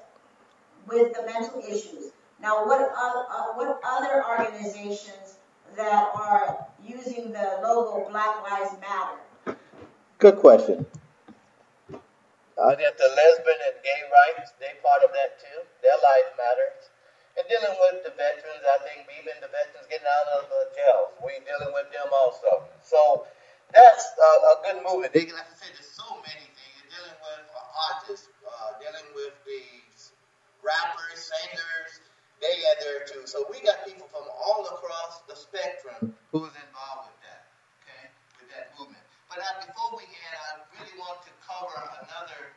with 0.87 1.14
the 1.14 1.22
mental 1.26 1.62
issues. 1.66 2.12
Now, 2.41 2.66
what 2.66 2.80
other, 2.80 3.24
uh, 3.30 3.55
what 3.55 3.80
other 3.85 4.24
organizations 4.26 5.39
that 5.76 6.11
are 6.14 6.66
using 6.85 7.32
the 7.32 7.61
logo 7.62 8.09
Black 8.11 8.43
Lives 8.43 8.76
Matter? 8.80 9.57
Good 10.18 10.37
question. 10.37 10.87
Uh, 12.55 12.70
that 12.78 12.95
the 12.95 13.09
lesbian 13.11 13.61
and 13.66 13.76
gay 13.82 14.03
rights, 14.07 14.55
they 14.62 14.70
part 14.78 15.03
of 15.03 15.11
that 15.11 15.43
too. 15.43 15.59
Their 15.82 15.99
life 15.99 16.28
matters. 16.39 16.87
And 17.35 17.43
dealing 17.51 17.74
with 17.82 18.07
the 18.07 18.14
veterans, 18.14 18.62
I 18.62 18.78
think 18.87 19.11
even 19.11 19.35
the 19.43 19.51
veterans 19.51 19.91
getting 19.91 20.07
out 20.07 20.39
of 20.39 20.47
the 20.47 20.70
jails, 20.70 21.18
we 21.18 21.43
dealing 21.43 21.74
with 21.74 21.91
them 21.91 22.07
also. 22.14 22.62
So 22.78 23.26
that's 23.74 24.07
uh, 24.14 24.55
a 24.55 24.62
good 24.62 24.78
movement. 24.87 25.11
They, 25.11 25.26
like 25.35 25.51
I 25.51 25.55
said, 25.59 25.74
there's 25.74 25.91
so 25.91 26.07
many 26.22 26.47
things. 26.55 26.72
You're 26.78 26.95
dealing 26.95 27.18
with 27.18 27.43
uh, 27.51 27.91
artists, 27.91 28.30
uh, 28.47 28.78
dealing 28.78 29.11
with 29.18 29.35
the 29.43 29.74
rappers, 30.65 31.21
singers, 31.21 32.01
they 32.41 32.57
are 32.65 32.79
there 32.81 33.03
too. 33.07 33.29
So 33.29 33.45
we 33.53 33.61
got 33.61 33.85
people 33.85 34.09
from 34.09 34.25
all 34.33 34.65
across 34.73 35.23
the 35.29 35.37
spectrum 35.37 36.17
who's 36.33 36.53
involved 36.57 37.12
with 37.12 37.21
that, 37.29 37.53
okay, 37.85 38.05
with 38.41 38.49
that 38.51 38.73
movement. 38.81 39.05
But 39.29 39.45
uh, 39.45 39.65
before 39.65 40.01
we 40.01 40.09
end, 40.09 40.35
I 40.35 40.51
really 40.81 40.97
want 40.99 41.21
to 41.29 41.33
cover 41.45 41.77
another 42.01 42.57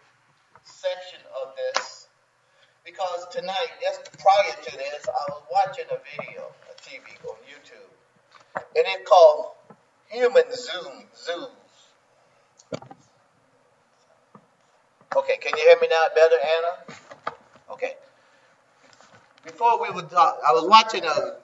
section 0.64 1.20
of 1.44 1.54
this 1.56 2.08
because 2.88 3.28
tonight, 3.32 3.76
just 3.84 4.08
prior 4.18 4.56
to 4.64 4.72
this, 4.78 5.04
I 5.08 5.24
was 5.32 5.44
watching 5.52 5.86
a 5.92 6.00
video, 6.08 6.48
a 6.72 6.74
TV 6.80 7.04
on 7.28 7.36
YouTube, 7.44 7.92
and 8.56 8.86
it's 8.88 9.10
called 9.10 9.52
Human 10.10 10.44
Zoom 10.56 11.04
Zoos. 11.16 11.52
Okay, 15.16 15.38
can 15.38 15.58
you 15.58 15.64
hear 15.64 15.80
me 15.82 15.88
now 15.90 16.06
better, 16.16 16.36
Anna? 16.44 16.98
Okay. 17.78 17.94
Before 19.46 19.80
we 19.80 19.92
would 19.92 20.10
talk, 20.10 20.40
I 20.44 20.52
was 20.52 20.68
watching 20.68 21.06
a 21.06 21.36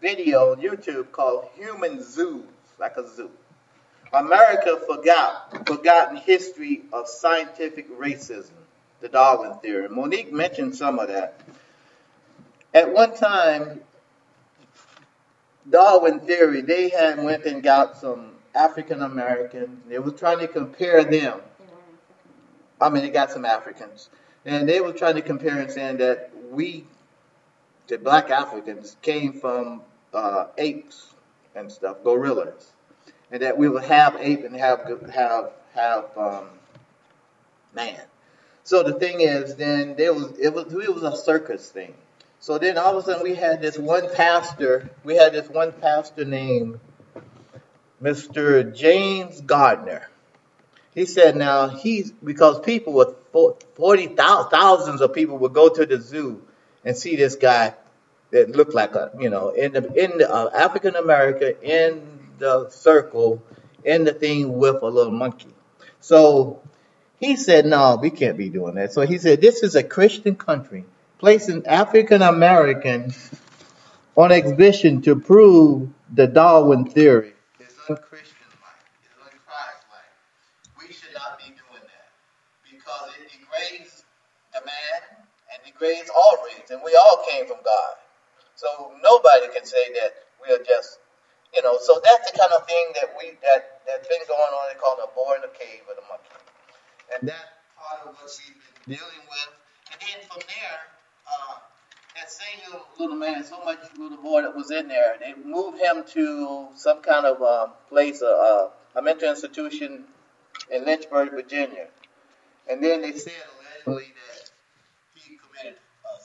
video 0.00 0.52
on 0.52 0.60
YouTube 0.60 1.10
called 1.10 1.48
Human 1.56 2.00
Zoos, 2.00 2.44
like 2.78 2.96
a 2.96 3.08
zoo. 3.08 3.28
America 4.12 4.78
forgot 4.86 5.66
forgotten 5.66 6.16
history 6.16 6.82
of 6.92 7.08
scientific 7.08 7.90
racism, 7.98 8.52
the 9.00 9.08
Darwin 9.08 9.58
theory. 9.58 9.88
Monique 9.88 10.32
mentioned 10.32 10.76
some 10.76 11.00
of 11.00 11.08
that. 11.08 11.40
At 12.72 12.92
one 12.92 13.16
time, 13.16 13.80
Darwin 15.68 16.20
theory, 16.20 16.60
they 16.60 16.90
had 16.90 17.20
went 17.20 17.46
and 17.46 17.64
got 17.64 17.96
some 17.96 18.34
African 18.54 19.02
Americans. 19.02 19.80
They 19.88 19.98
were 19.98 20.12
trying 20.12 20.38
to 20.38 20.46
compare 20.46 21.02
them. 21.02 21.40
I 22.80 22.90
mean, 22.90 23.02
they 23.02 23.10
got 23.10 23.32
some 23.32 23.44
Africans, 23.44 24.08
and 24.44 24.68
they 24.68 24.80
were 24.80 24.92
trying 24.92 25.14
to 25.16 25.22
compare 25.22 25.58
and 25.58 25.70
saying 25.70 25.98
that 25.98 26.30
we, 26.50 26.84
the 27.86 27.98
black 27.98 28.30
Africans, 28.30 28.96
came 29.02 29.32
from 29.34 29.82
uh, 30.14 30.46
apes 30.58 31.14
and 31.54 31.70
stuff, 31.70 31.98
gorillas, 32.02 32.72
and 33.30 33.42
that 33.42 33.56
we 33.56 33.68
would 33.68 33.84
have 33.84 34.16
ape 34.18 34.44
and 34.44 34.56
have 34.56 34.80
have 35.12 35.52
have 35.74 36.04
um, 36.16 36.48
man. 37.74 38.00
So 38.64 38.82
the 38.82 38.94
thing 38.94 39.20
is, 39.20 39.56
then 39.56 39.96
there 39.96 40.12
was 40.14 40.38
it 40.38 40.52
was 40.52 40.72
it 40.72 40.94
was 40.94 41.02
a 41.02 41.16
circus 41.16 41.68
thing. 41.70 41.94
So 42.38 42.56
then 42.56 42.78
all 42.78 42.96
of 42.96 43.04
a 43.04 43.06
sudden 43.06 43.22
we 43.22 43.34
had 43.34 43.60
this 43.60 43.76
one 43.76 44.12
pastor. 44.14 44.90
We 45.04 45.16
had 45.16 45.32
this 45.32 45.48
one 45.48 45.72
pastor 45.72 46.24
named 46.24 46.80
Mr. 48.02 48.74
James 48.74 49.40
Gardner. 49.42 50.08
He 50.94 51.06
said 51.06 51.36
now 51.36 51.68
he's 51.68 52.10
because 52.10 52.60
people 52.60 52.92
with 52.92 53.14
forty 53.32 54.06
thousands 54.08 55.00
of 55.00 55.14
people 55.14 55.38
would 55.38 55.52
go 55.52 55.68
to 55.68 55.86
the 55.86 56.00
zoo 56.00 56.42
and 56.84 56.96
see 56.96 57.16
this 57.16 57.36
guy 57.36 57.74
that 58.30 58.50
looked 58.50 58.74
like 58.74 58.94
a 58.94 59.10
you 59.18 59.30
know 59.30 59.50
in 59.50 59.72
the 59.72 59.84
in 59.92 60.18
the 60.18 60.32
uh, 60.32 60.50
African 60.54 60.96
America 60.96 61.60
in 61.62 62.20
the 62.38 62.70
circle 62.70 63.42
in 63.84 64.04
the 64.04 64.12
thing 64.12 64.58
with 64.58 64.82
a 64.82 64.86
little 64.86 65.12
monkey. 65.12 65.54
So 66.00 66.62
he 67.18 67.36
said 67.36 67.66
no, 67.66 67.98
we 68.00 68.10
can't 68.10 68.38
be 68.38 68.48
doing 68.48 68.74
that. 68.74 68.92
So 68.92 69.02
he 69.02 69.18
said 69.18 69.40
this 69.40 69.62
is 69.62 69.74
a 69.74 69.82
Christian 69.82 70.36
country 70.36 70.84
placing 71.18 71.66
African 71.66 72.22
Americans 72.22 73.30
on 74.16 74.32
exhibition 74.32 75.02
to 75.02 75.16
prove 75.16 75.90
the 76.12 76.26
Darwin 76.26 76.84
theory 76.86 77.34
is 77.60 77.68
unchristian-like, 77.88 78.84
is 79.02 79.10
unchristlike. 79.22 80.80
We 80.80 80.92
should 80.92 81.14
not 81.14 81.38
be 81.38 81.44
doing 81.44 81.84
that 81.84 82.10
because 82.64 83.10
it 83.20 83.30
degrades 83.30 84.04
the 84.52 84.64
man 84.64 85.20
and 85.82 86.10
all 86.10 86.36
race, 86.44 86.70
and 86.70 86.80
we 86.84 86.96
all 86.96 87.24
came 87.28 87.46
from 87.46 87.58
God. 87.64 87.94
So 88.54 88.92
nobody 89.02 89.48
can 89.48 89.64
say 89.64 89.92
that 90.00 90.12
we 90.42 90.52
are 90.52 90.62
just, 90.62 90.98
you 91.54 91.62
know. 91.62 91.78
So 91.80 92.00
that's 92.04 92.30
the 92.30 92.38
kind 92.38 92.52
of 92.52 92.66
thing 92.66 92.92
that 93.00 93.16
we 93.16 93.32
that 93.42 93.80
that's 93.86 94.08
been 94.08 94.20
going 94.28 94.52
on. 94.52 94.68
They 94.72 94.78
call 94.78 94.96
it 94.98 95.08
a 95.08 95.14
boar 95.16 95.36
in 95.36 95.42
the 95.42 95.48
cave 95.48 95.80
with 95.88 95.96
a 95.96 96.06
monkey, 96.08 96.36
and 97.16 97.28
that's 97.28 97.56
part 97.76 98.04
of 98.04 98.14
what 98.14 98.28
we've 98.28 98.60
been 98.86 98.96
dealing 98.96 99.24
with. 99.24 99.50
And 99.92 99.98
then 100.00 100.28
from 100.28 100.42
there, 100.46 100.78
uh, 101.26 101.56
that 102.16 102.30
same 102.30 102.60
little, 102.66 102.86
little 102.98 103.16
man, 103.16 103.44
so 103.44 103.64
much 103.64 103.78
little 103.98 104.18
boy 104.18 104.42
that 104.42 104.54
was 104.54 104.70
in 104.70 104.88
there, 104.88 105.16
they 105.18 105.34
moved 105.34 105.80
him 105.80 106.04
to 106.12 106.68
some 106.76 107.00
kind 107.00 107.26
of 107.26 107.42
uh, 107.42 107.68
place, 107.88 108.22
uh, 108.22 108.26
uh, 108.26 108.70
a 108.98 109.02
mental 109.02 109.30
institution 109.30 110.04
in 110.70 110.84
Lynchburg, 110.84 111.30
Virginia. 111.30 111.88
And 112.68 112.82
then 112.82 113.02
they 113.02 113.12
said 113.12 113.32
allegedly 113.86 114.12
that 114.14 114.39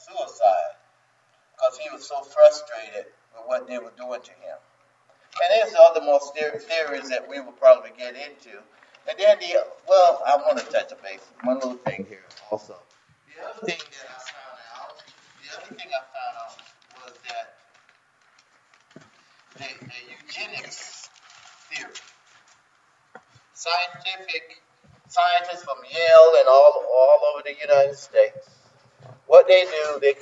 suicide 0.06 0.76
because 1.52 1.78
he 1.78 1.90
was 1.90 2.06
so 2.06 2.20
frustrated 2.22 3.10
with 3.34 3.44
what 3.46 3.66
they 3.66 3.78
were 3.78 3.92
doing 3.96 4.20
to 4.22 4.30
him. 4.30 4.58
And 5.42 5.48
there's 5.50 5.74
other 5.90 6.00
more 6.00 6.20
theories 6.20 7.08
that 7.10 7.28
we 7.28 7.40
will 7.40 7.52
probably 7.52 7.90
get 7.96 8.14
into. 8.14 8.56
And 9.08 9.18
then 9.18 9.38
the 9.38 9.66
well, 9.88 10.22
I 10.26 10.36
want 10.36 10.58
to 10.58 10.64
touch 10.64 10.92
a 10.92 10.96
base 10.96 11.20
one 11.44 11.56
little 11.56 11.74
thing 11.74 12.06
here 12.08 12.24
also. 12.50 12.76
The 13.28 13.44
other 13.44 13.66
thing 13.66 13.78
that 13.78 14.06
I 14.08 14.18
found 14.18 14.58
out, 14.74 15.02
the 15.42 15.48
other 15.56 15.74
thing 15.74 15.90
I 15.92 16.02
found 16.10 16.34
out 16.42 16.56
was 17.04 17.14
that 17.28 17.46
the, 19.54 19.86
the 19.86 20.00
eugenics 20.10 21.08
theory, 21.70 21.92
scientific 23.54 24.62
scientists 25.08 25.62
from 25.62 25.78
Yale 25.88 26.32
and 26.40 26.48
all 26.48 26.82
all 26.90 27.20
over 27.32 27.42
the 27.44 27.54
United 27.60 27.96
States, 27.96 28.48
what 29.26 29.46
they 29.46 29.64
do, 29.64 30.00
they 30.00 30.14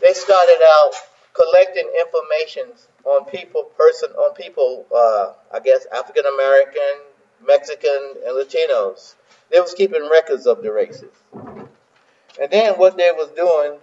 they 0.00 0.12
started 0.12 0.60
out 0.62 0.92
collecting 1.32 1.90
information 2.00 2.72
on 3.04 3.24
people, 3.26 3.64
person, 3.76 4.10
on 4.10 4.34
people, 4.34 4.86
uh, 4.94 5.32
I 5.54 5.60
guess 5.60 5.86
African 5.94 6.24
American, 6.26 7.00
Mexican, 7.46 8.14
and 8.26 8.36
Latinos. 8.36 9.14
They 9.50 9.60
was 9.60 9.74
keeping 9.74 10.08
records 10.10 10.46
of 10.46 10.62
the 10.62 10.72
races, 10.72 11.12
and 11.32 12.50
then 12.50 12.74
what 12.74 12.96
they 12.96 13.10
was 13.12 13.30
doing. 13.36 13.78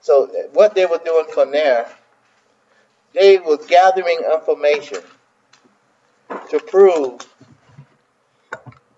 So 0.00 0.26
what 0.52 0.74
they 0.74 0.86
were 0.86 1.00
doing 1.04 1.26
from 1.32 1.50
there, 1.50 1.90
they 3.12 3.38
was 3.38 3.66
gathering 3.66 4.20
information 4.32 5.02
to 6.50 6.60
prove 6.60 7.20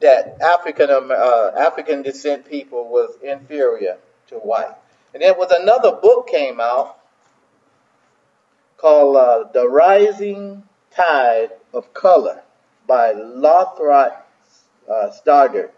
that 0.00 0.40
African 0.40 0.90
uh, 0.90 1.52
African 1.58 2.02
descent 2.02 2.48
people 2.48 2.88
was 2.88 3.16
inferior 3.22 3.98
to 4.28 4.36
white. 4.36 4.74
And 5.14 5.22
then 5.22 5.34
was 5.36 5.50
another 5.50 5.92
book 5.92 6.28
came 6.28 6.60
out 6.60 6.98
called 8.76 9.16
uh, 9.16 9.44
The 9.52 9.68
Rising 9.68 10.62
Tide 10.90 11.50
of 11.72 11.92
Color 11.94 12.42
by 12.86 13.12
Lothrop 13.12 14.26
uh, 14.90 15.10
Stoddard. 15.10 15.70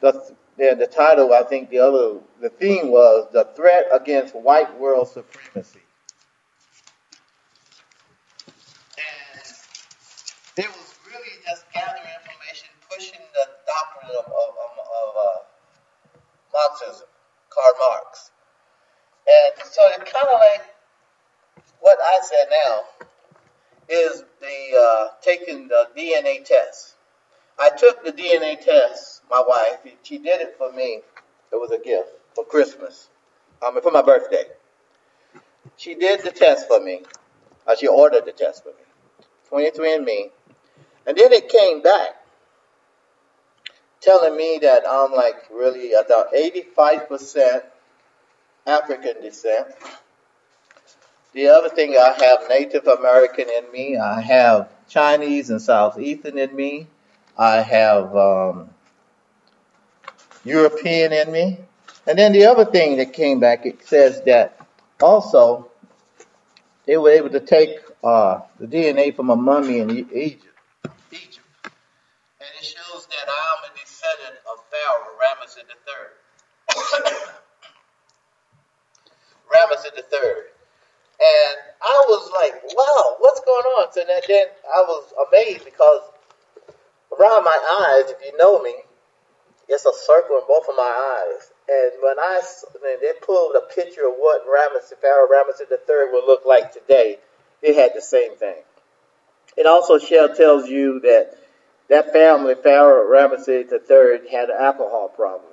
The, 0.00 0.34
the, 0.58 0.88
title, 0.90 1.32
I 1.32 1.42
think 1.42 1.70
the 1.70 1.78
other, 1.78 2.20
the 2.40 2.50
theme 2.50 2.88
was 2.88 3.28
The 3.32 3.44
Threat 3.56 3.86
Against 3.92 4.34
White 4.34 4.78
World 4.78 5.08
Supremacy. 5.08 5.80
And 10.56 10.64
it 10.64 10.68
was 10.68 10.94
really 11.06 11.42
just 11.46 11.64
gathering 11.72 12.05
pushing 12.96 13.20
the 13.34 13.46
doctrine 13.66 14.16
of, 14.18 14.24
of, 14.24 14.32
of, 14.32 15.16
uh, 15.20 15.38
Marxism, 16.52 17.06
Karl 17.50 17.74
Marx. 17.78 18.30
And 19.28 19.66
so 19.70 19.82
it's 19.88 20.10
kind 20.10 20.26
of 20.26 20.40
like 20.40 20.74
what 21.80 21.98
I 22.00 22.18
said 22.22 22.48
now 22.64 22.80
is 23.88 24.24
the 24.40 24.78
uh, 24.78 25.08
taking 25.20 25.68
the 25.68 25.88
DNA 25.96 26.44
test. 26.44 26.94
I 27.58 27.70
took 27.70 28.04
the 28.04 28.12
DNA 28.12 28.60
test. 28.64 29.22
My 29.30 29.42
wife, 29.46 29.78
she 30.02 30.18
did 30.18 30.40
it 30.40 30.54
for 30.56 30.72
me. 30.72 31.00
It 31.52 31.56
was 31.56 31.70
a 31.72 31.78
gift 31.78 32.10
for 32.34 32.44
Christmas, 32.44 33.08
um, 33.62 33.80
for 33.82 33.90
my 33.90 34.02
birthday. 34.02 34.44
She 35.76 35.94
did 35.94 36.22
the 36.22 36.30
test 36.30 36.66
for 36.68 36.80
me. 36.80 37.02
Uh, 37.66 37.76
she 37.76 37.86
ordered 37.88 38.24
the 38.24 38.32
test 38.32 38.62
for 38.62 38.70
me, 38.70 39.70
23andMe, 39.70 40.30
and 41.06 41.16
then 41.16 41.32
it 41.32 41.48
came 41.48 41.82
back 41.82 42.25
telling 44.00 44.36
me 44.36 44.58
that 44.62 44.82
I'm 44.88 45.12
like 45.12 45.36
really 45.52 45.92
about 45.92 46.32
85% 46.32 47.62
African 48.66 49.22
descent. 49.22 49.68
The 51.32 51.48
other 51.48 51.68
thing, 51.68 51.96
I 51.96 52.16
have 52.24 52.48
Native 52.48 52.86
American 52.86 53.46
in 53.50 53.70
me. 53.70 53.96
I 53.96 54.20
have 54.20 54.70
Chinese 54.88 55.50
and 55.50 55.60
South 55.60 55.94
Southeastern 55.94 56.38
in 56.38 56.54
me. 56.56 56.86
I 57.36 57.56
have 57.56 58.16
um, 58.16 58.70
European 60.44 61.12
in 61.12 61.30
me. 61.30 61.58
And 62.06 62.18
then 62.18 62.32
the 62.32 62.46
other 62.46 62.64
thing 62.64 62.96
that 62.98 63.12
came 63.12 63.40
back, 63.40 63.66
it 63.66 63.86
says 63.86 64.22
that 64.22 64.66
also 65.00 65.70
they 66.86 66.96
were 66.96 67.10
able 67.10 67.30
to 67.30 67.40
take 67.40 67.80
uh, 68.02 68.40
the 68.58 68.66
DNA 68.66 69.14
from 69.14 69.30
a 69.30 69.36
mummy 69.36 69.80
in 69.80 69.90
Egypt. 69.90 70.46
Egypt. 71.10 71.40
And 71.64 72.48
it 72.60 72.64
shows 72.64 73.06
that 73.06 73.28
I'm 73.28 73.70
a 73.70 73.85
descendant 74.06 74.38
of 74.50 74.58
Pharaoh 74.70 75.10
Ramesses 75.18 75.66
III. 75.66 76.10
Ramesses 79.50 79.96
III. 79.96 80.52
And 81.18 81.56
I 81.82 82.04
was 82.08 82.30
like, 82.32 82.54
wow, 82.74 83.16
what's 83.20 83.40
going 83.40 83.64
on? 83.80 83.92
So 83.92 84.02
then, 84.06 84.46
I 84.74 84.84
was 84.86 85.12
amazed 85.28 85.64
because 85.64 86.02
around 87.18 87.44
my 87.44 87.56
eyes, 87.82 88.10
if 88.10 88.18
you 88.24 88.36
know 88.36 88.62
me, 88.62 88.74
it's 89.68 89.86
a 89.86 89.92
circle 89.94 90.36
in 90.36 90.42
both 90.46 90.68
of 90.68 90.76
my 90.76 90.82
eyes. 90.82 91.50
And 91.68 91.92
when 92.02 92.18
I 92.18 92.40
when 92.80 93.00
they 93.00 93.12
pulled 93.24 93.56
a 93.56 93.62
picture 93.74 94.06
of 94.06 94.14
what 94.18 94.46
Ramesses, 94.46 94.98
Pharaoh 95.00 95.26
Ramesses 95.26 95.70
III 95.70 96.12
would 96.12 96.24
look 96.26 96.42
like 96.46 96.72
today, 96.72 97.16
it 97.62 97.74
had 97.74 97.92
the 97.94 98.02
same 98.02 98.36
thing. 98.36 98.62
It 99.56 99.66
also 99.66 99.98
shell 99.98 100.34
tells 100.34 100.68
you 100.68 101.00
that 101.00 101.34
that 101.88 102.12
family, 102.12 102.54
Pharaoh 102.54 103.08
Ramesses 103.08 103.70
III, 103.72 104.30
had 104.30 104.50
an 104.50 104.56
alcohol 104.58 105.08
problem. 105.08 105.52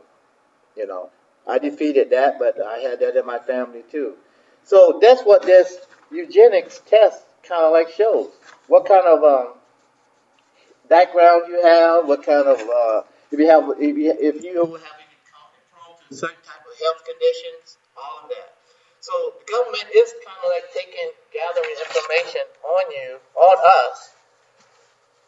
You 0.75 0.87
know, 0.87 1.09
I 1.47 1.59
defeated 1.59 2.09
that, 2.11 2.39
but 2.39 2.59
I 2.61 2.79
had 2.79 2.99
that 2.99 3.15
in 3.15 3.25
my 3.25 3.39
family 3.39 3.83
too. 3.91 4.13
So 4.63 4.99
that's 5.01 5.21
what 5.23 5.43
this 5.43 5.77
eugenics 6.11 6.81
test 6.87 7.23
kind 7.47 7.63
of 7.63 7.71
like 7.73 7.89
shows. 7.89 8.31
What 8.67 8.87
kind 8.87 9.05
of 9.05 9.23
um, 9.23 9.53
background 10.89 11.43
you 11.49 11.61
have, 11.61 12.07
what 12.07 12.25
kind 12.25 12.47
of 12.47 12.59
uh, 12.59 13.01
if 13.31 13.39
you 13.39 13.49
have 13.49 13.63
if 13.79 13.97
you, 13.97 14.15
if 14.19 14.43
you 14.43 14.57
have 14.57 14.69
any 14.69 16.15
certain 16.15 16.37
type 16.45 16.63
of 16.63 16.75
health 16.79 17.03
conditions, 17.05 17.77
all 17.97 18.23
of 18.23 18.29
that. 18.29 18.53
So 19.01 19.11
the 19.35 19.51
government 19.51 19.89
is 19.93 20.13
kind 20.25 20.39
of 20.39 20.49
like 20.49 20.71
taking 20.73 21.11
gathering 21.33 21.75
information 21.75 22.45
on 22.63 22.83
you, 22.91 23.19
on 23.35 23.57
us, 23.89 24.15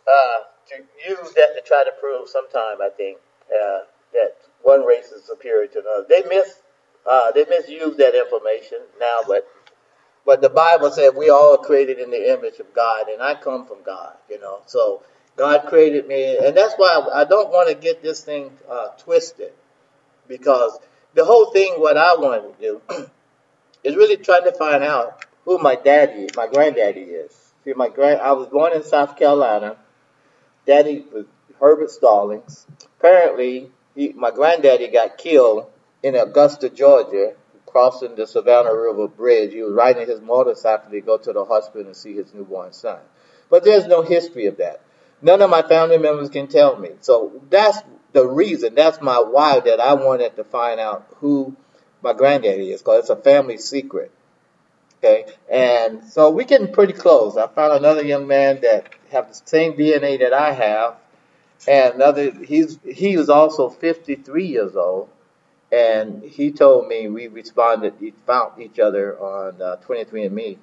uh, 0.07 0.54
to 0.69 1.09
use 1.09 1.33
that 1.33 1.55
to 1.55 1.61
try 1.65 1.83
to 1.83 1.91
prove 1.99 2.29
sometime 2.29 2.81
I 2.81 2.89
think 2.95 3.17
uh, 3.49 3.79
that 4.13 4.35
one 4.61 4.83
race 4.85 5.07
is 5.07 5.23
superior 5.23 5.67
to 5.67 5.79
another. 5.79 6.05
They 6.09 6.23
miss 6.27 6.61
uh, 7.09 7.31
they 7.31 7.45
misuse 7.45 7.97
that 7.97 8.15
information 8.15 8.79
now, 8.99 9.19
but 9.27 9.47
but 10.25 10.41
the 10.41 10.49
Bible 10.49 10.89
said 10.91 11.15
we 11.15 11.29
all 11.29 11.57
created 11.57 11.99
in 11.99 12.09
the 12.09 12.33
image 12.33 12.59
of 12.59 12.73
God, 12.73 13.09
and 13.09 13.21
I 13.21 13.35
come 13.35 13.67
from 13.67 13.83
God, 13.85 14.15
you 14.29 14.39
know. 14.39 14.61
So 14.65 15.03
God 15.35 15.65
created 15.67 16.07
me, 16.07 16.37
and 16.37 16.57
that's 16.57 16.73
why 16.77 17.07
I 17.13 17.25
don't 17.25 17.51
want 17.51 17.69
to 17.69 17.75
get 17.75 18.01
this 18.01 18.23
thing 18.23 18.57
uh, 18.69 18.87
twisted, 18.97 19.53
because 20.27 20.79
the 21.13 21.25
whole 21.25 21.51
thing, 21.51 21.73
what 21.79 21.95
I 21.97 22.15
want 22.15 22.59
to 22.59 22.61
do, 22.61 22.81
is 23.83 23.95
really 23.95 24.17
trying 24.17 24.45
to 24.45 24.51
find 24.51 24.83
out 24.83 25.25
who 25.45 25.59
my 25.59 25.75
daddy, 25.75 26.27
my 26.35 26.47
granddaddy 26.47 27.01
is. 27.01 27.53
See, 27.63 27.73
my 27.73 27.89
grand, 27.89 28.21
I 28.21 28.31
was 28.31 28.47
born 28.47 28.73
in 28.73 28.83
South 28.83 29.17
Carolina. 29.17 29.77
Daddy 30.65 31.05
was 31.11 31.25
Herbert 31.59 31.91
Stallings. 31.91 32.65
Apparently, 32.99 33.71
he, 33.95 34.09
my 34.13 34.31
granddaddy 34.31 34.87
got 34.87 35.17
killed 35.17 35.67
in 36.03 36.15
Augusta, 36.15 36.69
Georgia, 36.69 37.33
crossing 37.65 38.15
the 38.15 38.27
Savannah 38.27 38.73
River 38.73 39.07
Bridge. 39.07 39.53
He 39.53 39.61
was 39.61 39.73
riding 39.73 40.07
his 40.07 40.21
motorcycle 40.21 40.91
to 40.91 41.01
go 41.01 41.17
to 41.17 41.33
the 41.33 41.45
hospital 41.45 41.87
and 41.87 41.95
see 41.95 42.13
his 42.13 42.33
newborn 42.33 42.73
son. 42.73 42.99
But 43.49 43.63
there's 43.63 43.87
no 43.87 44.01
history 44.01 44.47
of 44.47 44.57
that. 44.57 44.81
None 45.21 45.41
of 45.41 45.49
my 45.49 45.61
family 45.61 45.97
members 45.97 46.29
can 46.29 46.47
tell 46.47 46.77
me. 46.77 46.89
So 47.01 47.41
that's 47.49 47.79
the 48.13 48.25
reason, 48.25 48.75
that's 48.75 49.01
my 49.01 49.19
why 49.19 49.59
that 49.59 49.79
I 49.79 49.93
wanted 49.93 50.35
to 50.37 50.43
find 50.43 50.79
out 50.79 51.05
who 51.17 51.55
my 52.01 52.13
granddaddy 52.13 52.71
is, 52.71 52.81
because 52.81 53.01
it's 53.01 53.09
a 53.09 53.15
family 53.15 53.57
secret. 53.57 54.11
Okay, 54.99 55.25
and 55.51 56.03
so 56.05 56.31
we're 56.31 56.45
getting 56.45 56.71
pretty 56.71 56.93
close. 56.93 57.37
I 57.37 57.47
found 57.47 57.73
another 57.73 58.03
young 58.03 58.25
man 58.27 58.61
that 58.61 58.87
have 59.15 59.29
the 59.29 59.41
same 59.45 59.73
DNA 59.73 60.19
that 60.19 60.33
I 60.33 60.51
have, 60.51 60.95
and 61.67 61.95
another 61.95 62.31
he's 62.31 62.77
he 62.83 63.17
was 63.17 63.29
also 63.29 63.69
53 63.69 64.45
years 64.45 64.75
old, 64.75 65.09
and 65.71 66.21
he 66.21 66.51
told 66.51 66.87
me 66.87 67.07
we 67.07 67.27
responded, 67.27 67.99
we 67.99 68.11
found 68.27 68.61
each 68.61 68.77
other 68.77 69.17
on 69.17 69.61
uh, 69.61 69.77
23andMe, 69.87 70.57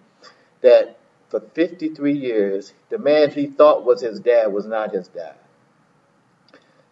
that 0.60 0.98
for 1.28 1.40
53 1.40 2.12
years, 2.12 2.72
the 2.90 2.98
man 2.98 3.30
he 3.30 3.46
thought 3.46 3.84
was 3.84 4.02
his 4.02 4.20
dad 4.20 4.52
was 4.52 4.66
not 4.66 4.92
his 4.92 5.08
dad. 5.08 5.34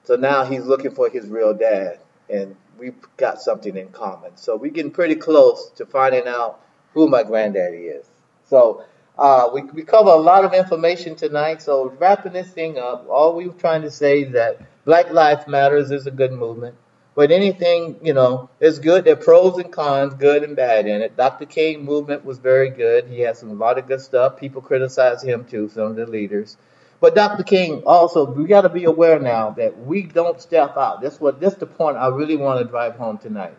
So 0.05 0.17
now 0.17 0.45
he's 0.45 0.65
looking 0.65 0.93
for 0.93 1.11
his 1.11 1.29
real 1.29 1.53
dad, 1.53 2.01
and 2.31 2.57
we've 2.79 2.97
got 3.19 3.43
something 3.43 3.77
in 3.77 3.89
common. 3.89 4.37
So 4.37 4.57
we're 4.57 4.71
getting 4.71 4.91
pretty 4.93 5.15
close 5.15 5.71
to 5.77 5.85
finding 5.85 6.27
out 6.27 6.61
who 6.95 7.07
my 7.07 7.23
granddaddy 7.23 7.85
is. 7.85 8.07
So 8.49 8.85
uh, 9.19 9.51
we, 9.53 9.63
we 9.63 9.83
cover 9.83 10.11
a 10.11 10.17
lot 10.17 10.45
of 10.45 10.55
information 10.55 11.15
tonight. 11.15 11.63
So 11.63 11.91
wrapping 11.99 12.33
this 12.33 12.49
thing 12.51 12.79
up, 12.79 13.07
all 13.09 13.37
we 13.37 13.47
were 13.47 13.55
trying 13.55 13.83
to 13.83 13.91
say 13.91 14.23
is 14.23 14.33
that 14.33 14.61
Black 14.85 15.11
Lives 15.11 15.47
Matters 15.47 15.91
is 15.91 16.07
a 16.07 16.11
good 16.11 16.33
movement. 16.33 16.75
But 17.15 17.33
anything, 17.33 17.99
you 18.03 18.15
know, 18.15 18.49
is 18.61 18.79
good. 18.79 19.05
There 19.05 19.13
are 19.15 19.17
pros 19.17 19.59
and 19.59 19.73
cons, 19.73 20.15
good 20.15 20.43
and 20.43 20.57
bad 20.57 20.87
in 20.87 21.03
it. 21.03 21.17
Dr. 21.17 21.45
King 21.45 21.85
movement 21.85 22.25
was 22.25 22.39
very 22.39 22.71
good. 22.71 23.09
He 23.09 23.21
had 23.21 23.37
some 23.37 23.51
a 23.51 23.55
lot 23.55 23.79
of 23.79 23.89
good 23.89 24.01
stuff. 24.01 24.39
People 24.39 24.63
criticize 24.63 25.23
him 25.23 25.45
too, 25.45 25.69
some 25.69 25.89
of 25.89 25.97
the 25.97 26.07
leaders. 26.07 26.57
But 27.01 27.15
Dr. 27.15 27.43
King 27.43 27.83
also, 27.85 28.25
we 28.25 28.47
got 28.47 28.63
to 28.63 28.69
be 28.69 28.85
aware 28.85 29.19
now 29.19 29.51
that 29.51 29.79
we 29.79 30.03
don't 30.03 30.41
step 30.41 30.77
out. 30.77 31.01
That's 31.01 31.21
what. 31.21 31.41
That's 31.41 31.57
the 31.57 31.67
point 31.67 31.97
I 31.97 32.09
really 32.09 32.37
want 32.37 32.61
to 32.61 32.65
drive 32.65 32.97
home 32.97 33.19
tonight. 33.19 33.57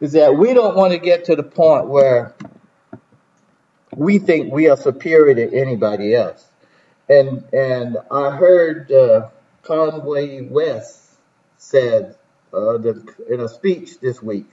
Is 0.00 0.12
that 0.12 0.36
we 0.36 0.54
don't 0.54 0.76
want 0.76 0.92
to 0.92 0.98
get 0.98 1.24
to 1.26 1.36
the 1.36 1.42
point 1.42 1.86
where 1.86 2.34
we 3.96 4.18
think 4.18 4.52
we 4.52 4.68
are 4.68 4.76
superior 4.76 5.34
to 5.34 5.56
anybody 5.56 6.14
else. 6.14 6.46
And 7.08 7.44
and 7.52 7.98
I 8.10 8.30
heard 8.30 8.90
uh, 8.92 9.28
Cornel 9.62 10.02
West 10.50 11.10
said 11.58 12.16
uh, 12.52 12.78
the, 12.78 13.14
in 13.28 13.40
a 13.40 13.48
speech 13.48 14.00
this 14.00 14.22
week 14.22 14.50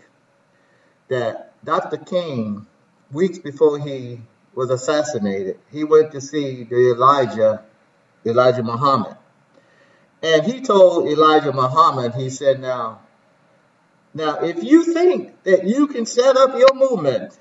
that 1.07 1.53
Dr. 1.63 1.97
King, 1.97 2.65
weeks 3.11 3.39
before 3.39 3.79
he 3.79 4.21
was 4.53 4.69
assassinated, 4.69 5.59
he 5.71 5.83
went 5.83 6.11
to 6.11 6.21
see 6.21 6.63
the 6.63 6.93
Elijah 6.93 7.63
Elijah 8.25 8.63
Muhammad. 8.63 9.15
And 10.21 10.43
he 10.43 10.61
told 10.61 11.07
Elijah 11.07 11.53
Muhammad, 11.53 12.15
he 12.15 12.31
said, 12.31 12.59
now, 12.59 13.01
now, 14.13 14.39
if 14.39 14.63
you 14.63 14.93
think 14.93 15.43
that 15.43 15.65
you 15.65 15.87
can 15.87 16.07
set 16.07 16.37
up 16.37 16.57
your 16.57 16.73
movement 16.73 17.37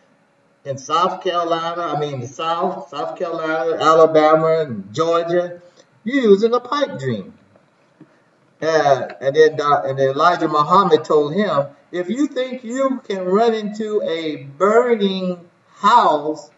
in 0.67 0.79
South 0.79 1.23
Carolina, 1.23 1.83
I 1.83 2.01
mean 2.01 2.21
the 2.21 2.27
South, 2.27 2.89
South 2.89 3.17
Carolina, 3.17 3.77
Alabama, 3.81 4.59
and 4.63 4.93
Georgia, 4.93 5.63
you're 6.03 6.25
using 6.25 6.53
a 6.55 6.61
pipe 6.61 6.99
dream. 6.99 7.33
Uh, 8.61 9.09
and 9.21 9.37
then 9.37 9.61
uh, 9.61 9.83
and 9.85 9.99
then 9.99 10.11
Elijah 10.11 10.49
Muhammad 10.49 11.05
told 11.05 11.35
him, 11.35 11.67
if 11.93 12.09
you 12.11 12.27
think 12.27 12.65
you 12.65 13.01
can 13.07 13.25
run 13.25 13.55
into 13.55 14.03
a 14.03 14.43
burning 14.59 15.39
house 15.69 16.51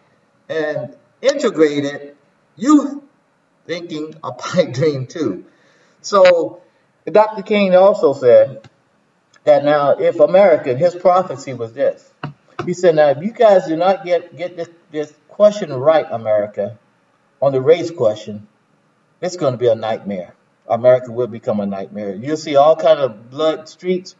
and 0.47 0.95
integrate 1.21 1.85
it, 1.85 2.17
you 2.55 3.03
thinking 3.67 4.15
a 4.23 4.31
pipe 4.31 4.73
dream 4.73 5.05
too. 5.05 5.45
So 6.01 6.63
Dr. 7.05 7.43
King 7.43 7.75
also 7.75 8.13
said 8.13 8.67
that 9.43 9.63
now 9.63 9.91
if 9.99 10.19
America, 10.19 10.75
his 10.75 10.95
prophecy 10.95 11.53
was 11.53 11.73
this. 11.73 12.08
He 12.65 12.73
said, 12.73 12.95
now 12.95 13.09
if 13.09 13.23
you 13.23 13.31
guys 13.31 13.67
do 13.67 13.75
not 13.75 14.03
get, 14.05 14.35
get 14.35 14.57
this, 14.57 14.69
this 14.91 15.13
question 15.27 15.71
right, 15.73 16.05
America, 16.09 16.77
on 17.41 17.51
the 17.51 17.61
race 17.61 17.91
question, 17.91 18.47
it's 19.21 19.37
going 19.37 19.53
to 19.53 19.57
be 19.57 19.67
a 19.67 19.75
nightmare. 19.75 20.35
America 20.67 21.11
will 21.11 21.27
become 21.27 21.59
a 21.59 21.65
nightmare. 21.65 22.15
You'll 22.15 22.37
see 22.37 22.55
all 22.55 22.75
kind 22.75 22.99
of 22.99 23.29
blood 23.29 23.67
streets 23.67 24.15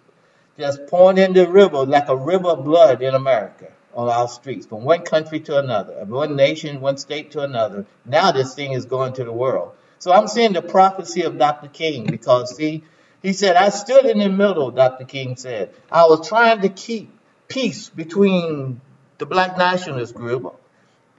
just 0.58 0.88
pouring 0.88 1.18
into 1.18 1.42
the 1.42 1.50
river 1.50 1.86
like 1.86 2.10
a 2.10 2.16
river 2.16 2.50
of 2.50 2.66
blood 2.66 3.02
in 3.02 3.16
America 3.16 3.72
on 3.94 4.10
our 4.10 4.28
streets, 4.28 4.66
from 4.66 4.84
one 4.84 5.02
country 5.02 5.40
to 5.42 5.58
another, 5.58 6.06
one 6.06 6.36
nation, 6.36 6.80
one 6.80 6.98
state 6.98 7.32
to 7.32 7.42
another. 7.42 7.86
Now 8.06 8.32
this 8.32 8.56
thing 8.56 8.74
is 8.74 8.86
going 8.86 9.14
to 9.14 9.24
the 9.24 9.32
world. 9.32 9.74
So 10.00 10.12
I'm 10.12 10.28
seeing 10.28 10.54
the 10.54 10.62
prophecy 10.62 11.24
of 11.24 11.38
Dr. 11.38 11.68
King 11.68 12.06
because 12.06 12.56
see, 12.56 12.84
he 13.22 13.34
said, 13.34 13.56
I 13.56 13.70
stood 13.70 14.06
in 14.06 14.20
the 14.20 14.30
middle, 14.30 14.72
Dr. 14.72 15.06
King 15.06 15.36
said. 15.36 15.74
I 15.92 16.06
was 16.06 16.28
trying 16.28 16.62
to 16.62 16.70
keep 16.70 17.12
peace 17.50 17.90
between 17.90 18.80
the 19.18 19.26
black 19.26 19.58
nationalist 19.58 20.16
group 20.16 20.56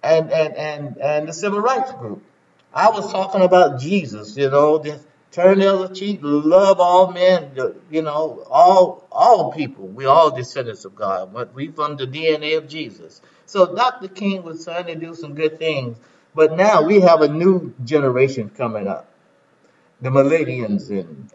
and, 0.02 0.32
and, 0.32 0.56
and, 0.56 0.96
and 0.98 1.28
the 1.28 1.32
civil 1.32 1.60
rights 1.60 1.92
group. 1.92 2.22
I 2.72 2.88
was 2.90 3.12
talking 3.12 3.42
about 3.42 3.80
Jesus, 3.80 4.36
you 4.36 4.48
know, 4.48 4.78
this 4.78 5.04
turn 5.32 5.58
the 5.58 5.74
other 5.74 5.94
cheek, 5.94 6.20
love 6.22 6.80
all 6.80 7.12
men, 7.12 7.52
you 7.90 8.02
know, 8.02 8.44
all 8.48 9.06
all 9.10 9.52
people. 9.52 9.86
We 9.88 10.06
all 10.06 10.30
descendants 10.30 10.84
of 10.84 10.94
God, 10.94 11.32
but 11.32 11.52
we 11.52 11.68
from 11.68 11.96
the 11.96 12.06
DNA 12.06 12.56
of 12.56 12.68
Jesus. 12.68 13.20
So 13.46 13.74
Dr. 13.74 14.08
King 14.08 14.44
was 14.44 14.64
trying 14.64 14.86
to 14.86 14.94
do 14.94 15.14
some 15.14 15.34
good 15.34 15.58
things, 15.58 15.98
but 16.34 16.56
now 16.56 16.82
we 16.82 17.00
have 17.00 17.22
a 17.22 17.28
new 17.28 17.74
generation 17.84 18.50
coming 18.50 18.86
up, 18.86 19.12
the 20.00 20.10
millennials 20.10 20.90
and 20.90 21.30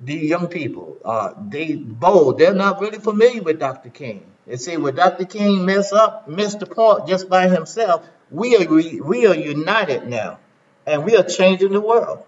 the 0.00 0.14
young 0.14 0.48
people. 0.48 0.96
Uh, 1.04 1.32
they 1.48 1.74
bold. 1.76 2.38
They're 2.38 2.54
not 2.54 2.80
really 2.80 2.98
familiar 2.98 3.42
with 3.42 3.58
Dr. 3.58 3.90
King. 3.90 4.24
They 4.46 4.56
say, 4.56 4.76
"Well, 4.76 4.92
Dr. 4.92 5.24
King 5.24 5.64
mess 5.64 5.92
up, 5.92 6.28
missed 6.28 6.60
the 6.60 6.66
point 6.66 7.08
just 7.08 7.28
by 7.28 7.48
himself." 7.48 8.06
We 8.30 8.56
are 8.56 8.66
we 8.68 9.26
are 9.26 9.34
united 9.34 10.06
now, 10.08 10.38
and 10.86 11.04
we 11.04 11.16
are 11.16 11.22
changing 11.22 11.72
the 11.72 11.80
world. 11.80 12.24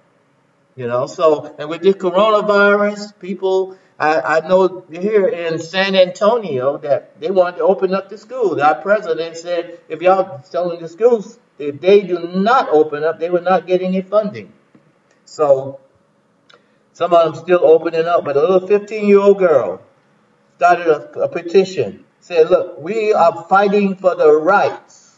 You 0.77 0.87
know, 0.87 1.07
so, 1.07 1.55
and 1.59 1.71
with 1.71 1.81
this 1.81 1.97
coronavirus, 1.97 3.19
people, 3.19 3.79
I, 3.99 4.21
I 4.21 4.41
know 4.47 4.85
here 4.93 5.27
in 5.27 5.59
San 5.59 5.97
Antonio 5.97 6.77
that 6.79 7.19
they 7.19 7.31
want 7.31 7.57
to 7.57 7.63
open 7.63 7.95
up 7.95 8.11
the 8.11 8.19
schools. 8.19 8.61
Our 8.61 8.75
president 8.75 9.39
said 9.39 9.81
if 9.89 10.03
y'all 10.03 10.43
telling 10.51 10.81
the 10.81 10.89
schools, 10.89 11.39
if 11.59 11.81
they 11.81 12.03
do 12.03 12.19
not 12.35 12.69
open 12.69 13.05
up, 13.05 13.19
they 13.19 13.31
will 13.31 13.43
not 13.43 13.67
get 13.67 13.81
any 13.81 14.03
funding. 14.03 14.53
So, 15.25 15.81
some 16.97 17.13
of 17.13 17.35
them 17.35 17.45
still 17.45 17.61
opening 17.63 18.07
up, 18.07 18.25
but 18.25 18.39
a 18.39 18.41
little 18.41 18.67
15 18.67 19.07
year 19.07 19.19
old 19.19 19.39
girl 19.39 19.83
started 20.57 20.87
a, 20.87 21.25
a 21.25 21.29
petition, 21.29 22.07
said, 22.21 22.49
look, 22.49 22.79
we 22.79 23.13
are 23.13 23.45
fighting 23.51 23.97
for 23.97 24.15
the 24.15 24.33
rights 24.33 25.15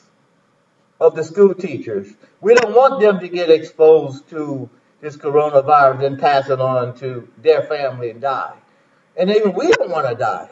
of 1.00 1.14
the 1.14 1.22
school 1.22 1.54
teachers. 1.54 2.12
We 2.40 2.54
don't 2.54 2.74
want 2.74 3.00
them 3.00 3.20
to 3.20 3.28
get 3.28 3.48
exposed 3.48 4.28
to 4.30 4.68
this 5.00 5.16
coronavirus 5.16 6.04
and 6.04 6.18
pass 6.18 6.50
it 6.50 6.60
on 6.60 6.98
to 6.98 7.28
their 7.40 7.62
family 7.62 8.10
and 8.10 8.20
die. 8.20 8.56
And 9.16 9.30
even 9.30 9.52
we 9.52 9.68
don't 9.68 9.90
want 9.90 10.08
to 10.08 10.16
die. 10.16 10.50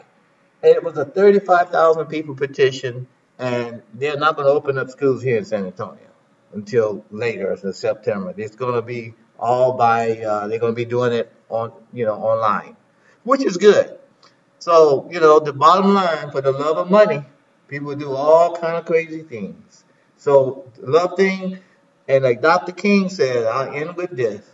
And 0.63 0.75
it 0.77 0.81
was 0.81 0.97
a 0.97 1.03
35,000 1.03 2.05
people 2.05 2.35
petition, 2.35 3.05
and 3.37 3.81
they're 3.93 4.15
not 4.15 4.37
going 4.37 4.47
to 4.47 4.53
open 4.53 4.77
up 4.77 4.89
schools 4.91 5.21
here 5.23 5.37
in 5.37 5.43
San 5.43 5.65
Antonio 5.65 6.07
until 6.53 7.03
later, 7.11 7.51
in 7.51 7.73
September. 7.73 8.33
It's 8.37 8.55
going 8.55 8.75
to 8.75 8.81
be 8.81 9.13
all 9.39 9.73
by, 9.73 10.19
uh, 10.19 10.47
they're 10.47 10.59
going 10.59 10.73
to 10.73 10.75
be 10.75 10.85
doing 10.85 11.13
it 11.13 11.31
on, 11.49 11.71
you 11.93 12.05
know, 12.05 12.15
online, 12.15 12.75
which 13.23 13.43
is 13.43 13.57
good. 13.57 13.97
So, 14.59 15.07
you 15.11 15.19
know, 15.19 15.39
the 15.39 15.53
bottom 15.53 15.93
line, 15.93 16.31
for 16.31 16.41
the 16.41 16.51
love 16.51 16.77
of 16.77 16.89
money, 16.89 17.23
people 17.67 17.95
do 17.95 18.11
all 18.11 18.55
kind 18.55 18.75
of 18.77 18.85
crazy 18.85 19.21
things. 19.23 19.83
So, 20.17 20.71
love 20.79 21.15
thing, 21.15 21.59
and 22.07 22.23
like 22.23 22.41
Dr. 22.41 22.71
King 22.71 23.09
said, 23.09 23.45
I'll 23.45 23.73
end 23.73 23.95
with 23.95 24.11
this. 24.11 24.49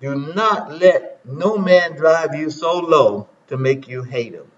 Do 0.00 0.14
not 0.14 0.78
let 0.78 1.24
no 1.24 1.56
man 1.56 1.96
drive 1.96 2.34
you 2.34 2.50
so 2.50 2.78
low 2.80 3.28
to 3.48 3.56
make 3.56 3.88
you 3.88 4.02
hate 4.02 4.34
him. 4.34 4.50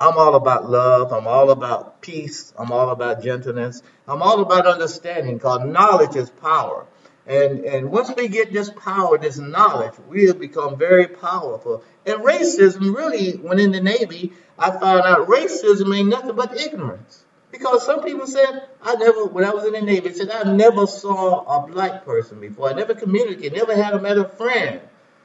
I'm 0.00 0.18
all 0.18 0.34
about 0.34 0.68
love. 0.68 1.12
I'm 1.12 1.28
all 1.28 1.50
about 1.50 2.00
peace. 2.00 2.52
I'm 2.58 2.72
all 2.72 2.90
about 2.90 3.22
gentleness. 3.22 3.82
I'm 4.08 4.22
all 4.22 4.40
about 4.40 4.66
understanding 4.66 5.36
because 5.36 5.64
knowledge 5.64 6.16
is 6.16 6.28
power. 6.30 6.86
And, 7.26 7.64
and 7.64 7.90
once 7.90 8.12
we 8.14 8.28
get 8.28 8.52
this 8.52 8.70
power, 8.70 9.16
this 9.16 9.38
knowledge, 9.38 9.94
we'll 10.08 10.34
become 10.34 10.76
very 10.76 11.06
powerful. 11.06 11.82
And 12.04 12.20
racism, 12.20 12.94
really, 12.94 13.32
when 13.32 13.58
in 13.58 13.72
the 13.72 13.80
Navy, 13.80 14.32
I 14.58 14.70
found 14.70 15.02
out 15.02 15.28
racism 15.28 15.96
ain't 15.96 16.08
nothing 16.08 16.36
but 16.36 16.58
ignorance. 16.60 17.24
Because 17.50 17.86
some 17.86 18.02
people 18.02 18.26
said, 18.26 18.68
I 18.82 18.96
never, 18.96 19.26
when 19.26 19.44
I 19.44 19.54
was 19.54 19.64
in 19.64 19.72
the 19.72 19.80
Navy, 19.80 20.12
said, 20.12 20.28
I 20.28 20.52
never 20.52 20.86
saw 20.86 21.44
a 21.44 21.66
black 21.66 22.04
person 22.04 22.40
before. 22.40 22.68
I 22.68 22.72
never 22.72 22.94
communicated, 22.94 23.54
never 23.54 23.74
had 23.74 23.94
a 23.94 24.00
met 24.00 24.18
a 24.18 24.24
friend. 24.24 24.80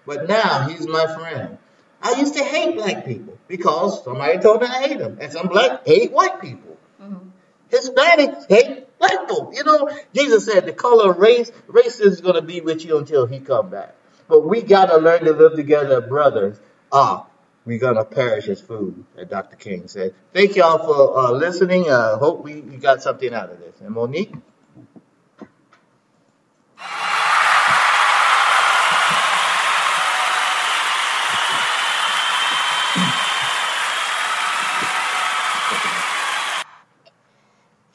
But 0.05 0.27
now 0.27 0.67
he's 0.67 0.87
my 0.87 1.05
friend. 1.15 1.57
I 2.01 2.19
used 2.19 2.35
to 2.35 2.43
hate 2.43 2.75
black 2.75 3.05
people 3.05 3.37
because 3.47 4.03
somebody 4.03 4.37
told 4.39 4.61
me 4.61 4.67
I 4.67 4.87
hate 4.87 4.99
them. 4.99 5.17
And 5.19 5.31
some 5.31 5.47
black 5.47 5.85
hate 5.85 6.11
white 6.11 6.39
people. 6.39 6.77
Mm-hmm. 7.01 7.29
Hispanics 7.71 8.47
hate 8.47 8.85
people. 9.01 9.51
You 9.53 9.63
know, 9.63 9.89
Jesus 10.13 10.45
said 10.45 10.65
the 10.65 10.73
color 10.73 11.11
of 11.11 11.17
race, 11.17 11.51
race 11.67 11.99
is 11.99 12.21
going 12.21 12.35
to 12.35 12.41
be 12.41 12.61
with 12.61 12.85
you 12.85 12.97
until 12.97 13.25
he 13.25 13.39
come 13.39 13.69
back. 13.69 13.95
But 14.27 14.41
we 14.41 14.61
got 14.61 14.87
to 14.87 14.97
learn 14.97 15.25
to 15.25 15.33
live 15.33 15.55
together, 15.55 16.01
brothers. 16.01 16.59
Ah, 16.91 17.25
we're 17.65 17.77
gonna 17.77 18.05
perish 18.05 18.47
as 18.47 18.61
food, 18.61 19.05
as 19.17 19.27
Dr. 19.27 19.55
King 19.55 19.87
said. 19.87 20.15
Thank 20.33 20.55
y'all 20.55 20.79
for 20.79 21.17
uh, 21.17 21.31
listening. 21.31 21.85
I 21.85 21.93
uh, 21.93 22.17
hope 22.17 22.43
we, 22.43 22.61
we 22.61 22.77
got 22.77 23.03
something 23.03 23.33
out 23.33 23.51
of 23.51 23.59
this. 23.59 23.79
And 23.81 23.91
Monique? 23.91 24.33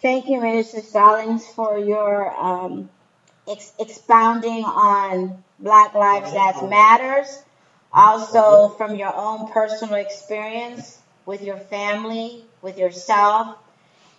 Thank 0.05 0.29
you, 0.29 0.39
Minister 0.39 0.83
Stallings, 0.83 1.47
for 1.47 1.79
your 1.79 2.31
um, 2.39 2.91
ex- 3.49 3.73
expounding 3.79 4.63
on 4.63 5.43
Black 5.59 5.95
Lives 5.95 6.31
That 6.35 6.69
Matters 6.69 7.43
also, 7.91 8.69
from 8.69 8.97
your 8.97 9.17
own 9.17 9.51
personal 9.51 9.95
experience 9.95 11.01
with 11.25 11.41
your 11.43 11.57
family, 11.57 12.45
with 12.61 12.77
yourself, 12.77 13.57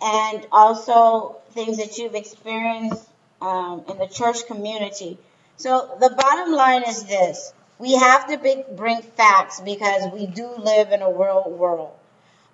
and 0.01 0.47
also 0.51 1.37
things 1.51 1.77
that 1.77 1.99
you've 1.99 2.15
experienced 2.15 3.07
um, 3.39 3.85
in 3.87 3.99
the 3.99 4.07
church 4.07 4.47
community. 4.47 5.19
So, 5.57 5.97
the 5.99 6.09
bottom 6.09 6.51
line 6.51 6.81
is 6.87 7.03
this 7.03 7.53
we 7.77 7.93
have 7.93 8.27
to 8.29 8.65
bring 8.75 9.03
facts 9.03 9.61
because 9.61 10.11
we 10.11 10.25
do 10.25 10.49
live 10.57 10.91
in 10.91 11.03
a 11.03 11.11
real 11.11 11.43
world. 11.47 11.93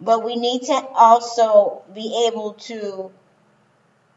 But 0.02 0.26
we 0.26 0.36
need 0.36 0.64
to 0.64 0.74
also 0.96 1.84
be 1.94 2.28
able 2.28 2.56
to 2.68 3.12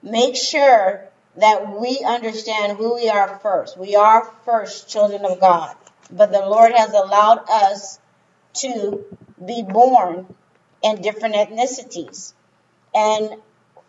make 0.04 0.36
sure 0.36 1.08
that 1.36 1.80
we 1.80 2.04
understand 2.06 2.76
who 2.76 2.94
we 2.94 3.08
are 3.08 3.40
first. 3.42 3.78
We 3.78 3.96
are 3.96 4.30
first 4.44 4.88
children 4.88 5.24
of 5.24 5.40
God. 5.40 5.74
But 6.10 6.30
the 6.30 6.46
Lord 6.46 6.72
has 6.72 6.92
allowed 6.92 7.48
us 7.50 7.98
to 8.54 9.04
be 9.44 9.62
born 9.62 10.26
in 10.82 11.00
different 11.00 11.34
ethnicities. 11.34 12.34
And 12.94 13.36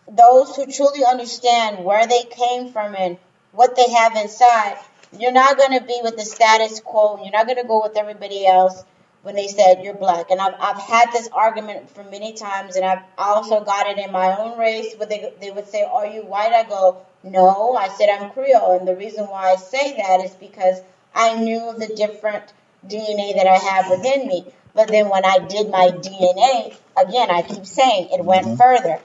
those 0.09 0.55
who 0.55 0.65
truly 0.71 1.03
understand 1.05 1.83
where 1.83 2.07
they 2.07 2.23
came 2.23 2.71
from 2.71 2.95
and 2.95 3.17
what 3.51 3.75
they 3.75 3.91
have 3.91 4.15
inside, 4.15 4.77
you're 5.17 5.31
not 5.31 5.57
going 5.57 5.77
to 5.77 5.85
be 5.85 5.99
with 6.01 6.15
the 6.15 6.25
status 6.25 6.79
quo. 6.79 7.19
You're 7.21 7.31
not 7.31 7.45
going 7.45 7.61
to 7.61 7.67
go 7.67 7.81
with 7.83 7.97
everybody 7.97 8.47
else 8.47 8.83
when 9.25 9.33
they 9.33 9.47
said 9.47 9.83
you're 9.83 9.95
black. 9.95 10.29
And 10.29 10.39
I've, 10.39 10.53
I've 10.59 10.77
had 10.77 11.11
this 11.11 11.27
argument 11.33 11.89
for 11.89 12.03
many 12.03 12.33
times, 12.33 12.75
and 12.75 12.85
I've 12.85 13.01
also 13.17 13.63
got 13.63 13.87
it 13.87 13.97
in 13.97 14.11
my 14.11 14.37
own 14.37 14.55
race 14.59 14.93
where 14.97 15.07
they, 15.07 15.33
they 15.41 15.49
would 15.49 15.67
say, 15.67 15.81
Are 15.81 16.05
you 16.05 16.21
white? 16.21 16.53
I 16.53 16.61
go, 16.61 17.01
No. 17.23 17.75
I 17.75 17.87
said, 17.87 18.09
I'm 18.09 18.29
Creole. 18.29 18.77
And 18.77 18.87
the 18.87 18.95
reason 18.95 19.25
why 19.25 19.53
I 19.53 19.55
say 19.55 19.97
that 19.97 20.23
is 20.23 20.35
because 20.35 20.79
I 21.15 21.41
knew 21.41 21.73
the 21.75 21.87
different 21.95 22.43
DNA 22.87 23.33
that 23.33 23.47
I 23.47 23.55
have 23.55 23.89
within 23.89 24.27
me. 24.27 24.45
But 24.75 24.89
then 24.89 25.09
when 25.09 25.25
I 25.25 25.39
did 25.39 25.71
my 25.71 25.87
DNA, 25.87 26.77
again, 26.95 27.31
I 27.31 27.41
keep 27.41 27.65
saying 27.65 28.09
it 28.11 28.23
went 28.23 28.45
mm-hmm. 28.45 28.57
further. 28.57 28.99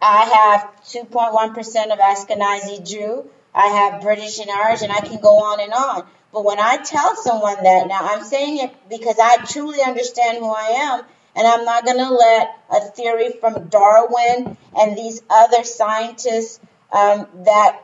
I 0.00 0.22
have 0.22 0.70
2.1% 0.84 1.92
of 1.92 1.98
Ashkenazi 1.98 2.88
Jew. 2.88 3.28
I 3.52 3.66
have 3.66 4.02
British 4.02 4.38
and 4.38 4.50
Irish, 4.50 4.82
and 4.82 4.92
I 4.92 5.00
can 5.00 5.20
go 5.20 5.42
on 5.42 5.58
and 5.58 5.72
on. 5.72 6.06
But 6.34 6.44
when 6.44 6.58
I 6.58 6.78
tell 6.78 7.14
someone 7.14 7.62
that, 7.62 7.86
now 7.86 8.00
I'm 8.02 8.24
saying 8.24 8.58
it 8.58 8.74
because 8.90 9.20
I 9.20 9.36
truly 9.44 9.80
understand 9.80 10.38
who 10.38 10.50
I 10.50 10.64
am, 10.90 11.04
and 11.36 11.46
I'm 11.46 11.64
not 11.64 11.84
going 11.84 11.98
to 11.98 12.10
let 12.10 12.58
a 12.72 12.80
theory 12.80 13.30
from 13.38 13.68
Darwin 13.68 14.56
and 14.76 14.98
these 14.98 15.22
other 15.30 15.62
scientists 15.62 16.58
um, 16.90 17.28
that 17.44 17.80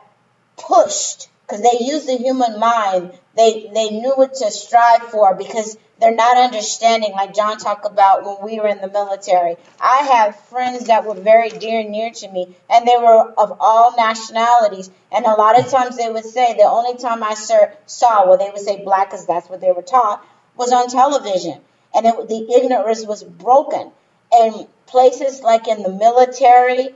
pushed, 0.57 1.29
because 1.47 1.61
they 1.61 1.85
used 1.85 2.09
the 2.09 2.17
human 2.17 2.59
mind, 2.59 3.17
they, 3.37 3.71
they 3.73 3.89
knew 3.89 4.11
what 4.15 4.33
to 4.33 4.51
strive 4.51 5.03
for 5.03 5.33
because 5.33 5.77
they're 6.01 6.15
not 6.15 6.35
understanding, 6.35 7.11
like 7.11 7.35
John 7.35 7.57
talked 7.57 7.85
about 7.85 8.25
when 8.25 8.37
we 8.41 8.59
were 8.59 8.67
in 8.67 8.81
the 8.81 8.89
military. 8.89 9.55
I 9.79 9.97
have 9.97 10.35
friends 10.45 10.87
that 10.87 11.05
were 11.05 11.13
very 11.13 11.49
dear 11.49 11.81
and 11.81 11.91
near 11.91 12.09
to 12.09 12.27
me, 12.27 12.55
and 12.71 12.87
they 12.87 12.97
were 12.97 13.31
of 13.37 13.57
all 13.59 13.95
nationalities. 13.95 14.89
And 15.11 15.25
a 15.25 15.35
lot 15.35 15.59
of 15.59 15.69
times 15.69 15.97
they 15.97 16.09
would 16.09 16.25
say 16.25 16.55
the 16.55 16.63
only 16.63 16.97
time 16.97 17.21
I 17.21 17.35
saw, 17.35 18.27
well, 18.27 18.39
they 18.39 18.49
would 18.49 18.61
say 18.61 18.83
black 18.83 19.11
because 19.11 19.27
that's 19.27 19.47
what 19.47 19.61
they 19.61 19.71
were 19.71 19.83
taught, 19.83 20.25
was 20.55 20.73
on 20.73 20.89
television. 20.89 21.61
And 21.93 22.07
it, 22.07 22.27
the 22.27 22.51
ignorance 22.51 23.05
was 23.05 23.23
broken. 23.23 23.91
And 24.33 24.67
places 24.87 25.41
like 25.41 25.67
in 25.67 25.83
the 25.83 25.91
military, 25.91 26.95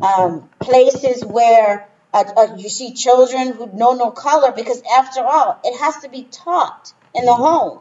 um, 0.00 0.48
places 0.58 1.22
where 1.22 1.86
uh, 2.14 2.24
uh, 2.34 2.56
you 2.56 2.70
see 2.70 2.94
children 2.94 3.52
who 3.52 3.66
know 3.74 3.92
no 3.92 4.10
color, 4.10 4.52
because 4.52 4.82
after 4.96 5.20
all, 5.20 5.60
it 5.64 5.78
has 5.78 5.98
to 5.98 6.08
be 6.08 6.22
taught 6.22 6.94
in 7.14 7.26
the 7.26 7.34
home. 7.34 7.80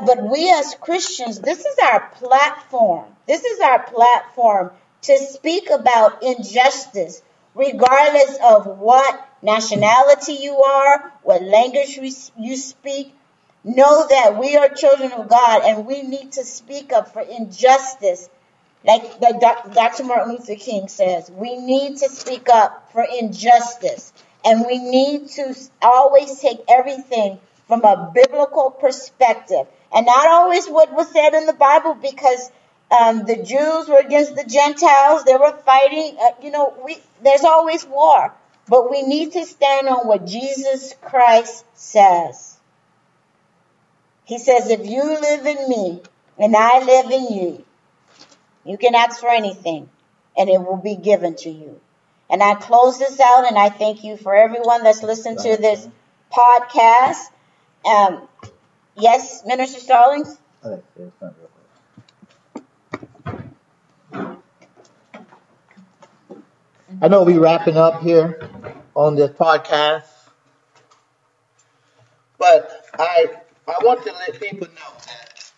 But 0.00 0.22
we 0.22 0.50
as 0.50 0.74
Christians, 0.80 1.38
this 1.38 1.60
is 1.60 1.76
our 1.78 2.08
platform. 2.14 3.04
This 3.26 3.44
is 3.44 3.60
our 3.60 3.82
platform 3.82 4.70
to 5.02 5.18
speak 5.18 5.68
about 5.70 6.22
injustice, 6.22 7.22
regardless 7.54 8.38
of 8.42 8.66
what 8.78 9.28
nationality 9.42 10.34
you 10.34 10.56
are, 10.62 11.12
what 11.22 11.42
language 11.42 11.98
you 12.38 12.56
speak. 12.56 13.14
Know 13.64 14.06
that 14.08 14.38
we 14.38 14.56
are 14.56 14.68
children 14.70 15.12
of 15.12 15.28
God 15.28 15.62
and 15.64 15.86
we 15.86 16.02
need 16.02 16.32
to 16.32 16.44
speak 16.44 16.92
up 16.92 17.12
for 17.12 17.20
injustice. 17.22 18.28
Like, 18.84 19.20
like 19.20 19.40
Dr. 19.40 20.04
Martin 20.04 20.32
Luther 20.32 20.56
King 20.56 20.88
says, 20.88 21.30
we 21.30 21.56
need 21.56 21.98
to 21.98 22.08
speak 22.08 22.48
up 22.48 22.90
for 22.92 23.04
injustice. 23.04 24.12
And 24.44 24.64
we 24.66 24.78
need 24.78 25.28
to 25.30 25.54
always 25.80 26.40
take 26.40 26.58
everything 26.68 27.38
from 27.68 27.84
a 27.84 28.10
biblical 28.12 28.70
perspective 28.70 29.66
and 29.94 30.06
not 30.06 30.26
always 30.28 30.66
what 30.68 30.92
was 30.92 31.10
said 31.10 31.34
in 31.34 31.46
the 31.46 31.52
Bible 31.52 31.94
because 31.94 32.50
um, 32.90 33.24
the 33.24 33.36
Jews 33.36 33.88
were 33.88 33.98
against 33.98 34.34
the 34.34 34.44
Gentiles. 34.44 35.24
They 35.24 35.36
were 35.36 35.56
fighting. 35.64 36.16
Uh, 36.20 36.30
you 36.42 36.50
know, 36.50 36.74
we, 36.84 36.98
there's 37.22 37.44
always 37.44 37.84
war. 37.86 38.32
But 38.68 38.90
we 38.90 39.02
need 39.02 39.32
to 39.32 39.44
stand 39.44 39.88
on 39.88 40.06
what 40.06 40.26
Jesus 40.26 40.94
Christ 41.02 41.64
says. 41.74 42.58
He 44.24 44.38
says, 44.38 44.70
if 44.70 44.86
you 44.86 45.02
live 45.02 45.46
in 45.46 45.68
me 45.68 46.00
and 46.38 46.54
I 46.56 46.84
live 46.84 47.10
in 47.10 47.36
you, 47.36 47.64
you 48.64 48.78
can 48.78 48.94
ask 48.94 49.20
for 49.20 49.28
anything 49.28 49.88
and 50.38 50.48
it 50.48 50.58
will 50.58 50.76
be 50.76 50.96
given 50.96 51.34
to 51.36 51.50
you. 51.50 51.80
And 52.30 52.42
I 52.42 52.54
close 52.54 52.98
this 52.98 53.20
out 53.20 53.46
and 53.46 53.58
I 53.58 53.68
thank 53.68 54.04
you 54.04 54.16
for 54.16 54.34
everyone 54.34 54.84
that's 54.84 55.02
listened 55.02 55.38
to 55.40 55.56
this 55.56 55.86
podcast. 56.32 57.18
Um, 57.84 58.26
Yes, 58.96 59.42
Minister 59.46 59.80
Stallings? 59.80 60.38
I 67.02 67.08
know 67.08 67.24
we're 67.24 67.40
wrapping 67.40 67.76
up 67.76 68.02
here 68.02 68.48
on 68.94 69.16
this 69.16 69.30
podcast, 69.30 70.04
but 72.38 72.86
I 72.98 73.30
I 73.66 73.76
want 73.82 74.04
to 74.04 74.12
let 74.12 74.40
people 74.40 74.68
know 74.68 74.92
that 75.06 75.52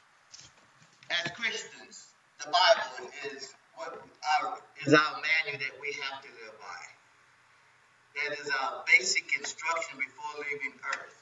as 1.10 1.32
Christians, 1.32 2.06
the 2.40 2.46
Bible 2.46 3.10
is 3.34 3.54
what 3.76 4.00
our, 4.40 4.58
is 4.86 4.94
our 4.94 5.12
manual 5.20 5.58
that 5.60 5.80
we 5.80 5.96
have 6.02 6.22
to 6.22 6.28
live 6.28 6.54
by. 6.60 8.26
That 8.28 8.38
is 8.40 8.50
our 8.50 8.84
basic 8.86 9.24
instruction 9.36 9.98
before 9.98 10.44
leaving 10.50 10.78
Earth. 10.94 11.16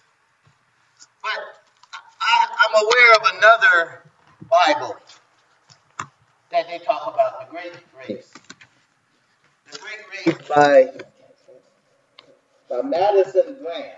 But 1.22 1.61
I, 2.72 2.78
am 2.78 2.86
aware 2.86 3.12
of 3.12 3.22
another 3.36 4.02
Bible 4.50 4.96
that 6.50 6.66
they 6.68 6.78
talk 6.78 7.12
about 7.12 7.40
the 7.40 7.50
Great 7.50 7.72
Race. 7.98 8.32
The 9.70 9.78
Great 9.78 10.36
Race 10.38 10.48
by, 10.48 10.90
by 12.68 12.82
Madison 12.82 13.56
Grant. 13.60 13.94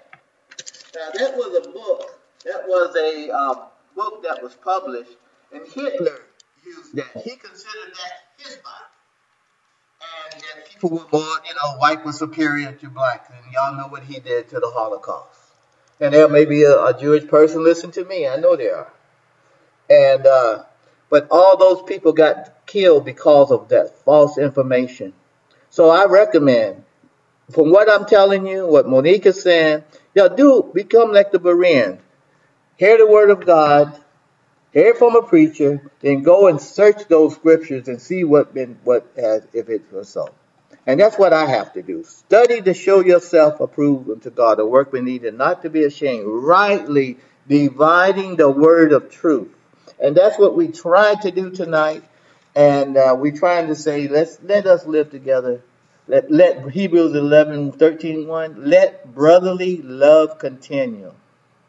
Now, 0.94 1.10
that 1.14 1.36
was 1.36 1.66
a 1.66 1.70
book, 1.70 2.20
that 2.44 2.62
was 2.66 2.96
a 2.96 3.30
um, 3.30 3.62
book 3.96 4.22
that 4.22 4.42
was 4.42 4.54
published, 4.54 5.16
and 5.52 5.66
Hitler 5.66 6.20
used 6.64 6.94
that. 6.96 7.22
He 7.22 7.36
considered 7.36 7.92
that 7.92 8.44
his 8.44 8.56
Bible. 8.56 8.70
And 10.32 10.42
that 10.42 10.68
people 10.68 10.90
were 10.90 11.06
more, 11.12 11.22
you 11.22 11.54
know, 11.54 11.78
white 11.78 12.04
was 12.04 12.18
superior 12.18 12.72
to 12.72 12.88
black. 12.90 13.30
And 13.30 13.52
y'all 13.52 13.74
know 13.74 13.88
what 13.88 14.04
he 14.04 14.20
did 14.20 14.48
to 14.50 14.56
the 14.56 14.70
Holocaust 14.74 15.43
and 16.00 16.14
there 16.14 16.28
may 16.28 16.44
be 16.44 16.62
a, 16.64 16.84
a 16.86 16.98
Jewish 16.98 17.26
person 17.26 17.64
listen 17.64 17.90
to 17.92 18.04
me. 18.04 18.26
I 18.26 18.36
know 18.36 18.56
there 18.56 18.76
are. 18.76 18.92
And 19.88 20.26
uh, 20.26 20.64
but 21.10 21.28
all 21.30 21.56
those 21.56 21.82
people 21.82 22.12
got 22.12 22.66
killed 22.66 23.04
because 23.04 23.50
of 23.50 23.68
that 23.68 23.98
false 24.04 24.38
information. 24.38 25.12
So 25.70 25.90
I 25.90 26.06
recommend, 26.06 26.84
from 27.52 27.70
what 27.70 27.90
I'm 27.90 28.06
telling 28.06 28.46
you, 28.46 28.66
what 28.66 28.88
Monique 28.88 29.26
is 29.26 29.42
saying, 29.42 29.84
y'all 30.14 30.34
do 30.34 30.70
become 30.74 31.12
like 31.12 31.32
the 31.32 31.38
Bereans. 31.38 32.00
Hear 32.76 32.98
the 32.98 33.06
word 33.06 33.30
of 33.30 33.46
God, 33.46 34.00
hear 34.72 34.88
it 34.88 34.98
from 34.98 35.14
a 35.14 35.22
preacher, 35.22 35.90
then 36.00 36.22
go 36.22 36.48
and 36.48 36.60
search 36.60 37.06
those 37.06 37.34
scriptures 37.34 37.86
and 37.86 38.00
see 38.00 38.24
what 38.24 38.52
been 38.52 38.78
what 38.82 39.06
has 39.16 39.46
if 39.52 39.68
it 39.68 39.82
was 39.92 40.08
so. 40.08 40.34
And 40.86 41.00
that's 41.00 41.18
what 41.18 41.32
I 41.32 41.46
have 41.46 41.72
to 41.74 41.82
do. 41.82 42.04
Study 42.04 42.60
to 42.62 42.74
show 42.74 43.00
yourself 43.00 43.60
approved 43.60 44.10
unto 44.10 44.30
God, 44.30 44.60
a 44.60 44.66
workman 44.66 45.06
needed 45.06 45.34
not 45.34 45.62
to 45.62 45.70
be 45.70 45.84
ashamed, 45.84 46.26
rightly 46.26 47.16
dividing 47.48 48.36
the 48.36 48.50
word 48.50 48.92
of 48.92 49.10
truth. 49.10 49.48
And 49.98 50.16
that's 50.16 50.38
what 50.38 50.56
we 50.56 50.68
tried 50.68 51.22
to 51.22 51.30
do 51.30 51.50
tonight. 51.50 52.04
And 52.54 52.96
uh, 52.96 53.16
we're 53.18 53.36
trying 53.36 53.68
to 53.68 53.74
say, 53.74 54.08
let's 54.08 54.38
let 54.42 54.66
us 54.66 54.86
live 54.86 55.10
together. 55.10 55.62
Let, 56.06 56.30
let 56.30 56.70
Hebrews 56.70 57.14
11, 57.14 57.72
13, 57.72 58.28
1, 58.28 58.68
let 58.70 59.14
brotherly 59.14 59.80
love 59.80 60.38
continue. 60.38 61.14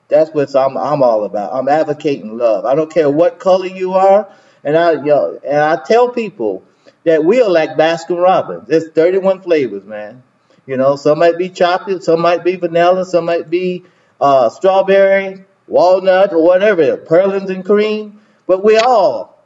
That's 0.09 0.29
what 0.31 0.53
I'm, 0.55 0.77
I'm 0.77 1.01
all 1.01 1.23
about. 1.23 1.53
I'm 1.53 1.69
advocating 1.69 2.37
love. 2.37 2.65
I 2.65 2.75
don't 2.75 2.91
care 2.91 3.09
what 3.09 3.39
color 3.39 3.65
you 3.65 3.93
are. 3.93 4.29
And 4.63 4.77
I, 4.77 4.91
you 4.93 5.05
know, 5.05 5.39
and 5.43 5.57
I 5.57 5.77
tell 5.83 6.09
people, 6.09 6.63
that 7.05 7.23
we 7.23 7.41
are 7.41 7.49
like 7.49 7.71
Baskin 7.71 8.21
Robbins. 8.21 8.67
There's 8.67 8.89
31 8.89 9.41
flavors, 9.41 9.85
man. 9.85 10.23
You 10.65 10.77
know, 10.77 10.95
some 10.95 11.19
might 11.19 11.37
be 11.37 11.49
chocolate, 11.49 12.03
some 12.03 12.19
might 12.19 12.43
be 12.43 12.55
vanilla, 12.55 13.05
some 13.05 13.25
might 13.25 13.49
be 13.49 13.85
uh, 14.19 14.49
strawberry, 14.49 15.45
walnut, 15.67 16.33
or 16.33 16.43
whatever, 16.43 16.97
pralines 16.97 17.49
and 17.51 17.63
cream. 17.63 18.19
But 18.47 18.63
we 18.63 18.77
all 18.77 19.43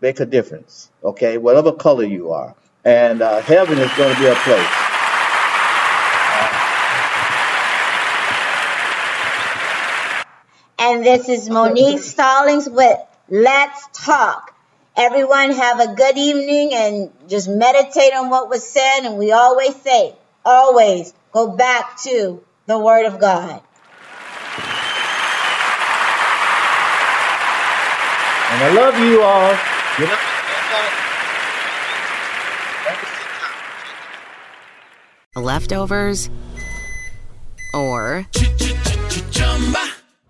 make 0.00 0.20
a 0.20 0.26
difference, 0.26 0.90
okay? 1.02 1.38
Whatever 1.38 1.72
color 1.72 2.04
you 2.04 2.30
are. 2.30 2.54
And 2.84 3.22
uh, 3.22 3.40
heaven 3.40 3.78
is 3.78 3.90
going 3.94 4.14
to 4.14 4.20
be 4.20 4.26
a 4.26 4.34
place. 4.36 4.84
And 10.78 11.04
this 11.04 11.28
is 11.28 11.48
Monique 11.48 12.00
Stallings 12.00 12.68
with 12.68 12.98
Let's 13.28 13.88
Talk. 13.94 14.53
Everyone 14.96 15.50
have 15.50 15.80
a 15.80 15.92
good 15.94 16.16
evening 16.16 16.72
and 16.72 17.10
just 17.28 17.48
meditate 17.48 18.14
on 18.14 18.30
what 18.30 18.48
was 18.48 18.64
said. 18.64 19.00
And 19.00 19.18
we 19.18 19.32
always 19.32 19.74
say, 19.82 20.14
always 20.44 21.12
go 21.32 21.56
back 21.56 22.00
to 22.02 22.44
the 22.66 22.78
Word 22.78 23.06
of 23.06 23.18
God. 23.18 23.60
And 28.52 28.62
I 28.62 28.72
love 28.72 28.96
you 29.00 29.20
all. 29.20 29.50
Get 29.98 30.12
up. 30.12 30.20
Leftovers? 35.34 36.30
Or 37.74 38.24